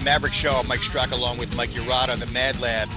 The 0.00 0.04
Maverick 0.06 0.32
Show. 0.32 0.52
I'm 0.52 0.66
Mike 0.66 0.80
Straka 0.80 1.12
along 1.12 1.36
with 1.36 1.54
Mike 1.58 1.68
Urata 1.70 2.08
on 2.08 2.18
the 2.20 2.26
Mad 2.28 2.58
Lab. 2.58 2.88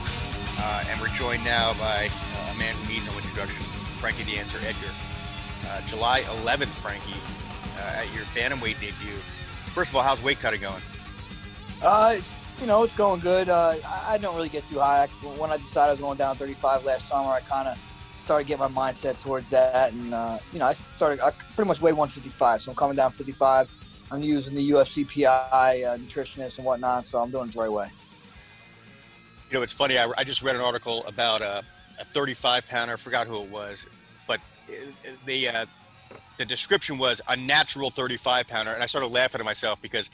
Uh, 0.58 0.86
and 0.88 1.02
we're 1.02 1.10
joined 1.10 1.44
now 1.44 1.74
by 1.74 2.08
uh, 2.08 2.54
a 2.56 2.58
man 2.58 2.74
who 2.76 2.94
needs 2.94 3.06
no 3.06 3.14
introduction, 3.18 3.62
Frankie 4.00 4.24
the 4.24 4.40
Answer 4.40 4.58
Edgar. 4.60 4.90
Uh, 5.68 5.82
July 5.82 6.22
11th, 6.22 6.68
Frankie, 6.68 7.20
uh, 7.78 8.00
at 8.00 8.14
your 8.14 8.24
Bantamweight 8.32 8.80
debut. 8.80 9.18
First 9.66 9.90
of 9.90 9.98
all, 9.98 10.02
how's 10.02 10.24
weight 10.24 10.40
cutting 10.40 10.62
going? 10.62 10.82
Uh, 11.82 12.20
you 12.62 12.68
know, 12.68 12.84
it's 12.84 12.96
going 12.96 13.20
good. 13.20 13.50
Uh, 13.50 13.76
I, 13.86 14.18
don't 14.18 14.38
really 14.38 14.48
get 14.48 14.66
too 14.70 14.80
high. 14.80 15.08
When 15.38 15.52
I 15.52 15.58
decided 15.58 15.90
I 15.90 15.92
was 15.92 16.00
going 16.00 16.18
down 16.18 16.38
35 16.38 16.86
last 16.86 17.10
summer, 17.10 17.32
I 17.32 17.42
kind 17.42 17.68
of 17.68 17.78
started 18.22 18.48
getting 18.48 18.74
my 18.74 18.92
mindset 18.92 19.20
towards 19.20 19.50
that. 19.50 19.92
And, 19.92 20.14
uh, 20.14 20.38
you 20.54 20.60
know, 20.60 20.68
I 20.68 20.74
started, 20.74 21.20
I 21.20 21.32
pretty 21.54 21.68
much 21.68 21.82
weigh 21.82 21.92
155. 21.92 22.62
So 22.62 22.72
I'm 22.72 22.78
coming 22.78 22.96
down 22.96 23.12
55. 23.12 23.70
I'm 24.12 24.22
using 24.22 24.56
the 24.56 24.72
UFC 24.72 25.08
PI 25.08 25.84
uh, 25.84 25.98
nutritionist 25.98 26.58
and 26.58 26.66
whatnot, 26.66 27.06
so 27.06 27.20
I'm 27.20 27.32
doing 27.32 27.50
it 27.50 27.54
the 27.54 27.60
right 27.60 27.72
way. 27.72 27.90
You 29.50 29.58
know, 29.58 29.64
it's 29.64 29.74
funny. 29.74 29.98
I, 29.98 30.12
I 30.18 30.24
just 30.24 30.42
read 30.42 30.56
an 30.56 30.62
article 30.62 31.06
about 31.08 31.42
a, 31.42 31.64
a 32.00 32.06
35 32.06 32.68
pounder. 32.68 32.94
I 32.94 32.98
forgot 32.98 33.28
who 33.28 33.42
it 33.42 33.50
was, 33.50 33.86
but 34.28 34.40
the 35.26 35.50
uh, 35.50 35.66
the 36.38 36.46
description 36.46 36.98
was 36.98 37.22
a 37.30 37.38
natural 37.38 37.90
35 37.90 38.48
pounder, 38.48 38.72
and 38.72 38.82
I 38.82 38.86
started 38.86 39.08
laughing 39.08 39.40
at 39.40 39.46
myself 39.46 39.82
because 39.82 40.10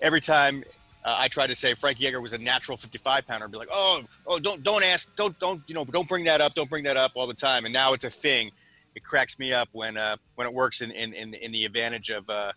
every 0.00 0.20
time 0.20 0.62
uh, 1.04 1.16
I 1.18 1.28
tried 1.28 1.48
to 1.48 1.54
say 1.54 1.74
Frankie 1.74 2.06
Edgar 2.06 2.20
was 2.20 2.32
a 2.32 2.38
natural 2.38 2.76
55 2.76 3.26
pounder, 3.26 3.46
I'd 3.46 3.52
be 3.52 3.58
like, 3.58 3.68
oh, 3.70 4.02
oh, 4.26 4.38
don't 4.38 4.62
don't 4.62 4.84
ask, 4.84 5.14
don't 5.16 5.38
don't 5.38 5.62
you 5.66 5.74
know, 5.74 5.84
don't 5.84 6.08
bring 6.08 6.24
that 6.24 6.40
up, 6.40 6.54
don't 6.54 6.70
bring 6.70 6.84
that 6.84 6.96
up 6.96 7.12
all 7.14 7.26
the 7.26 7.34
time. 7.34 7.64
And 7.64 7.74
now 7.74 7.92
it's 7.92 8.04
a 8.04 8.10
thing. 8.10 8.50
It 8.94 9.02
cracks 9.02 9.38
me 9.38 9.52
up 9.52 9.68
when 9.72 9.96
uh, 9.96 10.16
when 10.36 10.46
it 10.46 10.54
works 10.54 10.80
in 10.80 10.90
in 10.92 11.12
in, 11.12 11.34
in 11.34 11.52
the 11.52 11.64
advantage 11.64 12.10
of 12.10 12.28
uh, 12.30 12.52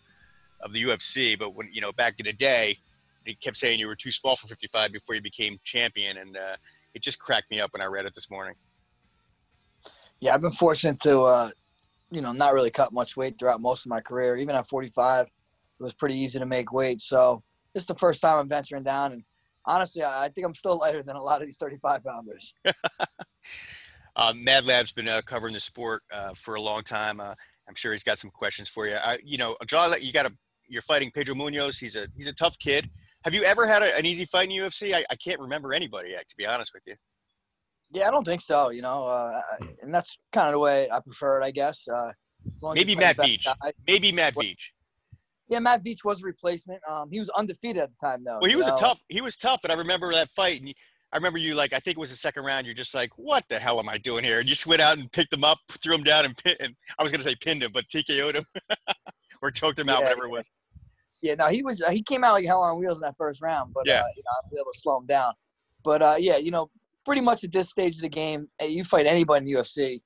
of 0.62 0.74
the 0.74 0.84
UFC. 0.84 1.38
But 1.38 1.56
when 1.56 1.70
you 1.72 1.82
know 1.82 1.92
back 1.92 2.16
in 2.20 2.26
the 2.26 2.34
day, 2.34 2.78
they 3.26 3.34
kept 3.34 3.58
saying 3.58 3.80
you 3.80 3.88
were 3.88 3.96
too 3.96 4.12
small 4.12 4.36
for 4.36 4.48
55 4.48 4.92
before 4.92 5.16
you 5.16 5.22
became 5.22 5.58
champion, 5.64 6.18
and 6.18 6.38
uh, 6.38 6.56
it 6.94 7.02
just 7.02 7.20
cracked 7.20 7.52
me 7.52 7.60
up 7.60 7.74
when 7.74 7.82
I 7.82 7.86
read 7.86 8.06
it 8.06 8.14
this 8.16 8.30
morning. 8.30 8.56
Yeah, 10.20 10.34
I've 10.34 10.42
been 10.42 10.52
fortunate 10.52 11.00
to, 11.02 11.22
uh, 11.22 11.50
you 12.10 12.22
know, 12.22 12.32
not 12.32 12.54
really 12.54 12.72
cut 12.72 12.92
much 12.92 13.18
weight 13.18 13.38
throughout 13.38 13.62
most 13.62 13.86
of 13.86 13.90
my 13.90 14.02
career. 14.02 14.38
Even 14.38 14.56
at 14.56 14.68
45, 14.68 15.26
it 15.26 15.32
was 15.84 15.94
pretty 15.94 16.16
easy 16.16 16.40
to 16.40 16.46
make 16.46 16.72
weight. 16.72 17.02
So 17.02 17.44
this 17.74 17.84
is 17.84 17.88
the 17.88 17.96
first 17.96 18.22
time 18.22 18.40
I'm 18.40 18.50
venturing 18.50 18.84
down, 18.84 19.12
and 19.12 19.24
honestly, 19.66 20.04
I 20.04 20.30
think 20.34 20.48
I'm 20.48 20.56
still 20.56 20.78
lighter 20.82 21.04
than 21.04 21.18
a 21.18 21.22
lot 21.22 21.42
of 21.42 21.48
these 21.48 21.58
35 21.58 22.04
pounders. 22.04 22.54
uh, 24.16 24.34
Mad 24.36 24.66
Lab's 24.66 24.94
been 24.94 25.10
uh, 25.10 25.22
covering 25.26 25.54
the 25.54 25.60
sport 25.60 26.04
uh, 26.14 26.34
for 26.34 26.56
a 26.56 26.62
long 26.62 26.82
time. 26.84 27.20
Uh, 27.20 27.36
I'm 27.68 27.76
sure 27.76 27.92
he's 27.92 28.04
got 28.04 28.18
some 28.18 28.32
questions 28.32 28.70
for 28.70 28.88
you. 28.88 28.96
I, 28.96 29.20
you 29.24 29.38
know, 29.38 29.58
John, 29.68 29.94
you 30.00 30.14
got 30.14 30.26
a 30.26 30.32
you're 30.68 30.82
fighting 30.82 31.12
Pedro 31.12 31.36
Munhoz. 31.36 31.80
He's 31.80 31.96
a 31.96 32.08
he's 32.16 32.28
a 32.28 32.34
tough 32.34 32.58
kid. 32.60 32.90
Have 33.24 33.34
you 33.34 33.44
ever 33.44 33.66
had 33.66 33.82
a, 33.82 33.98
an 33.98 34.06
easy 34.06 34.26
fight 34.26 34.50
in 34.50 34.56
UFC? 34.56 34.94
I, 34.94 35.06
I 35.10 35.16
can't 35.16 35.40
remember 35.40 35.74
anybody, 35.74 36.12
to 36.12 36.36
be 36.38 36.46
honest 36.46 36.72
with 36.74 36.84
you. 36.86 36.96
Yeah, 37.92 38.08
I 38.08 38.12
don't 38.12 38.26
think 38.26 38.42
so. 38.42 38.70
You 38.70 38.82
know, 38.82 39.06
uh, 39.06 39.42
and 39.82 39.94
that's 39.94 40.18
kind 40.34 40.48
of 40.48 40.54
the 40.54 40.60
way 40.60 40.90
I 40.92 41.00
prefer 41.00 41.42
it, 41.42 41.44
I 41.44 41.52
guess. 41.52 41.86
Uh, 41.94 42.12
Maybe 42.74 42.96
Matt 42.96 43.18
Veach. 43.18 43.46
Maybe 43.88 44.12
Matt 44.12 44.36
Veach. 44.36 44.72
Yeah, 45.50 45.60
Matt 45.60 45.84
Veach 45.84 46.04
was 46.04 46.22
a 46.24 46.26
replacement. 46.26 46.80
Um, 46.88 47.10
he 47.12 47.20
was 47.20 47.30
undefeated 47.30 47.82
at 47.82 47.90
the 47.90 48.08
time, 48.08 48.24
though. 48.24 48.40
Well, 48.42 48.50
he 48.50 48.56
was 48.56 48.68
know? 48.68 48.76
a 48.76 48.78
tough. 48.78 49.02
He 49.08 49.22
was 49.22 49.38
tough, 49.38 49.60
but 49.62 49.72
I 49.72 49.76
remember 49.76 50.12
that 50.14 50.30
fight, 50.30 50.62
and 50.62 50.74
I 51.14 51.18
remember 51.18 51.40
you 51.40 51.56
like 51.56 51.74
I 51.74 51.80
think 51.80 51.98
it 51.98 52.00
was 52.00 52.10
the 52.10 52.18
second 52.18 52.44
round. 52.44 52.66
You're 52.66 52.76
just 52.76 52.94
like, 52.94 53.12
what 53.18 53.46
the 53.48 53.60
hell 53.60 53.80
am 53.80 53.88
I 53.88 53.98
doing 53.98 54.24
here? 54.24 54.40
And 54.40 54.48
you 54.48 54.56
just 54.56 54.68
went 54.68 54.82
out 54.82 54.98
and 54.98 55.12
picked 55.12 55.32
him 55.32 55.44
up, 55.44 55.60
threw 55.70 55.96
him 55.96 56.04
down, 56.04 56.26
and, 56.26 56.36
pin, 56.36 56.56
and 56.60 56.76
I 57.00 57.04
was 57.04 57.12
gonna 57.12 57.24
say 57.24 57.36
pinned 57.36 57.64
him, 57.64 57.72
but 57.74 57.88
TKO'd 57.88 58.36
him 58.36 58.46
or 59.42 59.52
choked 59.52 59.80
him 59.80 59.90
out, 59.90 60.02
whatever 60.02 60.26
it 60.26 60.32
was. 60.32 60.50
Yeah, 61.22 61.36
no, 61.36 61.48
he 61.48 61.64
was. 61.64 61.82
Uh, 61.82 61.90
he 61.90 62.04
came 62.04 62.24
out 62.24 62.34
like 62.34 62.46
hell 62.46 62.62
on 62.62 62.80
wheels 62.80 62.98
in 62.98 63.02
that 63.02 63.16
first 63.18 63.42
round, 63.42 63.74
but 63.74 63.88
yeah, 63.88 64.02
uh, 64.02 64.08
you 64.16 64.24
know, 64.24 64.32
I 64.32 64.40
was 64.50 64.60
able 64.62 64.72
to 64.72 64.80
slow 64.80 65.00
him 65.00 65.06
down. 65.08 65.34
But 65.84 66.02
uh, 66.02 66.16
yeah, 66.20 66.38
you 66.38 66.52
know, 66.52 66.70
pretty 67.06 67.22
much 67.22 67.44
at 67.44 67.52
this 67.52 67.70
stage 67.70 67.96
of 67.96 68.02
the 68.02 68.10
game, 68.10 68.48
you 68.62 68.84
fight 68.84 69.08
anybody 69.08 69.52
in 69.52 69.58
UFC, 69.58 70.02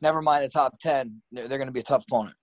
never 0.00 0.22
mind 0.22 0.44
the 0.44 0.48
top 0.48 0.76
ten, 0.80 1.20
they're, 1.30 1.46
they're 1.48 1.58
going 1.58 1.68
to 1.68 1.72
be 1.72 1.80
a 1.80 1.84
tough 1.84 2.04
opponent. 2.10 2.34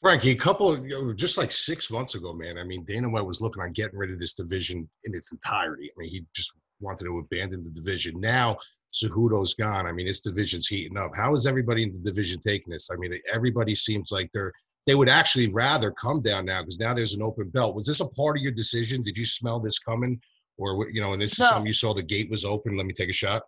Frankie, 0.00 0.32
a 0.32 0.36
couple 0.36 0.70
of 0.70 0.84
you 0.84 0.90
know, 0.90 1.12
just 1.12 1.38
like 1.38 1.50
six 1.50 1.90
months 1.90 2.14
ago, 2.16 2.32
man. 2.32 2.58
I 2.58 2.64
mean, 2.64 2.84
Dana 2.84 3.08
White 3.08 3.24
was 3.24 3.40
looking 3.40 3.62
on 3.62 3.72
getting 3.72 3.98
rid 3.98 4.10
of 4.10 4.18
this 4.18 4.34
division 4.34 4.88
in 5.04 5.14
its 5.14 5.32
entirety. 5.32 5.90
I 5.90 5.94
mean, 5.98 6.10
he 6.10 6.24
just 6.34 6.56
wanted 6.80 7.04
to 7.04 7.18
abandon 7.18 7.64
the 7.64 7.70
division. 7.70 8.20
Now 8.20 8.58
Cejudo's 8.92 9.54
gone. 9.54 9.86
I 9.86 9.92
mean, 9.92 10.06
this 10.06 10.20
division's 10.20 10.66
heating 10.66 10.96
up. 10.96 11.12
How 11.14 11.34
is 11.34 11.46
everybody 11.46 11.82
in 11.82 11.92
the 11.92 11.98
division 11.98 12.40
taking 12.40 12.72
this? 12.72 12.90
I 12.92 12.96
mean, 12.96 13.18
everybody 13.32 13.74
seems 13.74 14.10
like 14.10 14.30
they're 14.32 14.52
they 14.86 14.94
would 14.94 15.08
actually 15.08 15.52
rather 15.52 15.90
come 15.90 16.22
down 16.22 16.44
now 16.44 16.62
because 16.62 16.78
now 16.78 16.94
there's 16.94 17.14
an 17.14 17.22
open 17.22 17.48
belt. 17.50 17.74
Was 17.74 17.86
this 17.86 18.00
a 18.00 18.08
part 18.10 18.36
of 18.36 18.42
your 18.42 18.52
decision? 18.52 19.02
Did 19.02 19.18
you 19.18 19.26
smell 19.26 19.58
this 19.58 19.78
coming, 19.78 20.20
or 20.58 20.88
you 20.90 21.00
know, 21.00 21.12
and 21.12 21.20
this 21.20 21.38
no. 21.38 21.44
is 21.44 21.50
something 21.50 21.66
you 21.66 21.72
saw 21.72 21.92
the 21.92 22.02
gate 22.02 22.30
was 22.30 22.44
open? 22.44 22.76
Let 22.76 22.86
me 22.86 22.92
take 22.92 23.10
a 23.10 23.12
shot. 23.12 23.42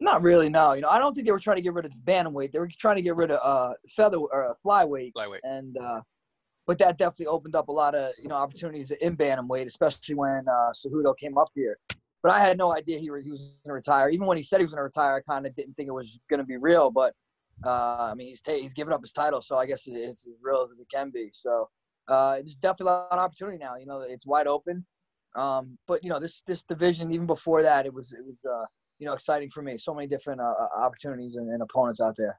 Not 0.00 0.22
really, 0.22 0.48
no. 0.48 0.72
You 0.72 0.80
know, 0.80 0.88
I 0.88 0.98
don't 0.98 1.14
think 1.14 1.26
they 1.26 1.32
were 1.32 1.38
trying 1.38 1.58
to 1.58 1.62
get 1.62 1.74
rid 1.74 1.84
of 1.84 1.92
bantamweight. 2.04 2.52
They 2.52 2.58
were 2.58 2.68
trying 2.78 2.96
to 2.96 3.02
get 3.02 3.14
rid 3.14 3.30
of 3.30 3.40
uh, 3.42 3.74
feather 3.88 4.18
or 4.18 4.50
uh, 4.50 4.54
flyweight. 4.66 5.12
Flyweight. 5.16 5.40
And 5.44 5.76
uh, 5.78 6.00
but 6.66 6.78
that 6.78 6.96
definitely 6.96 7.26
opened 7.26 7.54
up 7.54 7.68
a 7.68 7.72
lot 7.72 7.94
of 7.94 8.12
you 8.20 8.28
know 8.28 8.34
opportunities 8.34 8.90
in 8.90 9.16
bantamweight, 9.16 9.66
especially 9.66 10.14
when 10.14 10.48
uh, 10.48 10.72
Cejudo 10.72 11.16
came 11.16 11.36
up 11.36 11.48
here. 11.54 11.78
But 12.22 12.32
I 12.32 12.40
had 12.40 12.56
no 12.56 12.74
idea 12.74 12.98
he, 12.98 13.10
he 13.22 13.30
was 13.30 13.54
going 13.64 13.68
to 13.68 13.72
retire. 13.72 14.08
Even 14.08 14.26
when 14.26 14.36
he 14.36 14.44
said 14.44 14.58
he 14.58 14.64
was 14.64 14.72
going 14.72 14.80
to 14.80 14.84
retire, 14.84 15.16
I 15.16 15.32
kind 15.32 15.46
of 15.46 15.54
didn't 15.56 15.74
think 15.74 15.88
it 15.88 15.92
was 15.92 16.18
going 16.30 16.38
to 16.38 16.46
be 16.46 16.56
real. 16.56 16.90
But 16.90 17.14
uh, 17.64 18.08
I 18.10 18.14
mean, 18.14 18.28
he's 18.28 18.40
ta- 18.40 18.52
he's 18.52 18.72
given 18.72 18.92
up 18.92 19.02
his 19.02 19.12
title, 19.12 19.40
so 19.40 19.56
I 19.56 19.66
guess 19.66 19.86
it's 19.86 20.26
as 20.26 20.32
real 20.40 20.68
as 20.70 20.78
it 20.78 20.86
can 20.92 21.10
be. 21.10 21.30
So 21.32 21.68
uh, 22.08 22.34
there's 22.34 22.56
definitely 22.56 22.92
a 22.92 22.94
lot 22.94 23.12
of 23.12 23.18
opportunity 23.18 23.58
now. 23.58 23.76
You 23.76 23.86
know, 23.86 24.00
it's 24.00 24.26
wide 24.26 24.46
open. 24.46 24.84
Um, 25.34 25.78
but 25.86 26.02
you 26.02 26.10
know, 26.10 26.18
this 26.18 26.42
this 26.46 26.62
division, 26.62 27.12
even 27.12 27.26
before 27.26 27.62
that, 27.62 27.86
it 27.86 27.94
was 27.94 28.12
it 28.12 28.24
was 28.24 28.36
uh, 28.44 28.66
you 28.98 29.06
know 29.06 29.12
exciting 29.12 29.50
for 29.50 29.62
me. 29.62 29.78
So 29.78 29.94
many 29.94 30.06
different 30.06 30.40
uh, 30.40 30.44
uh 30.44 30.68
opportunities 30.74 31.36
and, 31.36 31.48
and, 31.50 31.62
opponents 31.62 32.00
out 32.00 32.16
there. 32.16 32.38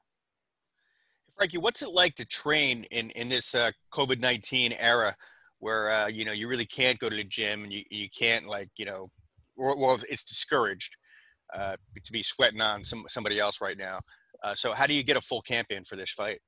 Frankie, 1.36 1.58
what's 1.58 1.82
it 1.82 1.90
like 1.90 2.14
to 2.16 2.24
train 2.24 2.84
in 2.90 3.10
in 3.10 3.28
this 3.28 3.54
uh, 3.54 3.72
COVID 3.92 4.20
nineteen 4.20 4.72
era, 4.72 5.16
where 5.58 6.08
you 6.08 6.24
know 6.24 6.32
you 6.32 6.46
really 6.48 6.66
can't 6.66 6.98
go 6.98 7.08
to 7.08 7.16
the 7.16 7.24
gym 7.24 7.64
and 7.64 7.72
you 7.72 7.82
you 7.90 8.08
can't 8.16 8.46
like 8.46 8.68
you 8.76 8.84
know 8.84 9.10
well, 9.56 9.98
it's 10.08 10.24
discouraged 10.24 10.96
to 11.54 12.12
be 12.12 12.22
sweating 12.22 12.60
on 12.60 12.84
some 12.84 13.04
somebody 13.08 13.40
else 13.40 13.60
right 13.60 13.78
now. 13.78 14.00
Uh, 14.44 14.54
so, 14.54 14.72
how 14.72 14.86
do 14.86 14.92
you 14.92 15.02
get 15.02 15.16
a 15.16 15.20
full 15.22 15.40
camp 15.40 15.68
in 15.70 15.84
for 15.84 15.96
this 15.96 16.10
fight? 16.10 16.38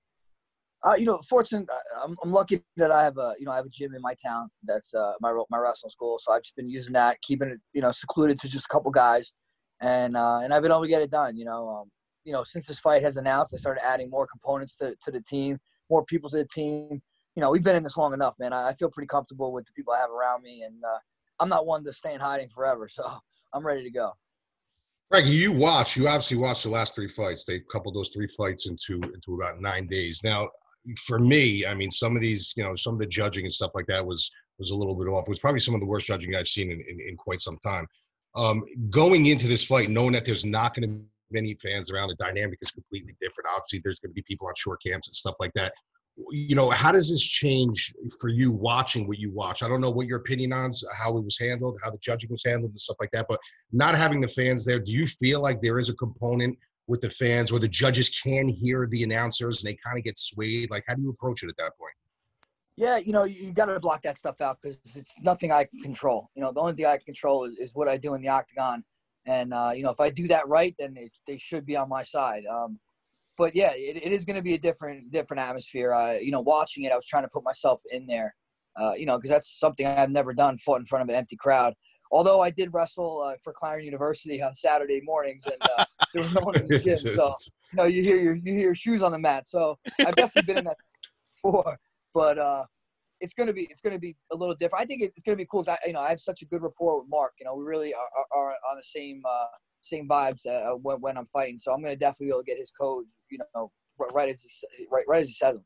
Uh, 0.85 0.95
you 0.95 1.07
know, 1.07 1.19
fortunate. 1.29 1.67
Uh, 1.71 2.05
I'm, 2.05 2.15
I'm 2.23 2.31
lucky 2.31 2.63
that 2.77 2.91
I 2.91 3.03
have 3.03 3.17
a 3.17 3.35
you 3.39 3.47
know 3.47 3.53
I 3.53 3.57
have 3.57 3.65
a 3.65 3.71
gym 3.71 3.95
in 3.95 4.03
my 4.03 4.15
town. 4.15 4.51
That's 4.63 4.93
uh, 4.93 5.15
my 5.21 5.33
my 5.51 5.57
wrestling 5.57 5.91
school. 5.91 6.19
So 6.21 6.31
I've 6.31 6.43
just 6.43 6.55
been 6.55 6.69
using 6.69 6.93
that, 6.93 7.21
keeping 7.23 7.49
it 7.49 7.61
you 7.73 7.81
know 7.81 7.91
secluded 7.91 8.39
to 8.41 8.49
just 8.49 8.67
a 8.67 8.69
couple 8.69 8.91
guys, 8.91 9.33
and 9.81 10.15
uh, 10.15 10.41
and 10.43 10.53
I've 10.53 10.63
been 10.63 10.71
able 10.71 10.83
to 10.83 10.89
get 10.89 11.01
it 11.01 11.11
done. 11.11 11.39
You 11.39 11.47
know, 11.47 11.69
um, 11.71 11.91
you 12.25 12.35
know 12.35 12.45
since 12.45 12.67
this 12.67 12.79
fight 12.79 13.03
has 13.03 13.17
announced, 13.17 13.55
I 13.55 13.57
started 13.57 13.83
adding 13.83 14.11
more 14.11 14.27
components 14.27 14.77
to 14.77 14.95
to 15.03 15.11
the 15.11 15.23
team, 15.23 15.59
more 15.89 16.05
people 16.05 16.29
to 16.31 16.37
the 16.37 16.49
team. 16.49 17.01
You 17.35 17.41
know, 17.43 17.51
we've 17.51 17.65
been 17.65 17.77
in 17.77 17.83
this 17.83 17.97
long 17.97 18.13
enough, 18.13 18.35
man. 18.39 18.53
I, 18.53 18.69
I 18.69 18.75
feel 18.75 18.91
pretty 18.91 19.09
comfortable 19.09 19.53
with 19.53 19.65
the 19.65 19.73
people 19.73 19.95
I 19.95 20.01
have 20.01 20.11
around 20.11 20.43
me, 20.43 20.63
and 20.63 20.75
uh, 20.85 20.99
I'm 21.41 21.49
not 21.49 21.67
one 21.67 21.83
to 21.85 21.95
stay 21.95 22.13
in 22.13 22.21
hiding 22.21 22.51
forever, 22.51 22.89
so 22.93 23.03
I'm 23.55 23.67
ready 23.67 23.83
to 23.83 23.91
go. 23.91 24.13
Frankie, 25.11 25.31
you 25.31 25.53
watch. 25.53 25.97
You 25.97 26.09
obviously 26.09 26.37
watched 26.37 26.65
the 26.65 26.71
last 26.71 26.95
three 26.95 27.07
fights. 27.07 27.45
They 27.45 27.61
coupled 27.71 27.95
those 27.95 28.11
three 28.11 28.27
fights 28.27 28.69
into 28.69 28.95
into 28.95 29.35
about 29.35 29.61
nine 29.61 29.87
days. 29.87 30.21
Now, 30.25 30.49
for 31.07 31.19
me, 31.19 31.65
I 31.65 31.75
mean, 31.75 31.91
some 31.91 32.15
of 32.17 32.21
these, 32.21 32.53
you 32.57 32.65
know, 32.65 32.75
some 32.75 32.95
of 32.95 33.01
the 33.01 33.07
judging 33.07 33.45
and 33.45 33.53
stuff 33.53 33.73
like 33.75 33.87
that 33.87 34.05
was 34.05 34.31
was 34.59 34.71
a 34.71 34.77
little 34.77 34.95
bit 34.95 35.09
off. 35.09 35.27
It 35.27 35.31
was 35.31 35.41
probably 35.41 35.61
some 35.61 35.75
of 35.75 35.81
the 35.81 35.87
worst 35.87 36.07
judging 36.07 36.35
I've 36.35 36.49
seen 36.49 36.71
in, 36.71 36.81
in, 36.81 37.01
in 37.09 37.17
quite 37.17 37.41
some 37.41 37.59
time. 37.65 37.87
Um, 38.35 38.65
going 38.91 39.27
into 39.27 39.47
this 39.49 39.65
fight, 39.65 39.89
knowing 39.89 40.13
that 40.13 40.25
there's 40.25 40.45
not 40.45 40.75
going 40.75 40.89
to 40.89 40.95
be 40.95 41.05
many 41.31 41.55
fans 41.55 41.91
around, 41.91 42.09
the 42.09 42.15
dynamic 42.17 42.59
is 42.61 42.71
completely 42.71 43.15
different. 43.21 43.49
Obviously, 43.55 43.81
there's 43.85 44.01
going 44.01 44.11
to 44.11 44.15
be 44.15 44.23
people 44.23 44.49
on 44.49 44.55
short 44.57 44.81
camps 44.85 45.09
and 45.09 45.15
stuff 45.15 45.37
like 45.41 45.53
that 45.55 45.73
you 46.31 46.57
know, 46.57 46.71
how 46.71 46.93
does 46.93 47.11
this 47.11 47.23
change 47.23 47.93
for 48.21 48.29
you 48.29 48.51
watching 48.51 49.07
what 49.07 49.19
you 49.19 49.31
watch? 49.31 49.63
I 49.63 49.69
don't 49.69 49.81
know 49.81 49.91
what 49.91 50.07
your 50.07 50.19
opinion 50.19 50.53
on 50.53 50.73
how 50.97 51.17
it 51.17 51.25
was 51.25 51.39
handled, 51.39 51.79
how 51.85 51.91
the 51.91 51.99
judging 51.99 52.31
was 52.31 52.43
handled, 52.45 52.71
and 52.71 52.79
stuff 52.79 52.97
like 53.01 53.11
that. 53.13 53.27
But 53.29 53.39
not 53.73 53.95
having 53.95 54.21
the 54.21 54.29
fans 54.29 54.65
there, 54.65 54.81
do 54.81 54.93
you 54.93 55.07
feel 55.07 55.43
like 55.43 55.61
there 55.61 55.79
is 55.79 55.89
a 55.89 55.95
component 55.95 56.59
with 56.87 57.01
the 57.01 57.11
fans 57.11 57.53
where 57.53 57.61
the 57.61 57.69
judges 57.69 58.09
can 58.09 58.49
hear 58.49 58.87
the 58.91 59.03
announcers 59.03 59.63
and 59.63 59.71
they 59.71 59.79
kind 59.85 59.99
of 59.99 60.05
get 60.05 60.17
swayed? 60.17 60.71
Like, 60.71 60.85
how 60.87 60.95
do 60.95 61.03
you 61.03 61.11
approach 61.11 61.43
it 61.43 61.49
at 61.49 61.57
that 61.59 61.73
point? 61.79 61.93
Yeah, 62.77 62.99
you 62.99 63.13
know, 63.13 63.25
you 63.25 63.53
got 63.53 63.67
to 63.67 63.81
block 63.81 64.03
that 64.03 64.17
stuff 64.17 64.41
out 64.41 64.59
because 64.61 64.79
it's 64.85 65.15
nothing 65.21 65.51
I 65.51 65.65
can 65.65 65.81
control. 65.81 66.31
You 66.35 66.43
know, 66.43 66.53
the 66.53 66.61
only 66.61 66.75
thing 66.75 66.87
I 66.87 66.97
can 66.97 67.07
control 67.07 67.45
is, 67.45 67.57
is 67.57 67.75
what 67.75 67.89
I 67.89 67.97
do 67.97 68.15
in 68.15 68.23
the 68.23 68.29
octagon. 68.29 68.85
And, 69.27 69.53
uh, 69.53 69.73
you 69.75 69.83
know, 69.83 69.91
if 69.91 70.01
I 70.01 70.11
do 70.11 70.29
that 70.29 70.47
right, 70.47 70.75
then 70.79 70.97
it, 70.97 71.11
they 71.27 71.37
should 71.37 71.67
be 71.67 71.77
on 71.77 71.89
my 71.89 72.03
side. 72.03 72.45
Um, 72.47 72.79
but 73.37 73.55
yeah, 73.55 73.73
it, 73.75 73.97
it 74.03 74.13
is 74.13 74.25
going 74.25 74.37
to 74.37 74.43
be 74.43 74.55
a 74.55 74.59
different, 74.59 75.11
different 75.11 75.41
atmosphere. 75.41 75.93
Uh, 75.93 76.15
you 76.15 76.31
know, 76.31 76.41
watching 76.41 76.85
it, 76.85 76.93
I 76.93 76.97
was 76.97 77.07
trying 77.07 77.25
to 77.25 77.29
put 77.33 77.45
myself 77.45 77.83
in 77.93 78.07
there, 78.07 78.35
uh, 78.77 78.93
you 78.97 79.07
know, 79.07 79.17
because 79.17 79.31
that's 79.31 79.59
something 79.59 79.87
I've 79.87 80.11
never 80.11 80.33
done, 80.33 80.59
fought 80.59 80.81
in 80.81 80.87
front 80.87 81.03
of 81.03 81.09
an 81.09 81.15
empty 81.15 81.37
crowd. 81.37 81.75
Although 82.13 82.41
I 82.41 82.51
did 82.51 82.71
wrestle 82.73 83.21
uh, 83.23 83.35
for 83.43 83.53
Clarion 83.53 83.85
University 83.85 84.43
on 84.43 84.55
Saturday 84.55 85.01
mornings, 85.03 85.45
and 85.47 85.61
uh, 85.77 85.85
there 86.15 86.23
was 86.23 86.33
no 86.33 86.41
one 86.43 86.57
in 86.57 86.69
the 86.69 86.79
gym, 86.85 86.95
so 86.95 87.31
you 87.73 87.77
know 87.77 87.85
you 87.85 88.03
hear 88.03 88.17
your 88.17 88.35
you 88.37 88.53
hear 88.53 88.63
your 88.63 88.75
shoes 88.75 89.03
on 89.03 89.13
the 89.13 89.19
mat. 89.19 89.47
So 89.47 89.77
I've 90.05 90.15
definitely 90.15 90.43
been 90.43 90.59
in 90.59 90.65
that 90.65 90.77
before, 91.35 91.79
but 92.15 92.39
uh, 92.39 92.65
it's 93.21 93.35
gonna 93.35 93.53
be 93.53 93.67
it's 93.71 93.81
gonna 93.81 93.99
be 93.99 94.17
a 94.31 94.37
little 94.37 94.55
different. 94.55 94.83
I 94.83 94.87
think 94.87 95.03
it's 95.03 95.23
gonna 95.23 95.37
be 95.37 95.47
cool. 95.51 95.65
I, 95.69 95.77
you 95.85 95.93
know, 95.93 96.01
I 96.01 96.11
have 96.11 96.21
such 96.21 96.43
a 96.43 96.47
good 96.47 96.63
rapport 96.63 97.01
with 97.01 97.11
Mark. 97.11 97.33
You 97.41 97.47
know, 97.47 97.57
we 97.57 97.65
really 97.65 97.93
are, 97.93 98.09
are, 98.39 98.51
are 98.51 98.51
on 98.71 98.77
the 98.77 98.85
same 98.85 99.23
uh, 99.29 99.47
same 99.87 100.09
vibes 100.09 100.47
uh, 100.47 100.77
when, 100.83 100.99
when 100.99 101.17
I'm 101.17 101.27
fighting. 101.27 101.59
So 101.59 101.73
I'm 101.73 101.83
gonna 101.83 101.97
definitely 101.97 102.27
be 102.27 102.31
able 102.31 102.41
to 102.41 102.47
get 102.47 102.59
his 102.59 102.71
codes. 102.71 103.17
You 103.31 103.39
know, 103.55 103.71
right 104.15 104.29
as 104.29 104.43
he 104.43 104.87
right 104.91 105.05
right 105.09 105.23
as 105.23 105.29
he 105.29 105.35
says 105.35 105.55
them. 105.55 105.65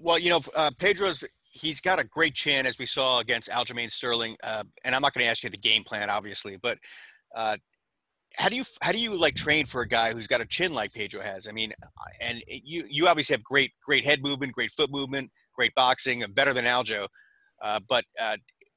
Well, 0.00 0.18
you 0.18 0.30
know, 0.30 0.40
uh, 0.54 0.70
Pedro's 0.78 1.22
he's 1.56 1.80
got 1.80 1.98
a 1.98 2.04
great 2.04 2.34
chin 2.34 2.66
as 2.66 2.78
we 2.78 2.86
saw 2.86 3.20
against 3.20 3.48
Aljamain 3.48 3.90
Sterling. 3.90 4.36
Uh, 4.42 4.64
and 4.84 4.94
I'm 4.94 5.00
not 5.00 5.14
going 5.14 5.24
to 5.24 5.30
ask 5.30 5.42
you 5.42 5.50
the 5.50 5.56
game 5.56 5.84
plan, 5.84 6.10
obviously, 6.10 6.58
but 6.60 6.78
uh, 7.34 7.56
how 8.36 8.48
do 8.48 8.56
you 8.56 8.64
how 8.82 8.92
do 8.92 8.98
you 8.98 9.18
like 9.18 9.34
train 9.34 9.64
for 9.64 9.80
a 9.80 9.88
guy 9.88 10.12
who's 10.12 10.26
got 10.26 10.40
a 10.40 10.46
chin 10.46 10.74
like 10.74 10.92
Pedro 10.92 11.22
has? 11.22 11.46
I 11.48 11.52
mean, 11.52 11.72
and 12.20 12.42
you 12.48 12.84
you 12.88 13.08
obviously 13.08 13.34
have 13.34 13.44
great 13.44 13.72
great 13.82 14.04
head 14.04 14.22
movement, 14.22 14.52
great 14.52 14.70
foot 14.70 14.90
movement, 14.90 15.30
great 15.54 15.74
boxing, 15.74 16.24
better 16.34 16.52
than 16.52 16.64
Aljo. 16.64 17.06
Uh, 17.62 17.80
but 17.88 18.04
uh, 18.20 18.36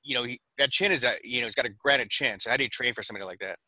you 0.09 0.15
know 0.15 0.23
he, 0.23 0.39
that 0.57 0.71
chin 0.71 0.91
is 0.91 1.03
a 1.03 1.13
you 1.23 1.39
know 1.39 1.45
he's 1.45 1.56
got 1.56 1.67
a 1.67 1.69
granite 1.69 2.09
chin. 2.09 2.39
So 2.39 2.50
how 2.50 2.57
do 2.57 2.63
you 2.63 2.69
train 2.69 2.94
for 2.94 3.03
somebody 3.03 3.25
like 3.25 3.39
that? 3.39 3.59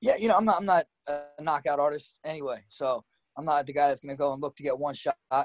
Yeah, 0.00 0.16
you 0.16 0.26
know 0.28 0.34
I'm 0.36 0.44
not 0.44 0.58
I'm 0.58 0.66
not 0.66 0.84
a 1.06 1.42
knockout 1.42 1.78
artist 1.78 2.16
anyway, 2.24 2.58
so 2.68 3.04
I'm 3.38 3.44
not 3.44 3.64
the 3.64 3.72
guy 3.72 3.88
that's 3.88 4.00
going 4.00 4.14
to 4.14 4.18
go 4.18 4.32
and 4.32 4.42
look 4.42 4.56
to 4.56 4.64
get 4.64 4.76
one 4.76 4.94
shot. 4.94 5.16
Uh, 5.30 5.44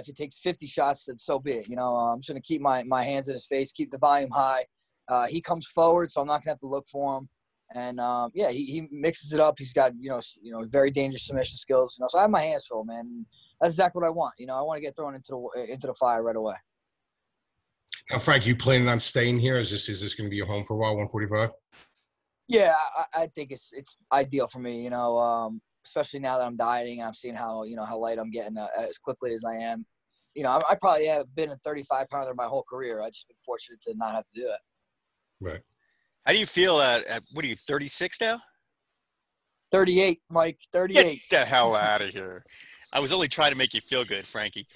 if 0.00 0.08
it 0.08 0.16
takes 0.16 0.38
50 0.40 0.66
shots, 0.66 1.04
then 1.04 1.18
so 1.18 1.38
be 1.38 1.52
it. 1.52 1.68
You 1.68 1.76
know, 1.76 1.94
I'm 1.94 2.18
just 2.18 2.28
going 2.28 2.40
to 2.40 2.46
keep 2.46 2.60
my, 2.60 2.82
my 2.82 3.04
hands 3.04 3.28
in 3.28 3.34
his 3.34 3.46
face, 3.46 3.70
keep 3.70 3.92
the 3.92 3.98
volume 3.98 4.30
high. 4.32 4.64
Uh, 5.08 5.26
he 5.28 5.40
comes 5.40 5.66
forward, 5.66 6.10
so 6.10 6.20
I'm 6.20 6.26
not 6.26 6.38
going 6.38 6.46
to 6.46 6.50
have 6.50 6.58
to 6.58 6.66
look 6.66 6.88
for 6.90 7.18
him. 7.18 7.28
And 7.74 8.00
um, 8.00 8.32
yeah, 8.34 8.50
he, 8.50 8.64
he 8.64 8.88
mixes 8.90 9.32
it 9.32 9.40
up. 9.40 9.54
He's 9.58 9.74
got 9.74 9.92
you 10.00 10.10
know 10.10 10.20
you 10.40 10.52
know 10.52 10.66
very 10.70 10.90
dangerous 10.90 11.26
submission 11.26 11.56
skills. 11.56 11.96
You 11.98 12.02
know, 12.02 12.08
so 12.10 12.18
I 12.18 12.22
have 12.22 12.30
my 12.30 12.42
hands 12.42 12.66
full, 12.66 12.84
man. 12.84 13.26
That's 13.60 13.74
exactly 13.74 14.00
what 14.00 14.06
I 14.06 14.10
want. 14.10 14.34
You 14.38 14.46
know, 14.46 14.54
I 14.54 14.62
want 14.62 14.78
to 14.78 14.82
get 14.82 14.96
thrown 14.96 15.14
into 15.14 15.50
the 15.54 15.70
into 15.70 15.86
the 15.86 15.94
fire 15.94 16.22
right 16.22 16.34
away. 16.34 16.54
Now, 18.10 18.18
Frank, 18.18 18.46
you 18.46 18.56
planning 18.56 18.88
on 18.88 18.98
staying 18.98 19.38
here? 19.38 19.58
Is 19.58 19.70
this 19.70 19.88
is 19.88 20.00
this 20.00 20.14
going 20.14 20.26
to 20.26 20.30
be 20.30 20.36
your 20.36 20.46
home 20.46 20.64
for 20.64 20.74
a 20.74 20.76
while? 20.76 20.96
145. 20.96 21.50
Yeah, 22.48 22.72
I, 22.96 23.22
I, 23.22 23.26
think 23.34 23.52
it's 23.52 23.70
it's 23.72 23.96
ideal 24.12 24.48
for 24.48 24.60
me. 24.60 24.82
You 24.82 24.88
know, 24.88 25.18
um, 25.18 25.60
especially 25.84 26.20
now 26.20 26.38
that 26.38 26.46
I'm 26.46 26.56
dieting 26.56 27.00
and 27.00 27.08
I'm 27.08 27.14
seeing 27.14 27.34
how 27.34 27.64
you 27.64 27.76
know 27.76 27.84
how 27.84 27.98
light 27.98 28.18
I'm 28.18 28.30
getting 28.30 28.56
uh, 28.56 28.66
as 28.80 28.96
quickly 28.96 29.32
as 29.34 29.44
I 29.44 29.56
am. 29.56 29.84
You 30.34 30.44
know, 30.44 30.50
I, 30.50 30.72
I, 30.72 30.74
probably 30.76 31.06
have 31.06 31.34
been 31.34 31.50
a 31.50 31.56
35 31.56 32.08
pounder 32.08 32.32
my 32.34 32.44
whole 32.44 32.64
career. 32.68 33.02
I 33.02 33.10
just 33.10 33.28
been 33.28 33.36
fortunate 33.44 33.80
to 33.82 33.94
not 33.96 34.12
have 34.12 34.24
to 34.34 34.40
do 34.40 34.46
it. 34.46 34.60
Right. 35.40 35.60
How 36.24 36.32
do 36.32 36.38
you 36.38 36.46
feel 36.46 36.80
at, 36.80 37.06
at 37.06 37.22
what 37.32 37.44
are 37.44 37.48
you 37.48 37.56
36 37.56 38.20
now? 38.20 38.40
38, 39.72 40.20
Mike. 40.30 40.58
38. 40.72 41.02
Get 41.02 41.20
the 41.30 41.44
hell 41.44 41.74
out 41.74 42.02
of 42.02 42.10
here. 42.10 42.44
I 42.92 43.00
was 43.00 43.12
only 43.12 43.28
trying 43.28 43.50
to 43.50 43.56
make 43.56 43.74
you 43.74 43.80
feel 43.80 44.04
good, 44.04 44.26
Frankie. 44.26 44.66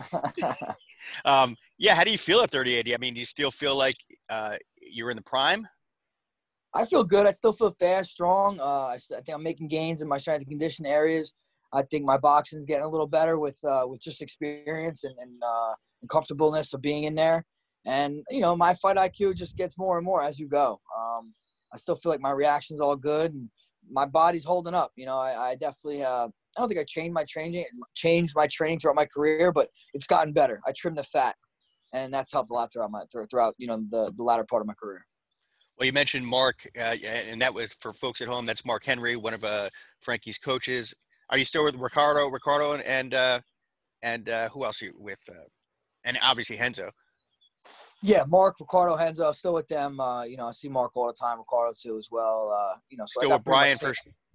um, 1.24 1.56
yeah, 1.78 1.94
how 1.94 2.04
do 2.04 2.10
you 2.10 2.18
feel 2.18 2.40
at 2.40 2.50
38? 2.50 2.92
I 2.94 2.96
mean, 2.98 3.14
do 3.14 3.20
you 3.20 3.26
still 3.26 3.50
feel 3.50 3.76
like 3.76 3.96
uh, 4.30 4.56
you're 4.80 5.10
in 5.10 5.16
the 5.16 5.22
prime? 5.22 5.66
I 6.74 6.84
feel 6.84 7.04
good. 7.04 7.26
I 7.26 7.32
still 7.32 7.52
feel 7.52 7.74
fast, 7.78 8.10
strong. 8.10 8.58
Uh, 8.58 8.86
I, 8.86 8.98
think 9.10 9.28
I'm 9.32 9.42
making 9.42 9.68
gains 9.68 10.00
in 10.00 10.08
my 10.08 10.18
strength 10.18 10.40
and 10.40 10.48
condition 10.48 10.86
areas. 10.86 11.32
I 11.72 11.82
think 11.82 12.04
my 12.04 12.18
boxing's 12.18 12.66
getting 12.66 12.84
a 12.84 12.88
little 12.88 13.06
better 13.06 13.38
with 13.38 13.58
uh, 13.64 13.84
with 13.86 14.00
just 14.00 14.22
experience 14.22 15.04
and 15.04 15.14
and, 15.18 15.42
uh, 15.44 15.74
and, 16.00 16.10
comfortableness 16.10 16.72
of 16.74 16.82
being 16.82 17.04
in 17.04 17.14
there. 17.14 17.44
And 17.86 18.22
you 18.30 18.40
know, 18.40 18.56
my 18.56 18.74
fight 18.74 18.96
IQ 18.96 19.36
just 19.36 19.56
gets 19.56 19.76
more 19.78 19.96
and 19.98 20.04
more 20.04 20.22
as 20.22 20.38
you 20.38 20.48
go. 20.48 20.80
Um, 20.96 21.34
I 21.72 21.78
still 21.78 21.96
feel 21.96 22.12
like 22.12 22.20
my 22.20 22.30
reaction's 22.30 22.80
all 22.80 22.96
good 22.96 23.32
and 23.32 23.48
my 23.90 24.06
body's 24.06 24.44
holding 24.44 24.74
up. 24.74 24.92
You 24.96 25.06
know, 25.06 25.18
I, 25.18 25.50
I 25.50 25.54
definitely. 25.56 26.04
Uh, 26.04 26.28
I 26.56 26.60
don't 26.60 26.68
think 26.68 26.80
I 26.80 26.84
changed 26.84 27.14
my 27.14 27.24
training, 27.24 27.64
changed 27.94 28.34
my 28.36 28.46
training 28.46 28.78
throughout 28.78 28.96
my 28.96 29.06
career, 29.06 29.52
but 29.52 29.70
it's 29.94 30.06
gotten 30.06 30.34
better. 30.34 30.60
I 30.66 30.72
trimmed 30.72 30.98
the 30.98 31.02
fat, 31.02 31.34
and 31.92 32.12
that's 32.12 32.32
helped 32.32 32.50
a 32.50 32.54
lot 32.54 32.72
throughout 32.72 32.90
my 32.90 33.02
throughout 33.30 33.54
you 33.58 33.66
know 33.66 33.82
the 33.90 34.12
the 34.16 34.22
latter 34.22 34.44
part 34.44 34.62
of 34.62 34.66
my 34.66 34.74
career. 34.74 35.04
Well, 35.78 35.86
you 35.86 35.92
mentioned 35.92 36.26
Mark, 36.26 36.68
uh, 36.78 36.96
and 37.04 37.40
that 37.40 37.54
was 37.54 37.72
for 37.74 37.92
folks 37.92 38.20
at 38.20 38.28
home. 38.28 38.44
That's 38.44 38.64
Mark 38.64 38.84
Henry, 38.84 39.16
one 39.16 39.34
of 39.34 39.42
uh, 39.42 39.70
Frankie's 40.00 40.38
coaches. 40.38 40.94
Are 41.30 41.38
you 41.38 41.44
still 41.44 41.64
with 41.64 41.76
Ricardo? 41.76 42.28
Ricardo 42.28 42.72
and 42.72 42.82
and, 42.82 43.14
uh, 43.14 43.40
and 44.02 44.28
uh, 44.28 44.48
who 44.50 44.64
else 44.64 44.82
are 44.82 44.86
you 44.86 44.94
with? 44.98 45.20
Uh, 45.28 45.34
and 46.04 46.18
obviously 46.22 46.58
Renzo. 46.58 46.90
Yeah, 48.02 48.24
Mark, 48.26 48.56
Ricardo, 48.58 48.96
Renzo, 48.96 49.30
still 49.32 49.54
with 49.54 49.68
them. 49.68 50.00
Uh, 50.00 50.24
you 50.24 50.36
know, 50.36 50.48
I 50.48 50.52
see 50.52 50.68
Mark 50.68 50.92
all 50.94 51.06
the 51.06 51.14
time. 51.14 51.38
Ricardo 51.38 51.72
too, 51.80 51.98
as 51.98 52.08
well. 52.10 52.80
you 52.90 52.98
know, 52.98 53.04
so 53.06 53.20
still 53.20 53.30
with 53.30 53.44
Brian 53.44 53.78
for 53.78 53.94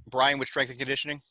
Brian 0.09 0.39
with 0.39 0.48
strength 0.48 0.69
and 0.69 0.80
conditioning. 0.80 1.21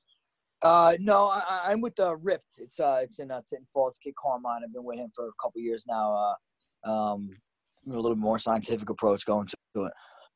Uh, 0.63 0.95
no, 1.01 1.27
I, 1.27 1.73
am 1.73 1.81
with 1.81 1.99
uh, 2.01 2.17
Ripped. 2.17 2.59
It's 2.59 2.81
uh, 2.81 3.01
it's 3.03 3.19
in 3.19 3.31
uh, 3.31 3.43
Tinton 3.49 3.67
Falls. 3.73 3.99
Kid 4.03 4.15
Carmine. 4.21 4.63
I've 4.65 4.73
been 4.73 4.85
with 4.85 4.97
him 4.97 5.11
for 5.15 5.29
a 5.29 5.33
couple 5.43 5.61
years 5.61 5.85
now. 5.87 6.35
Uh, 6.85 6.91
um, 6.91 7.31
a 7.91 7.95
little 7.95 8.17
more 8.17 8.39
scientific 8.39 8.91
approach 8.91 9.27
going 9.27 9.47
to 9.47 9.85
it. 9.85 9.93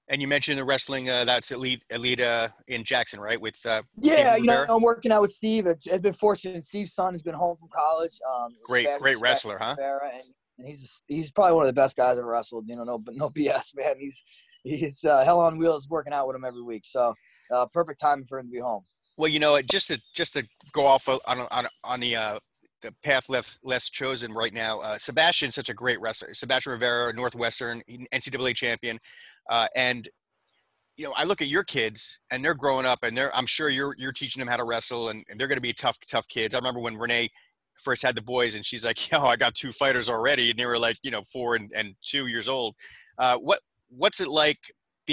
And 0.09 0.21
you 0.21 0.27
mentioned 0.27 0.59
the 0.59 0.65
wrestling 0.65 1.09
uh, 1.09 1.25
that's 1.25 1.53
elite, 1.53 1.85
elite 1.91 2.21
uh, 2.21 2.49
in 2.67 2.83
Jackson, 2.83 3.21
right? 3.21 3.41
With 3.41 3.59
uh, 3.65 3.83
yeah, 3.97 4.37
you 4.37 4.45
know, 4.45 4.67
I'm 4.69 4.83
working 4.83 5.13
out 5.13 5.23
with 5.23 5.33
Steve. 5.33 5.67
It's, 5.67 5.87
it's 5.87 6.01
been 6.01 6.13
fortunate. 6.13 6.65
Steve's 6.65 6.95
son 6.95 7.15
has 7.15 7.23
been 7.23 7.35
home 7.35 7.57
from 7.59 7.69
college. 7.73 8.19
Um, 8.29 8.49
great, 8.65 8.89
great 8.99 9.21
wrestler, 9.21 9.57
huh? 9.59 9.77
And, 9.79 10.23
and, 10.59 10.67
he's 10.67 11.03
he's 11.07 11.31
probably 11.31 11.55
one 11.55 11.65
of 11.65 11.69
the 11.69 11.81
best 11.81 11.97
guys 11.97 12.19
I've 12.19 12.25
wrestled. 12.25 12.65
You 12.67 12.75
know, 12.75 12.83
no 12.83 13.03
no 13.13 13.31
BS, 13.31 13.71
man. 13.77 13.95
He's 14.01 14.25
he's 14.65 15.05
uh, 15.05 15.25
hell 15.25 15.41
on 15.41 15.59
wheels 15.59 15.89
working 15.89 16.13
out 16.13 16.27
with 16.27 16.35
him 16.35 16.45
every 16.45 16.63
week. 16.63 16.83
So 16.85 17.15
uh, 17.53 17.67
perfect 17.73 18.01
timing 18.01 18.27
for 18.27 18.41
him 18.41 18.47
to 18.47 18.53
be 18.53 18.59
home. 18.59 18.83
Well, 19.21 19.29
you 19.29 19.39
know, 19.39 19.61
just 19.61 19.89
to 19.89 20.01
just 20.15 20.33
to 20.33 20.49
go 20.73 20.87
off 20.87 21.07
on 21.07 21.21
on 21.51 21.67
on 21.85 22.01
the 22.01 22.17
uh, 22.17 22.39
the 22.81 22.95
path 23.05 23.29
less 23.29 23.59
less 23.63 23.91
chosen 23.91 24.33
right 24.33 24.55
now. 24.55 24.81
Uh, 24.81 24.97
Sebastian's 24.97 25.55
such 25.55 25.69
a 25.69 25.75
great 25.75 26.01
wrestler. 26.01 26.33
Sebastian 26.33 26.73
Rivera, 26.73 27.13
Northwestern 27.13 27.83
NCAA 28.15 28.57
champion, 28.57 28.99
uh, 29.51 29.67
and 29.77 30.09
you 30.97 31.05
know 31.05 31.13
I 31.19 31.25
look 31.25 31.43
at 31.43 31.49
your 31.49 31.65
kids 31.65 32.19
and 32.31 32.43
they're 32.43 32.55
growing 32.55 32.87
up 32.87 33.01
and 33.03 33.15
they're 33.15 33.31
I'm 33.37 33.45
sure 33.45 33.69
you're 33.69 33.95
you're 33.99 34.13
teaching 34.13 34.41
them 34.41 34.49
how 34.49 34.57
to 34.57 34.65
wrestle 34.65 35.11
and, 35.11 35.23
and 35.29 35.39
they're 35.39 35.49
going 35.49 35.59
to 35.59 35.61
be 35.61 35.75
tough 35.75 35.99
tough 36.11 36.27
kids. 36.27 36.55
I 36.55 36.59
remember 36.59 36.81
when 36.81 36.97
Renee 36.97 37.29
first 37.79 38.03
had 38.03 38.15
the 38.15 38.23
boys 38.23 38.55
and 38.55 38.65
she's 38.65 38.87
like, 38.87 39.11
"Yo, 39.13 39.21
I 39.23 39.37
got 39.37 39.55
two 39.55 39.71
fighters 39.71 40.09
already," 40.09 40.49
and 40.49 40.59
they 40.59 40.65
were 40.65 40.79
like, 40.79 40.97
you 41.03 41.11
know, 41.11 41.25
four 41.25 41.57
and, 41.57 41.71
and 41.77 41.95
two 42.01 42.27
years 42.29 42.49
old. 42.49 42.75
Uh, 43.19 43.37
what 43.37 43.61
what's 43.91 44.21
it 44.21 44.29
like 44.29 44.61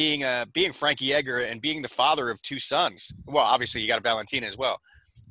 being 0.02 0.24
a 0.24 0.46
being 0.54 0.74
Frankie 0.74 1.14
Edgar 1.14 1.40
and 1.40 1.62
being 1.62 1.82
the 1.82 1.88
father 2.02 2.30
of 2.30 2.42
two 2.42 2.60
sons? 2.60 3.12
Well, 3.26 3.44
obviously 3.44 3.82
you 3.82 3.88
got 3.88 4.00
a 4.00 4.08
Valentina 4.12 4.48
as 4.48 4.58
well 4.58 4.80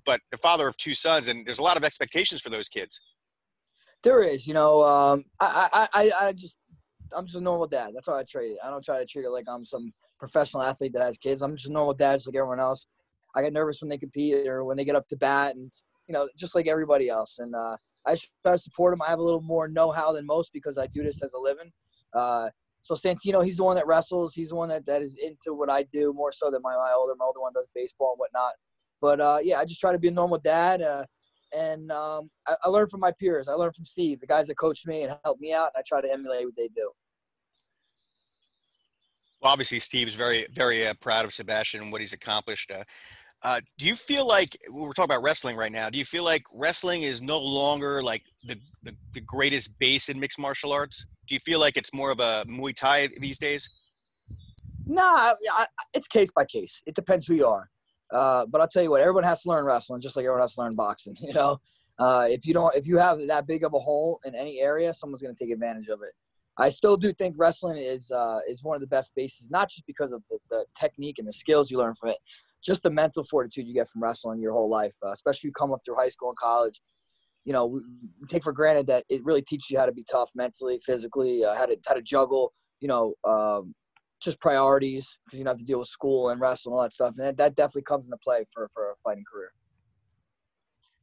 but 0.07 0.21
the 0.31 0.39
father 0.39 0.67
of 0.67 0.77
two 0.79 0.95
sons, 0.95 1.29
and 1.29 1.45
there's 1.45 1.59
a 1.59 1.63
lot 1.63 1.77
of 1.77 1.85
expectations 1.85 2.41
for 2.41 2.49
those 2.49 2.69
kids. 2.71 3.01
There 4.03 4.23
is, 4.23 4.47
you 4.47 4.55
know, 4.55 4.85
um, 4.85 5.25
I, 5.41 5.89
I, 5.93 6.11
I 6.23 6.33
just, 6.33 6.59
I'm 7.15 7.27
just 7.27 7.37
a 7.37 7.41
normal 7.41 7.67
dad. 7.67 7.91
That's 7.95 8.07
how 8.07 8.15
I 8.15 8.23
treat 8.23 8.53
it. 8.53 8.59
I 8.65 8.71
don't 8.71 8.85
try 8.85 8.99
to 8.99 9.05
treat 9.05 9.25
it 9.25 9.31
like 9.31 9.47
I'm 9.49 9.65
some 9.65 9.93
professional 10.19 10.63
athlete 10.63 10.93
that 10.95 11.03
has 11.03 11.19
kids. 11.19 11.43
I'm 11.43 11.57
just 11.57 11.69
a 11.69 11.73
normal 11.73 11.93
dad, 11.93 12.15
just 12.15 12.29
like 12.29 12.37
everyone 12.37 12.61
else. 12.61 12.87
I 13.35 13.43
get 13.43 13.53
nervous 13.53 13.83
when 13.83 13.89
they 13.89 13.99
compete 13.99 14.47
or 14.47 14.65
when 14.65 14.77
they 14.77 14.85
get 14.85 14.97
up 14.97 15.09
to 15.09 15.17
bat, 15.17 15.57
and 15.57 15.71
you 16.07 16.13
know, 16.13 16.29
just 16.39 16.55
like 16.55 16.69
everybody 16.69 17.09
else. 17.09 17.39
And 17.39 17.55
uh, 17.55 17.77
I 18.07 18.17
try 18.43 18.53
to 18.53 18.59
support 18.59 18.93
them. 18.93 19.03
I 19.03 19.11
have 19.11 19.19
a 19.19 19.23
little 19.23 19.43
more 19.43 19.67
know-how 19.67 20.13
than 20.13 20.25
most 20.25 20.53
because 20.53 20.79
I 20.79 20.87
do 20.87 21.03
this 21.03 21.23
as 21.23 21.33
a 21.35 21.39
living. 21.39 21.73
Uh, 22.15 22.49
so 22.87 22.95
Santino, 22.95 23.45
he's 23.45 23.57
the 23.57 23.65
one 23.65 23.75
that 23.75 23.87
wrestles. 23.87 24.33
He's 24.33 24.51
the 24.51 24.55
one 24.55 24.69
that, 24.69 24.87
that 24.87 25.03
is 25.03 25.19
into 25.19 25.55
what 25.55 25.69
I 25.69 25.83
do 25.93 26.13
more 26.13 26.31
so 26.31 26.53
than 26.53 26.63
my, 26.63 26.71
my 26.71 26.93
older 26.97 27.15
my 27.19 27.25
older 27.25 27.41
one 27.41 27.53
does 27.53 27.69
baseball 27.75 28.13
and 28.13 28.19
whatnot. 28.21 28.53
But 29.03 29.21
uh, 29.21 29.39
yeah, 29.43 29.59
I 29.59 29.65
just 29.65 29.81
try 29.81 29.91
to 29.91 29.99
be 29.99 30.07
a 30.07 30.13
normal 30.13 30.39
dad. 30.39 30.83
Uh, 30.83 31.05
and 31.57 31.91
um, 31.91 32.31
I, 32.47 32.55
I 32.63 32.69
learned 32.69 32.91
from 32.93 33.01
my 33.01 33.11
peers. 33.19 33.49
I 33.49 33.55
learned 33.55 33.75
from 33.75 33.87
Steve, 33.87 34.21
the 34.21 34.27
guys 34.29 34.47
that 34.47 34.55
coached 34.55 34.87
me 34.87 35.03
and 35.03 35.17
helped 35.25 35.41
me 35.41 35.53
out. 35.53 35.73
And 35.75 35.81
I 35.81 35.83
try 35.85 36.01
to 36.01 36.13
emulate 36.13 36.45
what 36.45 36.55
they 36.57 36.69
do. 36.69 36.89
Well, 39.43 39.51
obviously, 39.51 39.81
Steve's 39.81 40.15
very, 40.15 40.47
very 40.53 40.87
uh, 40.87 40.95
proud 41.01 41.25
of 41.25 41.33
Sebastian 41.33 41.83
and 41.83 41.91
what 41.91 42.01
he's 42.01 42.13
accomplished. 42.13 42.71
Uh, 42.71 42.85
uh, 43.43 43.61
do 43.79 43.87
you 43.87 43.97
feel 43.97 44.29
like 44.29 44.57
we're 44.71 44.93
talking 44.93 45.13
about 45.13 45.25
wrestling 45.25 45.57
right 45.57 45.73
now? 45.73 45.91
Do 45.91 45.99
you 45.99 46.05
feel 46.05 46.25
like 46.25 46.45
wrestling 46.53 47.03
is 47.03 47.21
no 47.21 47.39
longer 47.41 48.01
like 48.01 48.23
the, 48.45 48.57
the, 48.85 48.95
the 49.13 49.21
greatest 49.23 49.77
base 49.81 50.09
in 50.09 50.21
mixed 50.21 50.39
martial 50.39 50.73
arts? 50.73 51.05
Do 51.27 51.35
you 51.35 51.41
feel 51.41 51.61
like 51.61 51.77
it's 51.77 51.93
more 51.93 52.11
of 52.11 52.21
a 52.21 52.45
Muay 52.47 52.75
Thai 52.75 53.09
these 53.21 53.39
days? 53.39 53.69
Nah, 54.87 55.35
it's 55.95 56.07
case 56.07 56.31
by 56.35 56.45
case. 56.45 56.83
It 56.87 56.95
depends 56.95 57.27
who 57.27 57.35
you 57.35 57.47
are. 57.47 57.69
Uh, 58.13 58.47
but 58.47 58.61
I'll 58.61 58.69
tell 58.69 58.83
you 58.83 58.91
what, 58.91 59.01
everyone 59.01 59.25
has 59.25 59.43
to 59.43 59.49
learn 59.49 59.65
wrestling, 59.65 60.01
just 60.01 60.17
like 60.17 60.25
everyone 60.25 60.43
has 60.43 60.55
to 60.55 60.61
learn 60.61 60.77
boxing. 60.77 61.17
You 61.21 61.33
know, 61.33 61.61
Uh, 61.99 62.27
if 62.29 62.47
you 62.47 62.53
don't, 62.53 62.75
if 62.77 62.87
you 62.87 62.99
have 62.99 63.27
that 63.27 63.47
big 63.47 63.65
of 63.65 63.73
a 63.73 63.79
hole 63.79 64.21
in 64.27 64.35
any 64.35 64.61
area, 64.61 64.93
someone's 64.93 65.23
going 65.23 65.35
to 65.35 65.45
take 65.45 65.53
advantage 65.53 65.89
of 65.89 66.01
it. 66.03 66.13
I 66.59 66.71
still 66.71 66.97
do 66.97 67.13
think 67.13 67.35
wrestling 67.39 67.79
is 67.79 68.11
uh, 68.11 68.39
is 68.49 68.63
one 68.63 68.77
of 68.77 68.83
the 68.83 68.87
best 68.87 69.13
bases, 69.17 69.51
not 69.51 69.71
just 69.71 69.87
because 69.87 70.13
of 70.13 70.23
the, 70.31 70.39
the, 70.51 70.67
technique 70.79 71.19
and 71.19 71.27
the 71.27 71.33
skills 71.33 71.71
you 71.71 71.79
learn 71.79 71.95
from 71.95 72.11
it, 72.11 72.19
just 72.63 72.83
the 72.83 72.91
mental 72.91 73.25
fortitude 73.25 73.67
you 73.67 73.75
get 73.75 73.89
from 73.89 74.03
wrestling 74.03 74.41
your 74.41 74.53
whole 74.53 74.69
life, 74.69 74.95
uh, 75.07 75.11
especially 75.11 75.49
you 75.49 75.53
come 75.53 75.73
up 75.73 75.81
through 75.85 75.97
high 75.97 76.09
school 76.09 76.29
and 76.29 76.39
college. 76.39 76.81
You 77.47 77.55
know, 77.55 77.81
take 78.29 78.45
for 78.45 78.53
granted 78.53 78.87
that 78.89 79.05
it 79.09 79.25
really 79.25 79.41
teaches 79.41 79.71
you 79.71 79.79
how 79.79 79.87
to 79.87 79.93
be 79.93 80.05
tough 80.11 80.31
mentally, 80.35 80.79
physically, 80.85 81.45
uh, 81.45 81.55
how 81.55 81.67
to 81.67 81.79
how 81.87 81.95
to 81.95 82.03
juggle. 82.03 82.53
You 82.81 82.89
know, 82.89 83.15
um, 83.25 83.75
just 84.23 84.41
priorities 84.41 85.17
because 85.25 85.39
you 85.39 85.45
don't 85.45 85.53
have 85.53 85.59
to 85.59 85.65
deal 85.65 85.79
with 85.79 85.89
school 85.89 86.29
and 86.31 86.41
wrestling 86.41 86.73
and 86.73 86.79
all 86.79 86.83
that 86.83 86.93
stuff, 86.93 87.15
and 87.17 87.27
that, 87.27 87.37
that 87.39 87.57
definitely 87.57 87.83
comes 87.83 88.05
into 88.05 88.19
play 88.23 88.45
for 88.53 88.69
for 88.75 88.91
a 88.91 88.95
fighting 89.03 89.25
career. 89.33 89.53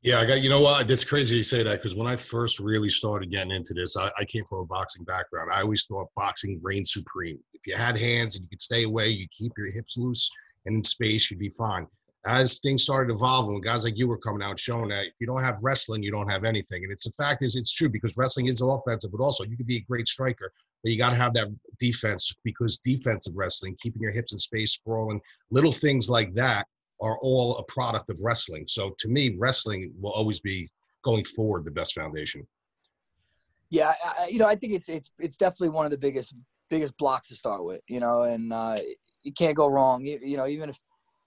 Yeah, 0.03 0.19
I 0.19 0.25
got 0.25 0.41
you 0.41 0.49
know 0.49 0.59
what? 0.59 0.91
It's 0.91 1.05
crazy 1.05 1.37
you 1.37 1.43
say 1.43 1.63
that 1.63 1.77
because 1.77 1.95
when 1.95 2.07
I 2.07 2.17
first 2.17 2.59
really 2.59 2.89
started 2.89 3.31
getting 3.31 3.51
into 3.51 3.73
this, 3.73 3.95
I, 3.95 4.11
I, 4.17 4.25
came 4.25 4.43
from 4.49 4.59
a 4.59 4.65
boxing 4.65 5.05
background. 5.05 5.49
I 5.53 5.61
always 5.61 5.85
thought 5.85 6.07
boxing 6.13 6.59
reigned 6.61 6.87
supreme. 6.87 7.39
If 7.53 7.61
you 7.65 7.77
had 7.77 7.97
hands 7.97 8.35
and 8.35 8.43
you 8.43 8.49
could 8.49 8.59
stay 8.59 8.83
away, 8.83 9.07
you 9.07 9.27
keep 9.31 9.53
your 9.57 9.71
hips 9.71 9.95
loose 9.97 10.29
and 10.65 10.75
in 10.75 10.83
space, 10.83 11.31
you'd 11.31 11.39
be 11.39 11.49
fine. 11.57 11.87
As 12.25 12.59
things 12.59 12.83
started 12.83 13.11
evolving, 13.13 13.59
guys 13.59 13.83
like 13.83 13.97
you 13.97 14.07
were 14.07 14.17
coming 14.17 14.41
out 14.41 14.57
showing 14.57 14.87
that 14.89 15.05
if 15.05 15.13
you 15.19 15.27
don't 15.27 15.43
have 15.43 15.57
wrestling, 15.61 16.01
you 16.01 16.11
don't 16.11 16.29
have 16.29 16.45
anything. 16.45 16.83
And 16.83 16.91
it's 16.91 17.03
the 17.03 17.11
fact 17.11 17.43
is 17.43 17.57
it's 17.57 17.73
true 17.73 17.89
because 17.89 18.15
wrestling 18.15 18.47
is 18.47 18.61
offensive, 18.61 19.11
but 19.11 19.21
also 19.21 19.43
you 19.43 19.57
could 19.57 19.67
be 19.67 19.77
a 19.77 19.81
great 19.81 20.07
striker, 20.07 20.51
but 20.83 20.91
you 20.91 20.97
got 20.97 21.11
to 21.11 21.19
have 21.19 21.33
that 21.33 21.47
defense 21.79 22.33
because 22.45 22.79
defensive 22.79 23.33
wrestling, 23.35 23.75
keeping 23.81 24.01
your 24.01 24.13
hips 24.13 24.31
in 24.31 24.39
space, 24.39 24.71
sprawling, 24.71 25.19
little 25.51 25.71
things 25.71 26.09
like 26.09 26.33
that 26.33 26.65
are 27.01 27.17
all 27.21 27.57
a 27.57 27.63
product 27.63 28.09
of 28.09 28.17
wrestling. 28.23 28.65
So 28.67 28.95
to 28.99 29.09
me, 29.09 29.35
wrestling 29.37 29.91
will 29.99 30.13
always 30.13 30.39
be 30.39 30.69
going 31.03 31.25
forward 31.25 31.65
the 31.65 31.71
best 31.71 31.93
foundation. 31.93 32.47
Yeah, 33.69 33.93
I, 34.05 34.27
you 34.27 34.39
know, 34.39 34.45
I 34.45 34.55
think 34.55 34.73
it's 34.73 34.87
it's 34.87 35.11
it's 35.19 35.35
definitely 35.35 35.69
one 35.69 35.85
of 35.85 35.91
the 35.91 35.97
biggest 35.97 36.33
biggest 36.69 36.95
blocks 36.97 37.27
to 37.29 37.35
start 37.35 37.65
with. 37.65 37.81
You 37.87 37.99
know, 37.99 38.23
and 38.23 38.53
uh, 38.53 38.77
you 39.23 39.33
can't 39.33 39.55
go 39.55 39.67
wrong. 39.67 40.05
You, 40.05 40.19
you 40.21 40.37
know, 40.37 40.47
even 40.47 40.69
if 40.69 40.77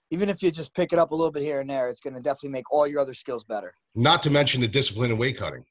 even 0.09 0.29
if 0.29 0.41
you 0.41 0.51
just 0.51 0.73
pick 0.73 0.93
it 0.93 0.99
up 0.99 1.11
a 1.11 1.15
little 1.15 1.31
bit 1.31 1.43
here 1.43 1.59
and 1.59 1.69
there, 1.69 1.89
it's 1.89 1.99
going 1.99 2.13
to 2.13 2.21
definitely 2.21 2.49
make 2.49 2.71
all 2.71 2.87
your 2.87 2.99
other 2.99 3.13
skills 3.13 3.43
better. 3.43 3.73
Not 3.95 4.23
to 4.23 4.29
mention 4.29 4.61
the 4.61 4.67
discipline 4.67 5.11
and 5.11 5.19
weight 5.19 5.37
cutting. 5.37 5.65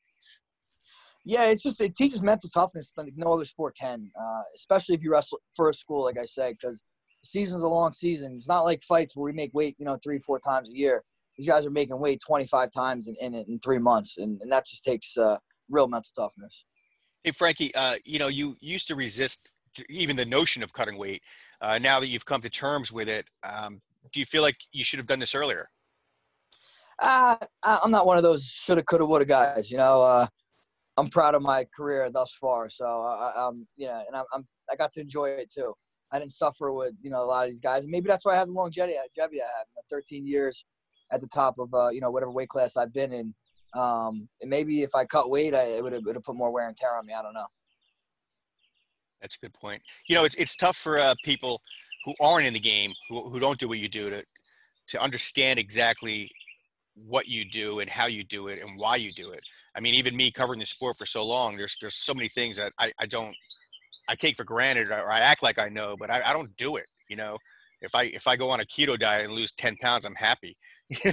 Yeah, 1.25 1.47
it's 1.47 1.63
just 1.63 1.81
it 1.81 1.97
teaches 1.97 2.23
mental 2.23 2.49
toughness 2.49 2.93
like 2.97 3.13
no 3.17 3.33
other 3.33 3.45
sport 3.45 3.77
can, 3.79 4.11
uh, 4.21 4.43
especially 4.55 4.95
if 4.95 5.03
you 5.03 5.11
wrestle 5.11 5.41
for 5.55 5.71
a 5.71 5.75
school, 5.75 6.05
like 6.05 6.19
I 6.19 6.25
said, 6.25 6.57
because 6.61 6.81
season's 7.25 7.65
a 7.65 7.69
long 7.69 7.93
season. 7.93 8.35
It's 8.37 8.49
not 8.49 8.61
like 8.61 8.81
fights 8.83 9.17
where 9.17 9.25
we 9.25 9.33
make 9.33 9.51
weight, 9.53 9.75
you 9.79 9.87
know, 9.87 9.99
three, 10.05 10.21
four 10.21 10.39
times 10.39 10.71
a 10.71 10.77
year. 10.77 11.03
These 11.37 11.49
guys 11.49 11.67
are 11.67 11.71
making 11.71 11.99
weight 11.99 12.21
25 12.25 12.71
times 12.71 13.09
in, 13.09 13.17
in, 13.21 13.35
in 13.35 13.59
three 13.59 13.79
months, 13.79 14.19
and, 14.19 14.41
and 14.41 14.53
that 14.53 14.67
just 14.67 14.85
takes 14.85 15.17
uh, 15.17 15.37
real 15.69 15.89
mental 15.89 16.11
toughness. 16.17 16.65
Hey, 17.25 17.33
Frankie, 17.33 17.75
uh, 17.75 17.97
you 18.05 18.21
know, 18.21 18.29
you 18.29 18.57
used 18.61 18.87
to 18.89 18.95
resist 18.95 19.51
even 19.89 20.15
the 20.15 20.25
notion 20.25 20.63
of 20.63 20.73
cutting 20.73 20.97
weight. 20.97 21.23
Uh, 21.61 21.79
now 21.79 21.99
that 21.99 22.07
you've 22.07 22.25
come 22.25 22.41
to 22.41 22.49
terms 22.49 22.93
with 22.93 23.09
it, 23.09 23.27
um, 23.43 23.81
do 24.13 24.21
you 24.21 24.27
feel 24.27 24.43
like 24.43 24.57
you 24.73 24.85
should 24.85 24.99
have 24.99 25.07
done 25.07 25.19
this 25.19 25.35
earlier? 25.35 25.69
Uh, 27.01 27.37
I'm 27.63 27.91
not 27.91 28.07
one 28.07 28.17
of 28.17 28.23
those 28.23 28.45
shoulda, 28.45 28.83
coulda, 28.83 29.05
woulda 29.05 29.25
guys. 29.25 29.71
You 29.71 29.77
know, 29.79 30.03
uh, 30.03 30.27
I'm 30.97 31.09
proud 31.09 31.35
of 31.35 31.43
my 31.43 31.67
career 31.77 32.09
thus 32.11 32.35
far. 32.41 32.71
So, 32.71 32.85
I, 32.85 33.33
um, 33.37 33.67
you 33.77 33.87
know, 33.87 34.01
and 34.07 34.17
I'm, 34.17 34.25
I'm, 34.33 34.45
I 34.71 34.77
got 34.77 34.93
to 34.95 35.01
enjoy 35.01 35.27
it 35.27 35.51
too. 35.51 35.75
I 36.13 36.19
didn't 36.19 36.33
suffer 36.33 36.73
with 36.73 36.95
you 37.03 37.11
know 37.11 37.23
a 37.23 37.27
lot 37.27 37.45
of 37.45 37.51
these 37.51 37.61
guys, 37.61 37.83
and 37.83 37.91
maybe 37.91 38.09
that's 38.09 38.25
why 38.25 38.33
I 38.33 38.37
have 38.37 38.49
the 38.49 38.55
longevity, 38.55 38.97
longevity 38.97 39.43
I 39.43 39.47
have. 39.59 39.67
You 39.69 39.77
know, 39.77 39.83
13 39.99 40.27
years 40.27 40.65
at 41.13 41.21
the 41.21 41.29
top 41.29 41.59
of 41.59 41.73
uh, 41.75 41.89
you 41.89 42.01
know 42.01 42.11
whatever 42.11 42.31
weight 42.31 42.49
class 42.49 42.77
I've 42.77 42.93
been 42.93 43.13
in. 43.13 43.35
Um, 43.75 44.29
and 44.41 44.49
maybe 44.49 44.83
if 44.83 44.95
I 44.95 45.05
cut 45.05 45.29
weight, 45.29 45.55
I, 45.55 45.65
it 45.65 45.83
would 45.83 45.93
have 45.93 46.25
put 46.25 46.37
more 46.37 46.51
wear 46.51 46.69
and 46.69 46.77
tear 46.77 46.97
on 46.97 47.05
me. 47.05 47.13
I 47.13 47.23
don't 47.23 47.35
know. 47.35 47.47
That's 49.21 49.37
a 49.37 49.39
good 49.39 49.55
point. 49.55 49.83
You 50.09 50.15
know, 50.15 50.25
it's 50.25 50.35
it's 50.37 50.57
tough 50.57 50.77
for 50.77 50.99
uh, 50.99 51.15
people 51.25 51.61
who 52.07 52.15
aren't 52.21 52.47
in 52.47 52.55
the 52.55 52.61
game, 52.61 52.93
who 53.11 53.29
who 53.29 53.39
don't 53.39 53.59
do 53.59 53.69
what 53.69 53.79
you 53.79 53.89
do, 53.89 54.09
to 54.09 54.25
to 54.89 55.03
understand 55.03 55.59
exactly 55.59 56.31
what 56.95 57.29
you 57.29 57.45
do 57.45 57.81
and 57.81 57.91
how 57.91 58.07
you 58.07 58.25
do 58.25 58.49
it 58.49 58.63
and 58.63 58.79
why 58.79 58.97
you 58.97 59.13
do 59.13 59.31
it. 59.31 59.45
I 59.77 59.81
mean, 59.81 59.93
even 59.95 60.17
me 60.17 60.31
covering 60.31 60.61
the 60.61 60.67
sport 60.67 60.97
for 60.97 61.05
so 61.05 61.25
long, 61.27 61.57
there's 61.57 61.77
there's 61.81 61.97
so 61.97 62.15
many 62.15 62.29
things 62.29 62.57
that 62.57 62.73
I, 62.79 62.93
I 62.99 63.07
don't 63.07 63.35
I 64.09 64.15
take 64.15 64.37
for 64.37 64.45
granted 64.45 64.91
or 64.91 65.11
I 65.11 65.19
act 65.19 65.43
like 65.43 65.59
I 65.59 65.69
know, 65.69 65.97
but 65.99 66.11
I, 66.11 66.23
I 66.25 66.33
don't 66.33 66.57
do 66.57 66.77
it. 66.77 66.87
You 67.11 67.17
know, 67.17 67.37
if 67.83 67.95
I 67.95 68.05
if 68.05 68.27
I 68.27 68.37
go 68.37 68.51
on 68.51 68.61
a 68.61 68.65
keto 68.65 68.99
diet 68.99 69.27
and 69.27 69.35
lose 69.35 69.53
10 69.53 69.77
pounds, 69.83 70.05
I'm 70.05 70.15
happy. 70.15 70.57
All 71.05 71.13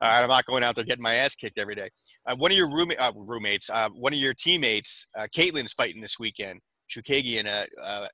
right, 0.00 0.22
I'm 0.22 0.28
not 0.28 0.46
going 0.46 0.64
out 0.64 0.74
there 0.74 0.84
getting 0.84 1.02
my 1.02 1.14
ass 1.16 1.34
kicked 1.34 1.58
every 1.58 1.74
day. 1.74 1.90
Uh, 2.26 2.34
one 2.36 2.50
of 2.50 2.56
your 2.56 2.70
roommate, 2.70 2.98
uh, 2.98 3.12
roommates, 3.14 3.68
uh, 3.70 3.90
one 3.90 4.14
of 4.14 4.18
your 4.18 4.34
teammates, 4.34 5.06
uh, 5.16 5.26
Katlyn's 5.34 5.74
fighting 5.74 6.00
this 6.00 6.18
weekend. 6.18 6.60
Chookagian, 6.90 7.46
uh, 7.46 7.66
uh, 7.82 8.06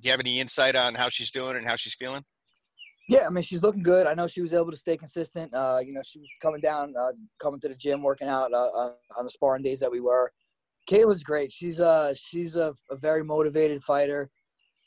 do 0.00 0.06
you 0.06 0.10
have 0.12 0.20
any 0.20 0.40
insight 0.40 0.76
on 0.76 0.94
how 0.94 1.08
she's 1.08 1.30
doing 1.30 1.56
and 1.56 1.66
how 1.66 1.76
she's 1.76 1.94
feeling? 1.94 2.24
Yeah, 3.08 3.26
I 3.26 3.30
mean, 3.30 3.42
she's 3.42 3.62
looking 3.62 3.82
good. 3.82 4.06
I 4.06 4.14
know 4.14 4.26
she 4.26 4.40
was 4.40 4.54
able 4.54 4.70
to 4.70 4.76
stay 4.76 4.96
consistent. 4.96 5.52
Uh, 5.52 5.80
you 5.84 5.92
know, 5.92 6.00
she 6.04 6.20
was 6.20 6.28
coming 6.40 6.60
down, 6.60 6.94
uh, 6.98 7.12
coming 7.40 7.60
to 7.60 7.68
the 7.68 7.74
gym, 7.74 8.02
working 8.02 8.28
out 8.28 8.52
uh, 8.52 8.68
uh 8.68 8.92
on 9.18 9.24
the 9.24 9.30
sparring 9.30 9.62
days 9.62 9.80
that 9.80 9.90
we 9.90 10.00
were. 10.00 10.30
Katlyn's 10.88 11.24
great. 11.24 11.52
She's 11.52 11.80
uh 11.80 12.14
she's 12.14 12.56
a, 12.56 12.72
a 12.90 12.96
very 12.96 13.24
motivated 13.24 13.82
fighter. 13.82 14.30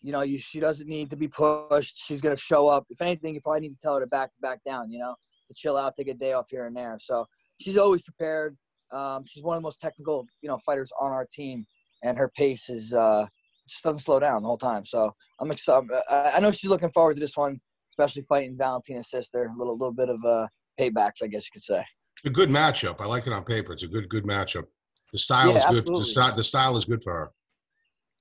You 0.01 0.11
know, 0.11 0.21
you, 0.21 0.37
she 0.37 0.59
doesn't 0.59 0.87
need 0.87 1.09
to 1.11 1.15
be 1.15 1.27
pushed. 1.27 1.97
She's 1.97 2.21
gonna 2.21 2.37
show 2.37 2.67
up. 2.67 2.85
If 2.89 3.01
anything, 3.01 3.35
you 3.35 3.41
probably 3.41 3.61
need 3.61 3.77
to 3.77 3.81
tell 3.81 3.95
her 3.95 3.99
to 3.99 4.07
back 4.07 4.31
back 4.41 4.63
down. 4.65 4.89
You 4.89 4.99
know, 4.99 5.15
to 5.47 5.53
chill 5.53 5.77
out, 5.77 5.93
take 5.95 6.07
a 6.07 6.13
day 6.13 6.33
off 6.33 6.49
here 6.49 6.65
and 6.65 6.75
there. 6.75 6.97
So 7.01 7.25
she's 7.59 7.77
always 7.77 8.01
prepared. 8.03 8.57
Um, 8.91 9.25
she's 9.25 9.43
one 9.43 9.57
of 9.57 9.61
the 9.61 9.65
most 9.65 9.81
technical, 9.81 10.27
you 10.41 10.49
know, 10.49 10.59
fighters 10.65 10.91
on 10.99 11.11
our 11.11 11.25
team, 11.25 11.65
and 12.03 12.17
her 12.17 12.31
pace 12.37 12.69
is 12.69 12.93
uh, 12.93 13.25
just 13.67 13.83
doesn't 13.83 13.99
slow 13.99 14.19
down 14.19 14.41
the 14.41 14.47
whole 14.47 14.57
time. 14.57 14.85
So 14.85 15.13
I'm 15.39 15.51
excited. 15.51 15.89
I 16.09 16.39
know 16.39 16.51
she's 16.51 16.69
looking 16.69 16.91
forward 16.91 17.15
to 17.15 17.19
this 17.19 17.37
one, 17.37 17.59
especially 17.91 18.25
fighting 18.27 18.57
Valentina's 18.57 19.09
sister. 19.09 19.45
A 19.45 19.57
little 19.57 19.77
little 19.77 19.93
bit 19.93 20.09
of 20.09 20.19
uh, 20.25 20.47
paybacks, 20.79 21.23
I 21.23 21.27
guess 21.27 21.45
you 21.45 21.51
could 21.53 21.63
say. 21.63 21.83
It's 22.17 22.29
a 22.29 22.33
good 22.33 22.49
matchup. 22.49 23.01
I 23.01 23.05
like 23.05 23.27
it 23.27 23.33
on 23.33 23.43
paper. 23.43 23.73
It's 23.73 23.83
a 23.83 23.87
good 23.87 24.09
good 24.09 24.25
matchup. 24.25 24.65
The 25.11 25.19
style 25.19 25.51
yeah, 25.51 25.57
is 25.57 25.65
good. 25.65 25.85
The 25.85 26.03
style, 26.03 26.35
the 26.35 26.43
style 26.43 26.75
is 26.75 26.85
good 26.85 27.03
for 27.03 27.13
her. 27.13 27.31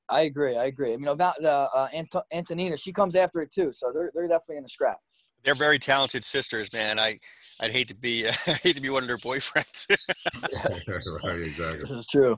I 0.09 0.23
agree. 0.23 0.57
I 0.57 0.67
agree. 0.67 0.93
I 0.93 0.97
mean, 0.97 1.09
about 1.09 1.37
the 1.41 1.51
uh, 1.51 1.89
Ant- 1.95 2.15
Antonina, 2.33 2.77
she 2.77 2.93
comes 2.93 3.17
after 3.17 3.41
it 3.41 3.51
too, 3.51 3.73
so 3.73 3.93
they're 3.93 4.11
they're 4.15 4.29
definitely 4.29 4.59
in 4.59 4.63
the 4.65 4.69
scrap. 4.69 4.99
They're 5.43 5.55
very 5.55 5.79
talented 5.79 6.23
sisters, 6.23 6.73
man. 6.73 6.99
I 6.99 7.19
I'd 7.61 7.71
hate 7.71 7.89
to 7.89 7.95
be 7.95 8.27
uh, 8.27 8.33
hate 8.63 8.77
to 8.77 8.83
be 8.83 8.91
one 8.91 9.03
of 9.03 9.09
their 9.09 9.19
boyfriends. 9.19 9.87
right, 11.25 11.41
exactly. 11.41 11.81
This 11.81 11.91
is 11.91 12.07
true. 12.07 12.37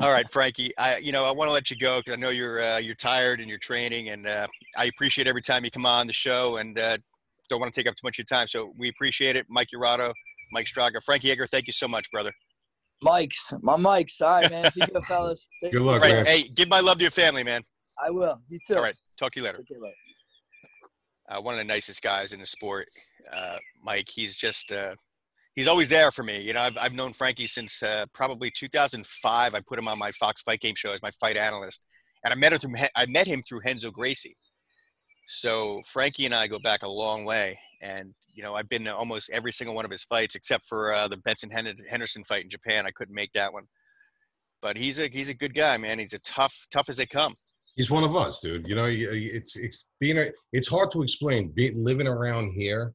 All 0.00 0.10
right, 0.10 0.28
Frankie. 0.30 0.72
I 0.78 0.96
you 0.96 1.12
know 1.12 1.24
I 1.24 1.30
want 1.30 1.48
to 1.48 1.52
let 1.52 1.70
you 1.70 1.76
go 1.76 1.98
because 1.98 2.14
I 2.14 2.16
know 2.16 2.30
you're 2.30 2.62
uh, 2.62 2.78
you're 2.78 2.94
tired 2.94 3.38
and 3.38 3.50
you're 3.50 3.58
training, 3.58 4.08
and 4.08 4.26
uh, 4.26 4.46
I 4.78 4.86
appreciate 4.86 5.26
every 5.26 5.42
time 5.42 5.62
you 5.62 5.70
come 5.70 5.84
on 5.84 6.06
the 6.06 6.12
show, 6.14 6.56
and 6.56 6.78
uh, 6.78 6.96
don't 7.50 7.60
want 7.60 7.70
to 7.70 7.78
take 7.78 7.86
up 7.86 7.96
too 7.96 8.04
much 8.04 8.18
of 8.18 8.24
your 8.30 8.38
time. 8.38 8.46
So 8.46 8.72
we 8.78 8.88
appreciate 8.88 9.36
it, 9.36 9.44
Mike 9.50 9.68
Urato, 9.74 10.14
Mike 10.52 10.64
Straka, 10.64 11.02
Frankie 11.04 11.30
Edgar. 11.30 11.46
Thank 11.46 11.66
you 11.66 11.74
so 11.74 11.86
much, 11.86 12.10
brother. 12.10 12.32
Mike's, 13.02 13.52
my 13.60 13.76
Mike's. 13.76 14.18
All 14.22 14.40
right, 14.40 14.50
man. 14.50 14.70
Be 14.74 14.80
good, 14.80 15.04
fellas. 15.04 15.46
Take 15.62 15.72
good 15.72 15.82
luck, 15.82 16.00
right. 16.00 16.12
man. 16.12 16.26
Hey, 16.26 16.44
give 16.44 16.70
my 16.70 16.80
love 16.80 16.96
to 16.96 17.04
your 17.04 17.10
family, 17.10 17.44
man. 17.44 17.62
I 18.02 18.10
will. 18.10 18.40
You 18.48 18.58
too. 18.66 18.78
All 18.78 18.82
right. 18.82 18.94
Talk 19.18 19.32
to 19.32 19.40
you 19.40 19.44
later. 19.44 19.58
Okay, 19.58 19.94
uh, 21.28 21.42
one 21.42 21.52
of 21.52 21.58
the 21.58 21.64
nicest 21.64 22.02
guys 22.02 22.32
in 22.32 22.40
the 22.40 22.46
sport, 22.46 22.88
uh, 23.30 23.58
Mike. 23.84 24.08
He's 24.08 24.36
just 24.36 24.72
uh, 24.72 24.94
he's 25.56 25.68
always 25.68 25.88
there 25.88 26.10
for 26.10 26.22
me. 26.22 26.40
You 26.40 26.52
know, 26.52 26.60
I've 26.60 26.78
I've 26.78 26.94
known 26.94 27.12
Frankie 27.12 27.46
since 27.46 27.82
uh, 27.82 28.06
probably 28.12 28.50
2005. 28.50 29.54
I 29.54 29.60
put 29.60 29.78
him 29.78 29.88
on 29.88 29.98
my 29.98 30.12
Fox 30.12 30.42
Fight 30.42 30.60
Game 30.60 30.74
show 30.76 30.92
as 30.92 31.02
my 31.02 31.10
fight 31.12 31.36
analyst, 31.36 31.82
and 32.24 32.32
I 32.32 32.36
met 32.36 32.52
him 32.52 32.58
through 32.58 32.86
I 32.96 33.06
met 33.06 33.26
him 33.26 33.42
through 33.42 33.60
Renzo 33.64 33.90
Gracie. 33.90 34.36
So 35.26 35.80
Frankie 35.86 36.26
and 36.26 36.34
I 36.34 36.46
go 36.46 36.58
back 36.58 36.82
a 36.82 36.88
long 36.88 37.24
way, 37.24 37.58
and 37.80 38.14
you 38.34 38.42
know 38.42 38.54
I've 38.54 38.68
been 38.68 38.84
to 38.84 38.94
almost 38.94 39.30
every 39.30 39.52
single 39.52 39.74
one 39.74 39.84
of 39.84 39.90
his 39.90 40.04
fights 40.04 40.34
except 40.34 40.64
for 40.66 40.92
uh, 40.92 41.08
the 41.08 41.18
Benson 41.18 41.50
Henderson 41.50 42.24
fight 42.24 42.44
in 42.44 42.50
Japan. 42.50 42.86
I 42.86 42.90
couldn't 42.90 43.14
make 43.14 43.32
that 43.32 43.52
one, 43.52 43.64
but 44.62 44.76
he's 44.76 44.98
a 44.98 45.08
he's 45.08 45.28
a 45.28 45.34
good 45.34 45.54
guy, 45.54 45.76
man. 45.76 45.98
He's 45.98 46.14
a 46.14 46.18
tough 46.20 46.66
tough 46.70 46.88
as 46.88 46.96
they 46.96 47.06
come. 47.06 47.34
He's 47.76 47.90
one 47.90 48.04
of 48.04 48.16
us, 48.16 48.40
dude. 48.40 48.68
You 48.68 48.74
know, 48.74 48.86
it's 48.88 49.56
it's 49.56 49.88
being 50.00 50.18
a, 50.18 50.26
it's 50.52 50.68
hard 50.68 50.90
to 50.90 51.02
explain. 51.02 51.54
Living 51.56 52.08
around 52.08 52.50
here, 52.50 52.92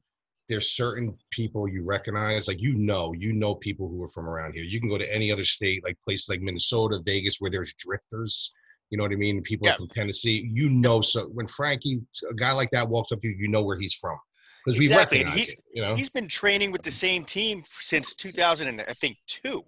there's 0.48 0.76
certain 0.76 1.12
people 1.30 1.68
you 1.68 1.84
recognize, 1.84 2.48
like 2.48 2.60
you 2.60 2.74
know, 2.74 3.12
you 3.12 3.32
know 3.32 3.54
people 3.56 3.88
who 3.88 4.02
are 4.02 4.08
from 4.08 4.28
around 4.28 4.52
here. 4.52 4.64
You 4.64 4.80
can 4.80 4.88
go 4.88 4.98
to 4.98 5.14
any 5.14 5.32
other 5.32 5.44
state, 5.44 5.84
like 5.84 5.98
places 6.04 6.28
like 6.28 6.40
Minnesota, 6.40 7.00
Vegas, 7.04 7.36
where 7.40 7.50
there's 7.50 7.74
drifters 7.74 8.52
you 8.90 8.98
know 8.98 9.04
what 9.04 9.12
I 9.12 9.16
mean? 9.16 9.42
People 9.42 9.66
yeah. 9.66 9.72
are 9.72 9.76
from 9.76 9.88
Tennessee. 9.88 10.48
You 10.52 10.68
know, 10.68 11.00
so 11.00 11.26
when 11.26 11.46
Frankie, 11.46 12.00
a 12.30 12.34
guy 12.34 12.52
like 12.52 12.70
that 12.70 12.88
walks 12.88 13.12
up 13.12 13.20
to 13.22 13.28
you, 13.28 13.34
you 13.38 13.48
know 13.48 13.62
where 13.62 13.78
he's 13.78 13.94
from 13.94 14.16
because 14.64 14.78
we 14.78 14.86
exactly. 14.86 15.18
recognize 15.18 15.48
it. 15.48 15.60
You 15.72 15.82
know, 15.82 15.94
he's 15.94 16.10
been 16.10 16.28
training 16.28 16.72
with 16.72 16.82
the 16.82 16.90
same 16.90 17.24
team 17.24 17.64
since 17.78 18.14
2000 18.14 18.68
and 18.68 18.80
I 18.82 18.92
think 18.92 19.16
two. 19.26 19.64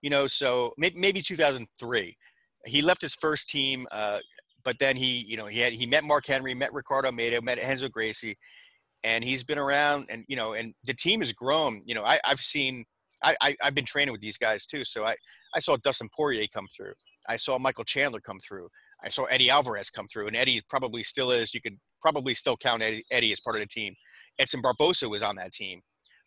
You 0.00 0.10
know, 0.10 0.26
so 0.26 0.72
maybe, 0.78 0.98
maybe 0.98 1.22
2003. 1.22 2.16
He 2.66 2.82
left 2.82 3.02
his 3.02 3.14
first 3.14 3.48
team, 3.48 3.86
uh, 3.90 4.18
but 4.64 4.78
then 4.78 4.94
he, 4.94 5.24
you 5.26 5.36
know, 5.36 5.46
he 5.46 5.58
had 5.58 5.72
he 5.72 5.86
met 5.86 6.04
Mark 6.04 6.26
Henry, 6.26 6.54
met 6.54 6.72
Ricardo 6.72 7.10
Mato, 7.10 7.40
met 7.40 7.58
Renzo 7.58 7.88
Gracie, 7.88 8.36
and 9.04 9.22
he's 9.24 9.44
been 9.44 9.58
around. 9.58 10.06
And 10.10 10.24
you 10.28 10.36
know, 10.36 10.52
and 10.54 10.74
the 10.84 10.94
team 10.94 11.20
has 11.20 11.32
grown. 11.32 11.82
You 11.86 11.94
know, 11.94 12.04
I, 12.04 12.18
I've 12.24 12.40
seen 12.40 12.84
I, 13.22 13.36
I 13.40 13.56
I've 13.62 13.74
been 13.74 13.84
training 13.84 14.12
with 14.12 14.20
these 14.20 14.38
guys 14.38 14.66
too, 14.66 14.84
so 14.84 15.04
I 15.04 15.14
I 15.54 15.60
saw 15.60 15.76
Dustin 15.76 16.08
Poirier 16.14 16.46
come 16.52 16.66
through. 16.74 16.92
I 17.28 17.36
saw 17.36 17.58
Michael 17.58 17.84
Chandler 17.84 18.20
come 18.20 18.38
through. 18.40 18.68
I 19.04 19.08
saw 19.08 19.24
Eddie 19.24 19.50
Alvarez 19.50 19.90
come 19.90 20.06
through, 20.08 20.28
and 20.28 20.36
Eddie 20.36 20.60
probably 20.68 21.02
still 21.02 21.30
is. 21.30 21.54
You 21.54 21.60
could 21.60 21.76
probably 22.00 22.34
still 22.34 22.56
count 22.56 22.82
Eddie, 22.82 23.04
Eddie 23.10 23.32
as 23.32 23.40
part 23.40 23.56
of 23.56 23.60
the 23.60 23.66
team. 23.66 23.94
Edson 24.38 24.62
Barbosa 24.62 25.08
was 25.10 25.22
on 25.22 25.36
that 25.36 25.52
team. 25.52 25.80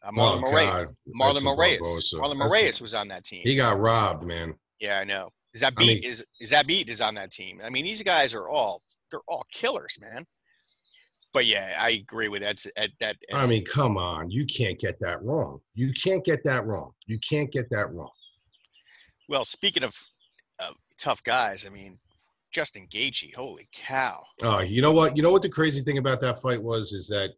Uh, 0.04 0.12
Marlon 0.12 0.44
Oh, 0.46 0.52
Moraes, 0.52 0.72
God. 0.86 0.96
Marlon 1.20 1.42
Moraes, 1.42 1.80
Barbosa. 1.80 2.14
Marlon 2.20 2.38
That's- 2.44 2.74
Moraes 2.74 2.82
was 2.82 2.94
on 2.94 3.08
that 3.10 3.24
team. 3.24 3.42
He 3.44 3.56
got 3.56 3.80
robbed, 3.80 4.26
man. 4.26 4.54
Yeah, 4.80 5.00
I 5.00 5.04
know. 5.04 5.30
Zabit 5.58 5.74
I 5.78 5.86
mean- 5.86 6.04
is 6.04 6.24
Zabit 6.44 6.90
is 6.90 7.02
on 7.02 7.16
that 7.16 7.32
team. 7.32 7.62
I 7.64 7.70
mean, 7.70 7.84
these 7.86 8.04
guys 8.04 8.34
are 8.34 8.48
all 8.50 8.82
they're 9.10 9.22
all 9.28 9.46
killers, 9.52 9.98
man. 10.02 10.26
But 11.36 11.48
yeah, 11.48 11.76
I 11.78 11.90
agree 11.90 12.30
with 12.30 12.44
that. 12.44 12.66
That, 12.78 12.92
that 13.02 13.18
I 13.34 13.46
mean, 13.46 13.66
come 13.66 13.98
on. 13.98 14.32
You 14.32 14.46
can't 14.46 14.80
get 14.80 14.98
that 15.02 15.22
wrong. 15.22 15.60
You 15.74 15.92
can't 15.92 16.24
get 16.24 16.42
that 16.46 16.66
wrong. 16.66 16.92
You 17.08 17.20
can't 17.30 17.52
get 17.52 17.70
that 17.72 17.92
wrong. 17.92 18.10
well, 19.28 19.44
speaking 19.44 19.84
of 19.84 19.94
uh, 20.60 20.72
tough 20.98 21.22
guys, 21.24 21.66
I 21.66 21.70
mean, 21.72 22.00
Justin 22.54 22.88
Gaethje, 22.90 23.36
holy 23.36 23.68
cow! 23.74 24.24
Uh, 24.42 24.64
you 24.66 24.82
know 24.82 24.94
what? 24.94 25.18
You 25.18 25.24
know 25.24 25.32
what 25.34 25.42
the 25.42 25.50
crazy 25.50 25.82
thing 25.82 25.98
about 25.98 26.22
that 26.22 26.38
fight 26.38 26.64
was 26.64 26.94
is 26.94 27.10
that 27.10 27.32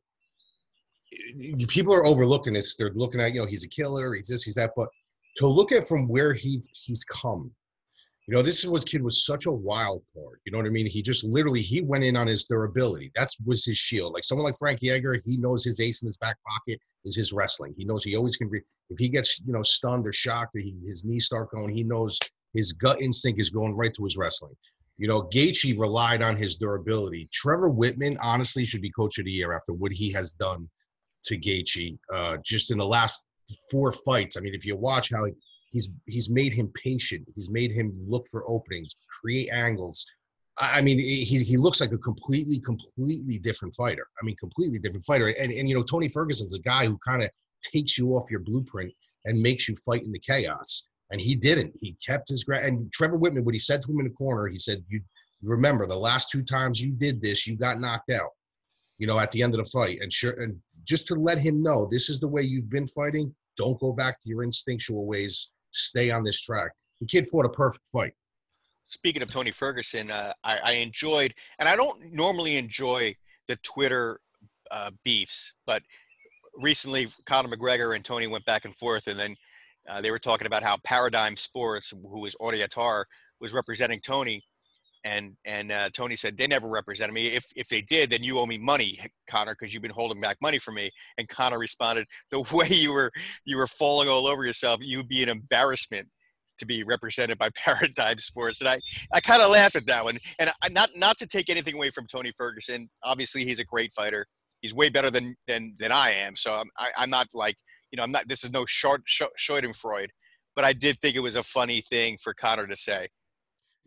people 1.68 1.92
are 1.92 2.06
overlooking 2.06 2.54
this. 2.54 2.75
They're 2.75 2.92
looking 2.94 3.20
at 3.20 3.34
you 3.34 3.42
know 3.42 3.48
he's 3.48 3.63
a 3.63 3.70
killer, 3.70 4.13
he's 4.13 4.27
this, 4.27 4.44
he's 4.44 4.56
that, 4.56 4.74
but 4.75 4.89
to 5.38 5.48
look 5.48 5.72
at 5.72 5.86
from 5.86 6.08
where 6.08 6.34
he 6.34 6.62
he's 6.86 7.04
come, 7.04 7.50
you 8.27 8.36
know, 8.36 8.41
this 8.41 8.65
was 8.65 8.84
kid 8.84 9.01
was 9.01 9.25
such 9.25 9.46
a 9.46 9.51
wild 9.51 10.03
card. 10.13 10.39
You 10.46 10.51
know 10.51 10.57
what 10.57 10.67
I 10.67 10.69
mean? 10.69 10.86
He 10.86 11.01
just 11.01 11.24
literally 11.24 11.62
he 11.62 11.81
went 11.81 12.03
in 12.03 12.17
on 12.17 12.27
his 12.27 12.43
durability. 12.43 13.10
That's 13.15 13.38
was 13.46 13.63
his 13.63 13.77
shield. 13.77 14.13
Like 14.13 14.25
someone 14.25 14.43
like 14.43 14.57
Frankie 14.60 14.89
Edgar, 14.89 15.22
he 15.25 15.38
knows 15.38 15.63
his 15.63 15.79
ace 15.79 16.03
in 16.03 16.07
his 16.07 16.17
back 16.17 16.36
pocket 16.46 16.81
is 17.05 17.15
his 17.15 17.31
wrestling. 17.31 17.74
He 17.77 17.86
knows 17.86 18.03
he 18.03 18.17
always 18.17 18.36
can. 18.36 18.50
Re- 18.50 18.63
if 18.89 19.00
he 19.00 19.07
gets 19.07 19.41
you 19.46 19.53
know 19.53 19.62
stunned 19.62 20.05
or 20.05 20.12
shocked 20.12 20.55
or 20.55 20.60
he, 20.60 20.75
his 20.86 21.05
knees 21.05 21.27
start 21.27 21.51
going, 21.51 21.74
he 21.74 21.84
knows 21.84 22.19
his 22.53 22.74
gut 22.74 23.01
instinct 23.01 23.39
is 23.39 23.50
going 23.50 23.74
right 23.74 23.93
to 23.93 24.03
his 24.03 24.17
wrestling. 24.17 24.55
You 24.98 25.07
know, 25.07 25.24
Gaethje 25.24 25.79
relied 25.79 26.22
on 26.22 26.36
his 26.36 26.57
durability. 26.57 27.29
Trevor 27.31 27.69
Wittman 27.69 28.17
honestly 28.19 28.65
should 28.65 28.81
be 28.81 28.91
coach 28.91 29.19
of 29.19 29.25
the 29.25 29.31
year 29.31 29.53
after 29.53 29.72
what 29.72 29.93
he 29.93 30.12
has 30.12 30.34
done 30.34 30.67
to 31.25 31.38
Gaethje 31.38 31.98
uh, 32.13 32.38
just 32.43 32.72
in 32.72 32.77
the 32.77 32.86
last 32.86 33.25
four 33.72 33.93
fights. 33.93 34.36
I 34.36 34.41
mean, 34.41 34.53
if 34.53 34.65
you 34.65 34.75
watch 34.75 35.12
how 35.12 35.27
he's 35.77 35.89
he's 36.05 36.29
made 36.29 36.53
him 36.53 36.72
patient, 36.84 37.24
he's 37.36 37.51
made 37.51 37.72
him 37.72 37.93
look 38.07 38.25
for 38.31 38.50
openings, 38.50 38.96
create 39.22 39.50
angles. 39.51 40.05
I 40.60 40.81
mean, 40.81 40.98
he 40.98 41.24
he 41.24 41.55
looks 41.55 41.79
like 41.79 41.91
a 41.91 42.00
completely 42.00 42.60
completely 42.60 43.38
different 43.38 43.75
fighter. 43.75 44.07
I 44.19 44.25
mean, 44.25 44.36
completely 44.38 44.79
different 44.79 45.05
fighter. 45.05 45.27
And 45.27 45.51
and 45.51 45.69
you 45.69 45.75
know, 45.75 45.84
Tony 45.84 46.07
Ferguson's 46.07 46.55
a 46.55 46.60
guy 46.60 46.88
who 46.88 46.98
kind 46.98 47.24
of 47.24 47.29
takes 47.62 47.98
you 47.98 48.13
off 48.15 48.31
your 48.31 48.39
blueprint 48.39 48.91
and 49.25 49.39
makes 49.39 49.69
you 49.69 49.75
fight 49.75 50.03
in 50.03 50.12
the 50.12 50.19
chaos. 50.19 50.88
And 51.12 51.22
he 51.22 51.36
didn't. 51.36 51.74
He 51.79 51.96
kept 52.05 52.27
his 52.29 52.43
gra- 52.43 52.65
and 52.65 52.91
Trevor 52.91 53.19
Wittman, 53.19 53.43
what 53.43 53.53
he 53.53 53.60
said 53.60 53.81
to 53.81 53.91
him 53.91 54.00
in 54.00 54.07
the 54.07 54.17
corner, 54.24 54.48
he 54.48 54.57
said, 54.57 54.84
"You 54.89 55.01
remember 55.43 55.86
the 55.86 55.96
last 56.10 56.31
two 56.31 56.43
times 56.43 56.81
you 56.81 56.91
did 56.91 57.22
this, 57.22 57.46
you 57.46 57.55
got 57.55 57.79
knocked 57.79 58.12
out." 58.12 58.31
You 58.98 59.05
know, 59.05 59.19
at 59.19 59.29
the 59.29 59.43
end 59.43 59.53
of 59.53 59.63
the 59.63 59.69
fight, 59.69 60.00
and 60.01 60.12
sure, 60.12 60.34
and 60.41 60.60
just 60.84 61.05
to 61.07 61.13
let 61.13 61.38
him 61.38 61.62
know 61.62 61.86
this 61.86 62.10
is 62.10 62.19
the 62.19 62.27
way 62.27 62.41
you've 62.41 62.72
been 62.72 62.88
fighting. 62.88 63.36
Don't 63.57 63.79
go 63.79 63.91
back 63.91 64.19
to 64.22 64.29
your 64.29 64.43
instinctual 64.43 65.05
ways. 65.05 65.51
Stay 65.71 66.12
on 66.12 66.24
this 66.24 66.41
track. 66.41 66.71
The 67.01 67.07
kid 67.07 67.27
fought 67.27 67.45
a 67.45 67.50
perfect 67.50 67.88
fight. 67.88 68.13
Speaking 68.88 69.21
of 69.21 69.31
Tony 69.31 69.51
Ferguson, 69.51 70.09
uh, 70.09 70.31
I, 70.43 70.59
I 70.63 70.71
enjoyed, 70.74 71.33
and 71.59 71.67
I 71.67 71.75
don't 71.75 72.13
normally 72.13 72.55
enjoy 72.55 73.15
the 73.47 73.57
Twitter 73.57 74.19
uh, 74.71 74.91
beefs, 75.03 75.53
but 75.65 75.83
recently 76.55 77.07
Conor 77.25 77.50
McGregor 77.50 77.95
and 77.95 78.03
Tony 78.03 78.27
went 78.27 78.45
back 78.45 78.65
and 78.65 78.75
forth, 78.75 79.07
and 79.07 79.19
then 79.19 79.36
uh, 79.88 80.01
they 80.01 80.12
were 80.12 80.19
talking 80.19 80.47
about 80.47 80.63
how 80.63 80.77
Paradigm 80.83 81.36
Sports, 81.36 81.93
who 82.01 82.25
is 82.25 82.36
Audie 82.39 82.62
Attar, 82.62 83.05
was 83.39 83.53
representing 83.53 84.00
Tony, 84.00 84.43
and 85.04 85.36
and 85.46 85.72
uh, 85.72 85.89
Tony 85.94 86.16
said 86.16 86.38
they 86.38 86.48
never 86.48 86.68
represented 86.68 87.13
me. 87.13 87.27
If 87.27 87.46
if 87.56 87.68
they 87.70 87.82
did, 87.82 88.10
then 88.10 88.24
you 88.24 88.39
owe 88.39 88.46
me 88.46 88.58
money, 88.58 89.00
Conor, 89.27 89.56
because 89.58 89.74
you've 89.74 89.84
been 89.84 89.92
holding 89.92 90.22
back 90.22 90.38
money 90.42 90.60
from 90.60 90.75
me. 90.75 90.92
And 91.18 91.27
Conor 91.27 91.60
responded, 91.60 92.07
the 92.31 92.40
way 92.53 92.68
you 92.70 92.94
were 92.94 93.12
you 93.46 93.57
were 93.57 93.68
falling 93.68 94.10
all 94.10 94.27
over 94.27 94.46
yourself, 94.46 94.79
you'd 94.81 95.07
be 95.07 95.24
an 95.24 95.29
embarrassment 95.29 96.10
to 96.57 96.66
be 96.66 96.83
represented 96.83 97.38
by 97.38 97.50
Paradigm 97.55 98.20
Sports. 98.20 98.62
And 98.62 98.70
I, 98.70 98.79
I 99.14 99.20
kind 99.22 99.42
of 99.42 99.51
laughed 99.51 99.75
at 99.75 99.86
that 99.88 100.03
one. 100.03 100.18
And 100.40 100.51
I, 100.62 100.70
not 100.70 100.90
not 100.96 101.18
to 101.20 101.27
take 101.27 101.50
anything 101.50 101.75
away 101.75 101.90
from 101.90 102.07
Tony 102.07 102.31
Ferguson. 102.36 102.90
Obviously, 103.03 103.46
he's 103.46 103.60
a 103.60 103.66
great 103.66 103.94
fighter. 103.94 104.25
He's 104.62 104.74
way 104.74 104.90
better 104.90 105.12
than 105.12 105.36
than 105.48 105.74
than 105.79 105.92
I 105.92 106.12
am. 106.12 106.36
So 106.36 106.53
I'm 106.53 106.70
I, 106.77 106.90
I'm 106.98 107.10
not 107.10 107.27
like 107.33 107.55
you 107.92 107.98
know 107.98 108.03
I'm 108.03 108.12
not. 108.12 108.27
This 108.27 108.44
is 108.44 108.51
no 108.51 108.66
short 108.66 109.03
sh- 109.05 109.22
Schadenfreude. 109.40 110.10
But 110.55 110.66
I 110.66 110.74
did 110.74 111.00
think 111.00 111.16
it 111.16 111.20
was 111.20 111.36
a 111.36 111.44
funny 111.44 111.81
thing 111.81 112.18
for 112.22 112.33
Conor 112.33 112.66
to 112.66 112.75
say. 112.75 113.10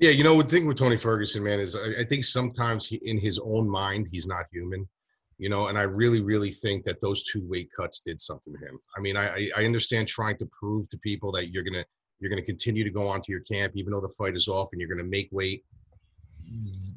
Yeah, 0.01 0.13
you 0.13 0.25
know, 0.25 0.41
the 0.41 0.49
thing 0.49 0.67
with 0.67 0.79
Tony 0.79 0.97
Ferguson, 0.97 1.45
man, 1.45 1.61
is 1.61 1.77
I, 1.77 2.01
I 2.01 2.05
think 2.05 2.25
sometimes 2.25 2.89
he, 2.89 2.97
in 3.05 3.19
his 3.19 3.39
own 3.39 3.69
mind, 3.69 4.09
he's 4.11 4.27
not 4.27 4.47
human. 4.51 4.89
You 5.37 5.49
know, 5.51 5.69
and 5.69 5.79
I 5.79 5.83
really, 5.83 6.21
really 6.23 6.51
think 6.51 6.85
that 6.85 7.01
those 7.01 7.25
two 7.25 7.47
weight 7.47 7.71
cuts 7.75 8.01
did 8.01 8.21
something 8.21 8.53
to 8.55 8.59
him. 8.59 8.79
I 8.97 9.01
mean, 9.01 9.17
I, 9.17 9.51
I- 9.57 9.65
understand 9.65 10.09
trying 10.09 10.37
to 10.39 10.47
prove 10.47 10.89
to 10.89 10.99
people 10.99 11.33
that 11.33 11.51
you're 11.51 11.63
gonna 11.63 11.85
you're 12.19 12.31
gonna 12.31 12.43
continue 12.43 12.83
to 12.85 12.91
go 12.91 13.09
onto 13.09 13.31
your 13.33 13.41
camp, 13.41 13.73
even 13.77 13.93
though 13.93 14.01
the 14.01 14.15
fight 14.19 14.37
is 14.37 14.49
off, 14.49 14.71
and 14.73 14.81
you're 14.81 14.91
gonna 14.91 15.09
make 15.09 15.29
weight. 15.33 15.65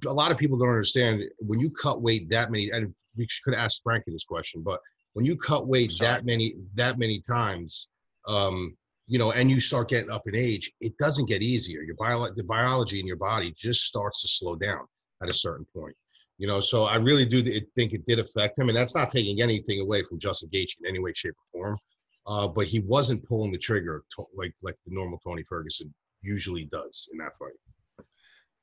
A 0.07 0.13
lot 0.13 0.31
of 0.31 0.37
people 0.37 0.57
don't 0.57 0.69
understand 0.69 1.23
when 1.39 1.59
you 1.59 1.71
cut 1.71 2.01
weight 2.01 2.29
that 2.29 2.51
many, 2.51 2.69
and 2.71 2.93
we 3.17 3.27
could 3.43 3.53
ask 3.53 3.81
Frankie 3.83 4.11
this 4.11 4.23
question, 4.25 4.61
but 4.61 4.79
when 5.13 5.25
you 5.25 5.37
cut 5.37 5.67
weight 5.67 5.91
that 5.99 6.25
many 6.25 6.55
that 6.75 6.97
many 6.97 7.21
times, 7.21 7.89
um, 8.27 8.75
you 9.13 9.19
know, 9.19 9.31
and 9.31 9.47
you 9.47 9.59
start 9.59 9.89
getting 9.89 10.09
up 10.09 10.23
in 10.25 10.35
age, 10.35 10.71
it 10.81 10.97
doesn't 10.97 11.29
get 11.29 11.43
easier. 11.43 11.83
Your 11.83 11.95
bio, 11.97 12.25
the 12.35 12.43
biology 12.43 12.99
in 12.99 13.05
your 13.05 13.15
body 13.17 13.53
just 13.55 13.81
starts 13.83 14.23
to 14.23 14.27
slow 14.27 14.55
down 14.55 14.87
at 15.21 15.29
a 15.29 15.33
certain 15.33 15.67
point. 15.71 15.95
You 16.39 16.47
know, 16.47 16.59
so 16.59 16.85
I 16.85 16.95
really 16.95 17.23
do 17.23 17.43
think 17.43 17.93
it 17.93 18.05
did 18.05 18.17
affect 18.17 18.57
him, 18.57 18.69
and 18.69 18.77
that's 18.77 18.95
not 18.95 19.11
taking 19.11 19.39
anything 19.39 19.81
away 19.81 20.01
from 20.01 20.17
Justin 20.17 20.49
Gaethje 20.49 20.77
in 20.81 20.89
any 20.89 20.97
way, 20.97 21.13
shape, 21.13 21.35
or 21.35 21.61
form. 21.61 21.77
Uh, 22.25 22.47
but 22.47 22.65
he 22.65 22.79
wasn't 22.79 23.23
pulling 23.27 23.51
the 23.51 23.57
trigger 23.59 24.03
to, 24.15 24.25
like 24.35 24.55
like 24.63 24.77
the 24.87 24.91
normal 24.91 25.19
Tony 25.23 25.43
Ferguson 25.47 25.93
usually 26.23 26.65
does 26.65 27.07
in 27.11 27.19
that 27.19 27.35
fight. 27.35 28.07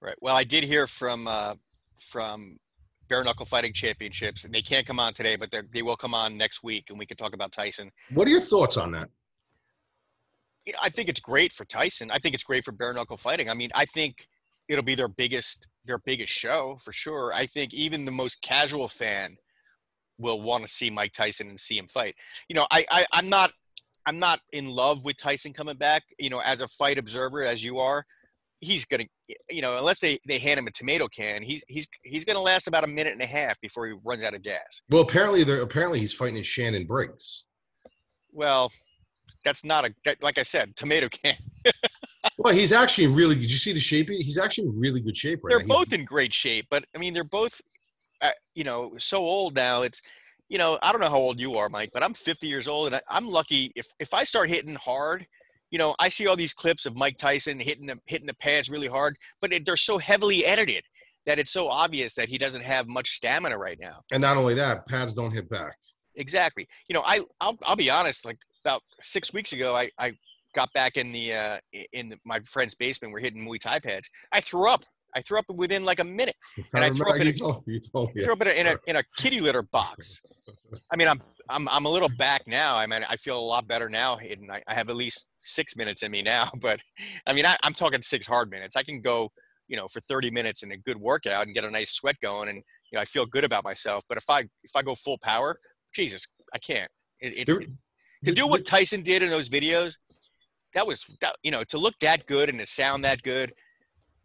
Right. 0.01 0.17
Well, 0.21 0.35
I 0.35 0.43
did 0.43 0.65
hear 0.65 0.89
from 0.89 1.29
uh, 1.29 1.55
from 2.01 2.59
Bare 3.09 3.23
Knuckle 3.23 3.47
Fighting 3.47 3.73
Championships, 3.73 4.43
and 4.43 4.53
they 4.53 4.63
can't 4.63 4.85
come 4.85 4.99
on 4.99 5.13
today, 5.13 5.37
but 5.37 5.55
they 5.73 5.83
will 5.83 5.97
come 5.97 6.13
on 6.13 6.37
next 6.37 6.65
week, 6.65 6.91
and 6.91 6.99
we 6.99 7.07
can 7.07 7.17
talk 7.17 7.37
about 7.37 7.53
Tyson. 7.53 7.93
What 8.15 8.27
are 8.27 8.33
your 8.33 8.41
thoughts 8.41 8.77
on 8.77 8.91
that? 8.93 9.11
You 10.67 10.73
know, 10.73 10.79
I 10.83 10.89
think 10.89 11.09
it's 11.09 11.21
great 11.21 11.53
for 11.53 11.65
Tyson. 11.65 12.11
I 12.11 12.19
think 12.19 12.35
it's 12.35 12.45
great 12.45 12.65
for 12.65 12.73
bare 12.73 12.93
knuckle 12.93 13.17
fighting. 13.17 13.49
I 13.49 13.55
mean, 13.55 13.71
I 13.75 13.85
think 13.85 14.27
it'll 14.69 14.85
be 14.85 14.95
their 14.95 15.09
biggest 15.09 15.67
their 15.85 15.99
biggest 15.99 16.33
show 16.33 16.77
for 16.81 16.93
sure. 16.93 17.33
I 17.35 17.47
think 17.47 17.73
even 17.75 18.05
the 18.05 18.13
most 18.13 18.43
casual 18.43 18.89
fan 18.89 19.37
will 20.19 20.41
want 20.41 20.65
to 20.65 20.69
see 20.71 20.91
Mike 20.91 21.13
Tyson 21.13 21.49
and 21.49 21.59
see 21.59 21.79
him 21.79 21.89
fight. 21.89 22.15
You 22.49 22.55
know, 22.55 22.67
I, 22.71 22.85
I 22.91 23.07
I'm 23.13 23.29
not 23.29 23.53
I'm 24.07 24.19
not 24.19 24.41
in 24.53 24.67
love 24.67 25.05
with 25.05 25.17
Tyson 25.17 25.53
coming 25.53 25.77
back. 25.77 26.05
You 26.19 26.31
know, 26.31 26.41
as 26.41 26.61
a 26.61 26.69
fight 26.69 26.99
observer, 26.99 27.43
as 27.43 27.65
you 27.65 27.79
are, 27.79 28.05
he's 28.61 28.85
gonna 28.85 29.05
you 29.51 29.63
know 29.63 29.79
unless 29.79 29.99
they 30.01 30.19
they 30.27 30.39
hand 30.39 30.59
him 30.59 30.67
a 30.67 30.71
tomato 30.71 31.09
can, 31.09 31.43
he's 31.43 31.65
he's 31.69 31.89
he's 32.03 32.25
gonna 32.25 32.41
last 32.41 32.69
about 32.69 32.85
a 32.85 32.89
minute 32.89 33.13
and 33.13 33.23
a 33.23 33.27
half 33.27 33.61
before 33.61 33.87
he 33.87 33.95
runs 34.05 34.23
out 34.23 34.35
of 34.35 34.43
gas. 34.43 34.83
Well, 34.91 35.03
apparently, 35.03 35.45
they're 35.45 35.63
apparently 35.63 36.01
he's 36.01 36.13
fighting 36.13 36.37
in 36.37 36.43
Shannon 36.43 36.87
Briggs. 36.87 37.45
Well, 38.33 38.71
that's 39.45 39.65
not 39.65 39.85
a 39.85 39.95
that, 40.05 40.23
like 40.23 40.39
I 40.39 40.43
said, 40.43 40.77
tomato 40.77 41.09
can. 41.09 41.37
Well, 42.39 42.55
he's 42.55 42.73
actually 42.73 43.05
in 43.05 43.15
really. 43.15 43.35
Did 43.35 43.51
you 43.51 43.57
see 43.57 43.73
the 43.73 43.81
shape? 43.81 44.09
He's 44.09 44.39
actually 44.39 44.69
in 44.69 44.79
really 44.79 45.01
good 45.01 45.17
shape 45.17 45.41
right 45.43 45.51
they're 45.51 45.67
now. 45.67 45.75
Both 45.75 45.93
in 45.93 46.05
great 46.05 46.33
shape, 46.33 46.67
but 46.71 46.85
I 46.95 46.99
mean, 46.99 47.15
they're 47.15 47.25
both, 47.25 47.61
uh, 48.21 48.31
you 48.55 48.65
know, 48.65 48.93
so 48.99 49.19
old 49.19 49.55
now. 49.55 49.83
It's, 49.83 50.03
you 50.49 50.59
know, 50.59 50.79
I 50.83 50.93
don't 50.93 51.01
know 51.01 51.09
how 51.09 51.19
old 51.19 51.41
you 51.41 51.55
are, 51.55 51.69
Mike, 51.69 51.91
but 51.93 52.03
I'm 52.03 52.15
50 52.15 52.47
years 52.47 52.69
old, 52.69 52.89
and 52.89 52.97
I, 52.97 53.01
I'm 53.09 53.27
lucky 53.27 53.73
if 53.75 53.89
if 53.99 54.13
I 54.13 54.25
start 54.25 54.49
hitting 54.51 54.75
hard. 54.75 55.27
You 55.71 55.79
know, 55.79 55.95
I 55.99 56.09
see 56.09 56.27
all 56.27 56.37
these 56.37 56.53
clips 56.53 56.85
of 56.85 56.97
Mike 56.97 57.17
Tyson 57.17 57.59
hitting 57.59 57.87
the 57.87 57.99
hitting 58.07 58.27
the 58.27 58.35
pads 58.35 58.69
really 58.69 58.89
hard, 58.89 59.17
but 59.41 59.53
it, 59.53 59.65
they're 59.65 59.77
so 59.77 59.99
heavily 59.99 60.45
edited 60.45 60.85
that 61.27 61.39
it's 61.39 61.53
so 61.53 61.69
obvious 61.69 62.15
that 62.15 62.29
he 62.29 62.39
doesn't 62.39 62.65
have 62.65 62.89
much 62.89 63.11
stamina 63.11 63.57
right 63.57 63.79
now. 63.79 64.01
and 64.13 64.23
not 64.23 64.37
only 64.37 64.55
that, 64.55 64.87
pads 64.89 65.15
don't 65.15 65.31
hit 65.31 65.49
back. 65.49 65.77
Exactly. 66.17 66.67
You 66.89 66.95
know, 66.95 67.03
I 67.05 67.21
I'll, 67.41 67.59
I'll 67.63 67.77
be 67.77 67.91
honest. 67.91 68.25
Like 68.25 68.39
about 68.65 68.83
six 69.01 69.33
weeks 69.33 69.53
ago, 69.53 69.75
I 69.75 69.91
I 69.99 70.13
got 70.55 70.73
back 70.73 70.97
in 70.97 71.13
the 71.13 71.33
uh, 71.35 71.59
in 71.93 72.09
the, 72.11 72.19
my 72.25 72.41
friend's 72.41 72.75
basement. 72.75 73.13
We're 73.13 73.21
hitting 73.21 73.45
Muay 73.47 73.59
Thai 73.61 73.81
pads. 73.81 74.09
I 74.33 74.41
threw 74.41 74.69
up. 74.71 74.85
I 75.15 75.23
threw 75.23 75.39
up 75.41 75.47
within 75.49 75.85
like 75.85 75.99
a 75.99 76.05
minute. 76.05 76.37
And 76.75 76.85
I 76.85 76.91
threw 76.91 77.05
remember 77.07 77.15
up 77.15 77.21
in 77.21 77.27
a- 77.27 77.33
told, 77.33 77.65
told 77.93 78.11
threw 78.23 78.33
up 78.33 78.41
in 78.43 78.47
a, 78.47 78.51
in 78.51 78.67
a 78.69 78.77
in 78.87 78.97
a 78.97 79.03
kitty 79.17 79.41
litter 79.41 79.63
box. 79.63 80.23
I 80.93 80.97
mean, 80.97 81.09
I'm 81.09 81.19
I'm 81.49 81.69
I'm 81.69 81.85
a 81.85 81.91
little 81.91 82.09
back 82.17 82.43
now. 82.47 82.77
I 82.77 82.87
mean, 82.87 83.05
I 83.09 83.17
feel 83.17 83.39
a 83.39 83.41
lot 83.41 83.67
better 83.67 83.89
now, 83.89 84.17
and 84.19 84.51
I, 84.53 84.63
I 84.69 84.75
have 84.75 84.89
at 84.89 84.97
least 84.97 85.27
six 85.43 85.77
minutes 85.77 86.03
in 86.03 86.11
me 86.13 86.23
now. 86.23 86.51
But 86.61 86.81
I 87.27 87.33
mean, 87.33 87.47
I, 87.47 87.57
I'm 87.65 87.73
talking 87.75 88.03
six 88.03 88.27
hard 88.27 88.51
minutes. 88.51 88.77
I 88.77 88.83
can 88.85 89.01
go, 89.01 89.33
you 89.69 89.77
know, 89.77 89.89
for 89.89 90.01
30 90.01 90.31
minutes 90.31 90.63
in 90.63 90.71
a 90.73 90.77
good 90.77 90.99
workout 90.99 91.47
and 91.47 91.55
get 91.55 91.65
a 91.65 91.71
nice 91.71 91.91
sweat 91.93 92.17
going, 92.23 92.49
and 92.49 92.59
you 92.93 92.97
know, 92.97 93.01
I 93.01 93.05
feel 93.05 93.27
good 93.27 93.45
about 93.45 93.65
myself. 93.65 94.05
But 94.09 94.17
if 94.19 94.29
I 94.31 94.41
if 94.63 94.77
I 94.77 94.83
go 94.83 94.95
full 94.95 95.19
power, 95.19 95.57
Jesus, 95.93 96.27
I 96.55 96.59
can't. 96.59 96.91
It, 97.21 97.33
it's 97.37 97.53
There- 97.53 97.63
to 98.25 98.33
do 98.33 98.47
what 98.47 98.65
Tyson 98.65 99.03
did 99.03 99.23
in 99.23 99.31
those 99.31 99.49
videos, 99.49 99.97
that 100.75 100.87
was 100.87 101.05
that, 101.21 101.37
you 101.43 101.51
know 101.51 101.65
to 101.65 101.79
look 101.79 101.95
that 102.01 102.27
good 102.27 102.49
and 102.49 102.59
to 102.59 102.67
sound 102.67 103.05
that 103.05 103.23
good. 103.23 103.53